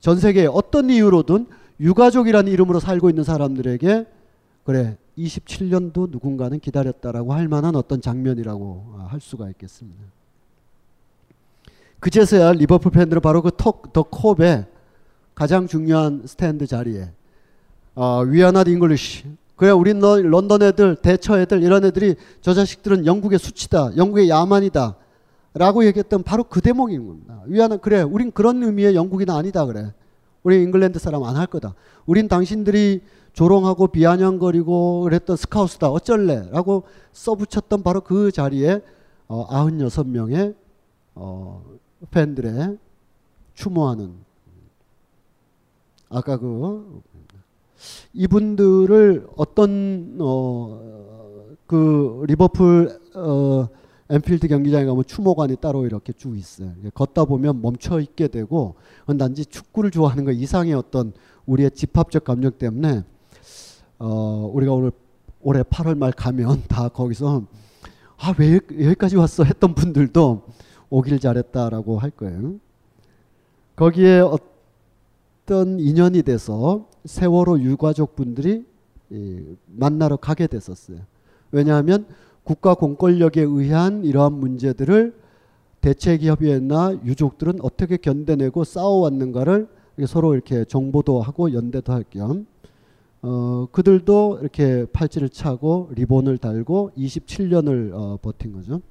전 0.00 0.18
세계 0.18 0.46
어떤 0.46 0.90
이유로든 0.90 1.46
유가족이라는 1.80 2.52
이름으로 2.52 2.80
살고 2.80 3.08
있는 3.10 3.24
사람들에게 3.24 4.06
그래 4.64 4.96
27년도 5.18 6.10
누군가는 6.10 6.58
기다렸다라고 6.58 7.32
할 7.34 7.48
만한 7.48 7.76
어떤 7.76 8.00
장면이라고 8.00 8.96
할 9.08 9.20
수가 9.20 9.48
있겠습니다. 9.50 10.02
그제서야 12.00 12.52
리버풀 12.52 12.92
팬들은 12.92 13.22
바로 13.22 13.42
그턱더 13.42 14.02
컵의 14.04 14.66
가장 15.34 15.66
중요한 15.66 16.22
스탠드 16.26 16.66
자리에 16.66 17.10
are 17.98 18.48
not 18.48 18.70
English. 18.70 19.24
그래 19.56 19.70
우린 19.70 20.00
너 20.00 20.20
런던 20.20 20.62
애들 20.62 20.96
대처 20.96 21.40
애들 21.40 21.62
이런 21.62 21.84
애들이 21.84 22.16
저 22.40 22.54
자식들은 22.54 23.06
영국의 23.06 23.38
수치다. 23.38 23.96
영국의 23.96 24.28
야만이다. 24.28 24.96
라고 25.54 25.84
얘기했던 25.86 26.24
바로 26.24 26.44
그 26.44 26.60
대목인 26.60 27.06
겁니다. 27.06 27.42
위안은 27.46 27.78
그래 27.78 28.02
우린 28.02 28.32
그런 28.32 28.62
의미의 28.62 28.94
영국인 28.96 29.30
아니다 29.30 29.64
그래. 29.66 29.92
우리 30.42 30.62
잉글랜드 30.62 30.98
사람 30.98 31.22
안 31.22 31.36
할 31.36 31.46
거다. 31.46 31.74
우린 32.06 32.28
당신들이 32.28 33.02
조롱하고 33.32 33.88
비아냥거리고 33.88 35.02
그랬던 35.02 35.36
스카우스다 35.36 35.90
어쩔래 35.90 36.48
라고 36.50 36.84
써붙였던 37.12 37.82
바로 37.82 38.00
그 38.00 38.30
자리에 38.30 38.80
어, 39.28 39.46
96명의 39.48 40.54
어, 41.14 41.64
팬들의 42.10 42.78
추모하는 43.54 44.12
아까 46.10 46.36
그 46.36 47.00
이분들을 48.12 49.26
어떤 49.36 50.16
어, 50.20 50.80
그 51.66 52.24
리버풀 52.26 53.00
어, 53.14 53.68
엠필드 54.10 54.48
경기장에 54.48 54.84
가면 54.84 55.04
추모관이 55.06 55.56
따로 55.56 55.86
이렇게 55.86 56.12
쭉 56.12 56.36
있어요. 56.36 56.72
걷다 56.94 57.24
보면 57.24 57.62
멈춰 57.62 58.00
있게 58.00 58.28
되고 58.28 58.74
단지 59.18 59.46
축구를 59.46 59.90
좋아하는 59.90 60.24
것 60.24 60.32
이상의 60.32 60.74
어떤 60.74 61.12
우리의 61.46 61.70
집합적 61.70 62.24
감정 62.24 62.52
때문에 62.52 63.02
어, 63.98 64.50
우리가 64.52 64.72
오늘 64.72 64.90
올해 65.40 65.62
8월 65.62 65.96
말 65.96 66.12
가면 66.12 66.64
다 66.68 66.88
거기서 66.88 67.44
아 68.18 68.34
왜 68.38 68.54
여기까지 68.54 69.16
왔어 69.16 69.44
했던 69.44 69.74
분들도 69.74 70.42
오길 70.90 71.18
잘했다라고 71.18 71.98
할 71.98 72.10
거예요. 72.10 72.54
거기에 73.76 74.20
어떤 74.20 75.80
인연이 75.80 76.22
돼서 76.22 76.86
세월호 77.04 77.60
유가족 77.60 78.14
분들이 78.14 78.64
만나러 79.66 80.16
가게 80.16 80.46
됐었어요. 80.46 80.98
왜냐하면 81.50 82.06
국가 82.44 82.74
공권력에 82.74 83.40
의한 83.40 84.04
이러한 84.04 84.34
문제들을 84.34 85.14
대책협의회나 85.80 87.00
유족들은 87.04 87.58
어떻게 87.62 87.96
견뎌내고 87.96 88.64
싸워왔는가를 88.64 89.68
서로 90.06 90.34
이렇게 90.34 90.64
정보도 90.64 91.20
하고 91.20 91.52
연대도 91.52 91.92
할 91.92 92.04
겸 92.10 92.46
어, 93.22 93.66
그들도 93.72 94.38
이렇게 94.42 94.84
팔찌를 94.92 95.30
차고 95.30 95.90
리본을 95.94 96.36
달고 96.38 96.90
27년을 96.96 97.92
어, 97.94 98.18
버틴 98.20 98.52
거죠. 98.52 98.82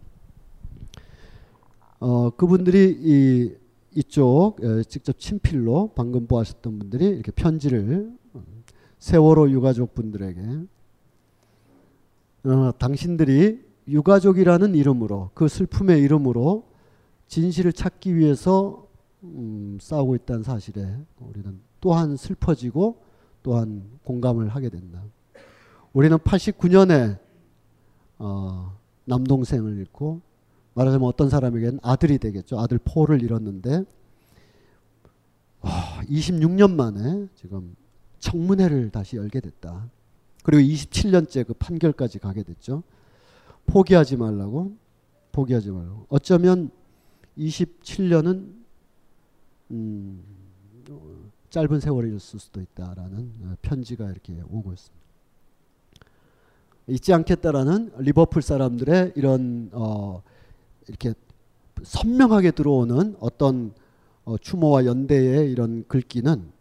어, 1.99 2.31
그분들이 2.31 2.97
이 2.99 3.51
이쪽 3.95 4.55
에, 4.63 4.83
직접 4.85 5.19
친필로 5.19 5.91
방금 5.95 6.25
보았던 6.25 6.79
분들이 6.79 7.05
이렇게 7.05 7.31
편지를 7.31 8.11
어, 8.33 8.43
세월호 8.97 9.51
유가족 9.51 9.93
분들에게 9.93 10.41
어, 12.45 12.71
당신들이 12.77 13.63
유가족이라는 13.87 14.75
이름으로 14.75 15.31
그 15.33 15.47
슬픔의 15.47 16.01
이름으로 16.01 16.65
진실을 17.27 17.73
찾기 17.73 18.15
위해서 18.15 18.87
음, 19.23 19.77
싸우고 19.79 20.15
있다는 20.15 20.43
사실에 20.43 20.97
우리는 21.19 21.59
또한 21.79 22.17
슬퍼지고 22.17 23.01
또한 23.41 23.83
공감을 24.03 24.49
하게 24.49 24.69
된다. 24.69 25.01
우리는 25.93 26.17
89년에 26.17 27.19
어, 28.19 28.77
남동생을 29.05 29.77
잃고 29.77 30.21
말하자면 30.73 31.07
어떤 31.07 31.29
사람에게는 31.29 31.79
아들이 31.81 32.17
되겠죠. 32.17 32.59
아들 32.59 32.79
포를 32.83 33.21
잃었는데 33.21 33.85
어, 35.61 35.69
26년 36.09 36.73
만에 36.75 37.27
지금 37.35 37.75
청문회를 38.19 38.89
다시 38.89 39.17
열게 39.17 39.39
됐다. 39.39 39.89
그리고 40.43 40.61
27년째 40.61 41.47
그 41.47 41.53
판결까지 41.53 42.19
가게 42.19 42.43
됐죠. 42.43 42.83
포기하지 43.65 44.17
말라고 44.17 44.75
포기하지 45.31 45.71
말라고. 45.71 46.05
어쩌면 46.09 46.69
27년은 47.37 48.53
음, 49.71 50.23
어, 50.89 51.31
짧은 51.49 51.79
세월이었을 51.79 52.39
수도 52.39 52.61
있다라는 52.61 53.31
어, 53.43 53.55
편지가 53.61 54.11
이렇게 54.11 54.41
오고 54.49 54.73
있습니다. 54.73 55.03
잊지 56.87 57.13
않겠다라는 57.13 57.93
리버풀 57.97 58.41
사람들의 58.41 59.13
이런 59.15 59.69
어, 59.71 60.21
이렇게 60.87 61.13
선명하게 61.81 62.51
들어오는 62.51 63.15
어떤 63.19 63.73
어, 64.25 64.37
추모와 64.37 64.85
연대의 64.85 65.51
이런 65.51 65.85
글귀는 65.87 66.51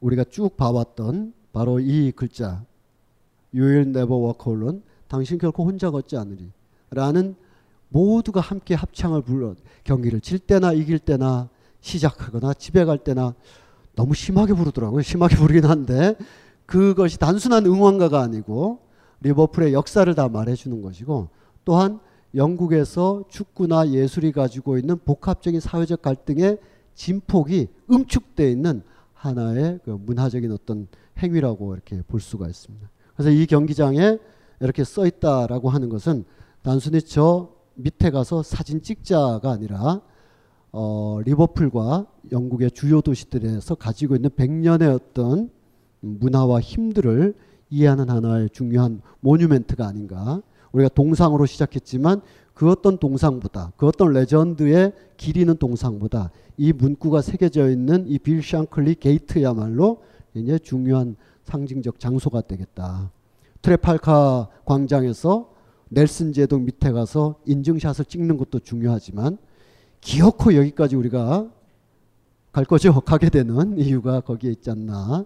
우리가 0.00 0.24
쭉 0.24 0.56
봐왔던 0.56 1.32
바로 1.52 1.80
이 1.80 2.12
글자 2.12 2.64
You 3.54 3.64
will 3.64 3.88
never 3.88 4.14
walk 4.14 4.52
alone 4.52 4.82
당신 5.06 5.38
결코 5.38 5.64
혼자 5.64 5.90
걷지 5.90 6.16
않으리 6.16 6.50
라는 6.90 7.36
모두가 7.88 8.40
함께 8.40 8.74
합창을 8.74 9.22
불러 9.22 9.54
경기를 9.84 10.20
칠 10.20 10.38
때나 10.38 10.72
이길 10.72 10.98
때나 10.98 11.48
시작하거나 11.80 12.54
집에 12.54 12.84
갈 12.84 12.98
때나 12.98 13.34
너무 13.94 14.14
심하게 14.14 14.54
부르더라고요. 14.54 15.02
심하게 15.02 15.36
부르긴 15.36 15.66
한데 15.66 16.16
그것이 16.66 17.18
단순한 17.18 17.66
응원가가 17.66 18.20
아니고 18.20 18.80
리버풀의 19.20 19.72
역사를 19.72 20.12
다 20.14 20.28
말해주는 20.28 20.82
것이고 20.82 21.28
또한 21.64 22.00
영국에서 22.34 23.24
축구나 23.28 23.88
예술이 23.88 24.32
가지고 24.32 24.78
있는 24.78 24.98
복합적인 24.98 25.60
사회적 25.60 26.02
갈등의 26.02 26.58
진폭이 26.94 27.68
응축되어 27.90 28.48
있는 28.48 28.82
하나의 29.12 29.78
그 29.84 29.90
문화적인 29.90 30.50
어떤 30.50 30.88
행위라고 31.18 31.74
이렇게 31.74 32.02
볼 32.02 32.20
수가 32.20 32.48
있습니다. 32.48 32.88
그래서 33.14 33.30
이 33.30 33.46
경기장에 33.46 34.18
이렇게 34.60 34.84
써 34.84 35.06
있다라고 35.06 35.70
하는 35.70 35.88
것은 35.88 36.24
단순히 36.62 37.02
저 37.02 37.50
밑에 37.74 38.10
가서 38.10 38.42
사진 38.42 38.82
찍자가 38.82 39.50
아니라 39.50 40.00
어, 40.72 41.20
리버풀과 41.24 42.06
영국의 42.32 42.70
주요 42.72 43.00
도시들에서 43.00 43.76
가지고 43.76 44.16
있는 44.16 44.30
100년의 44.30 44.92
어떤 44.94 45.50
문화와 46.00 46.60
힘들을 46.60 47.34
이해하는 47.70 48.10
하나의 48.10 48.50
중요한 48.50 49.00
monument가 49.20 49.86
아닌가. 49.86 50.42
우리가 50.72 50.88
동상으로 50.88 51.46
시작했지만 51.46 52.20
그 52.52 52.70
어떤 52.70 52.98
동상보다 52.98 53.72
그 53.76 53.86
어떤 53.86 54.12
legend의 54.12 54.92
기리는 55.16 55.56
동상보다 55.56 56.30
이 56.56 56.72
문구가 56.72 57.20
새겨져 57.22 57.70
있는 57.70 58.06
이 58.08 58.18
빌 58.18 58.42
샹클리 58.42 58.96
게이트야말로 58.96 60.02
굉장히 60.32 60.58
중요한 60.60 61.16
상징적 61.44 61.98
장소가 61.98 62.42
되겠다. 62.42 63.10
트라팔가 63.62 64.48
광장에서 64.64 65.50
넬슨 65.88 66.32
제독 66.32 66.62
밑에 66.62 66.90
가서 66.92 67.36
인증샷을 67.46 68.06
찍는 68.06 68.36
것도 68.36 68.58
중요하지만 68.60 69.38
기어코 70.00 70.54
여기까지 70.54 70.96
우리가 70.96 71.48
갈 72.52 72.64
거죠. 72.64 73.00
가게 73.00 73.30
되는 73.30 73.78
이유가 73.80 74.20
거기에 74.20 74.52
있지 74.52 74.70
않나. 74.70 75.24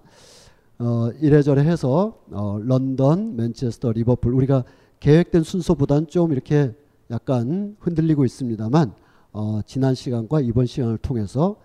어, 0.79 1.11
이래저래 1.21 1.63
해서 1.63 2.19
어, 2.31 2.59
런던, 2.63 3.37
맨체스터, 3.37 3.93
리버풀 3.93 4.33
우리가 4.33 4.65
계획된 5.01 5.43
순서보다는 5.43 6.07
좀 6.07 6.33
이렇게 6.33 6.73
약간 7.11 7.77
흔들리고 7.81 8.25
있습니다만 8.25 8.93
어, 9.33 9.61
지난 9.67 9.95
시간과 9.95 10.41
이번 10.41 10.67
시간을 10.67 10.99
통해서 10.99 11.57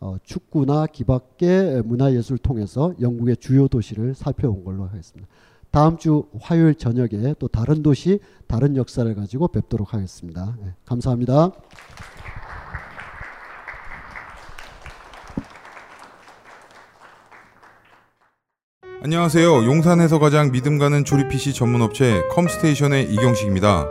어, 0.00 0.16
축구나 0.22 0.86
기밖의 0.86 1.82
문화예술을 1.82 2.38
통해서 2.38 2.92
영국의 3.00 3.36
주요 3.38 3.68
도시를 3.68 4.14
살펴본 4.14 4.64
걸로 4.64 4.84
하겠습니다. 4.84 5.28
다음 5.70 5.98
주 5.98 6.24
화요일 6.40 6.74
저녁에 6.74 7.34
또 7.38 7.48
다른 7.48 7.82
도시, 7.82 8.20
다른 8.46 8.76
역사를 8.76 9.12
가지고 9.14 9.48
뵙도록 9.48 9.94
하겠습니다. 9.94 10.56
네, 10.62 10.74
감사합니다. 10.84 11.50
안녕하세요. 19.02 19.66
용산에서 19.66 20.18
가장 20.18 20.50
믿음 20.50 20.78
가는 20.78 21.04
조립 21.04 21.28
PC 21.28 21.52
전문 21.52 21.80
업체 21.80 22.22
컴스테이션의 22.30 23.12
이경식입니다. 23.12 23.86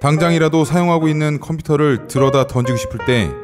당장이라도 0.00 0.64
사용하고 0.64 1.08
있는 1.08 1.40
컴퓨터를 1.40 2.06
들어다 2.06 2.46
던지고 2.46 2.76
싶을 2.76 3.04
때 3.06 3.43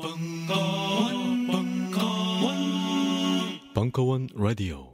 벙커원, 0.00 1.46
벙커원, 1.46 2.54
벙커원 3.74 4.28
라디오. 4.34 4.89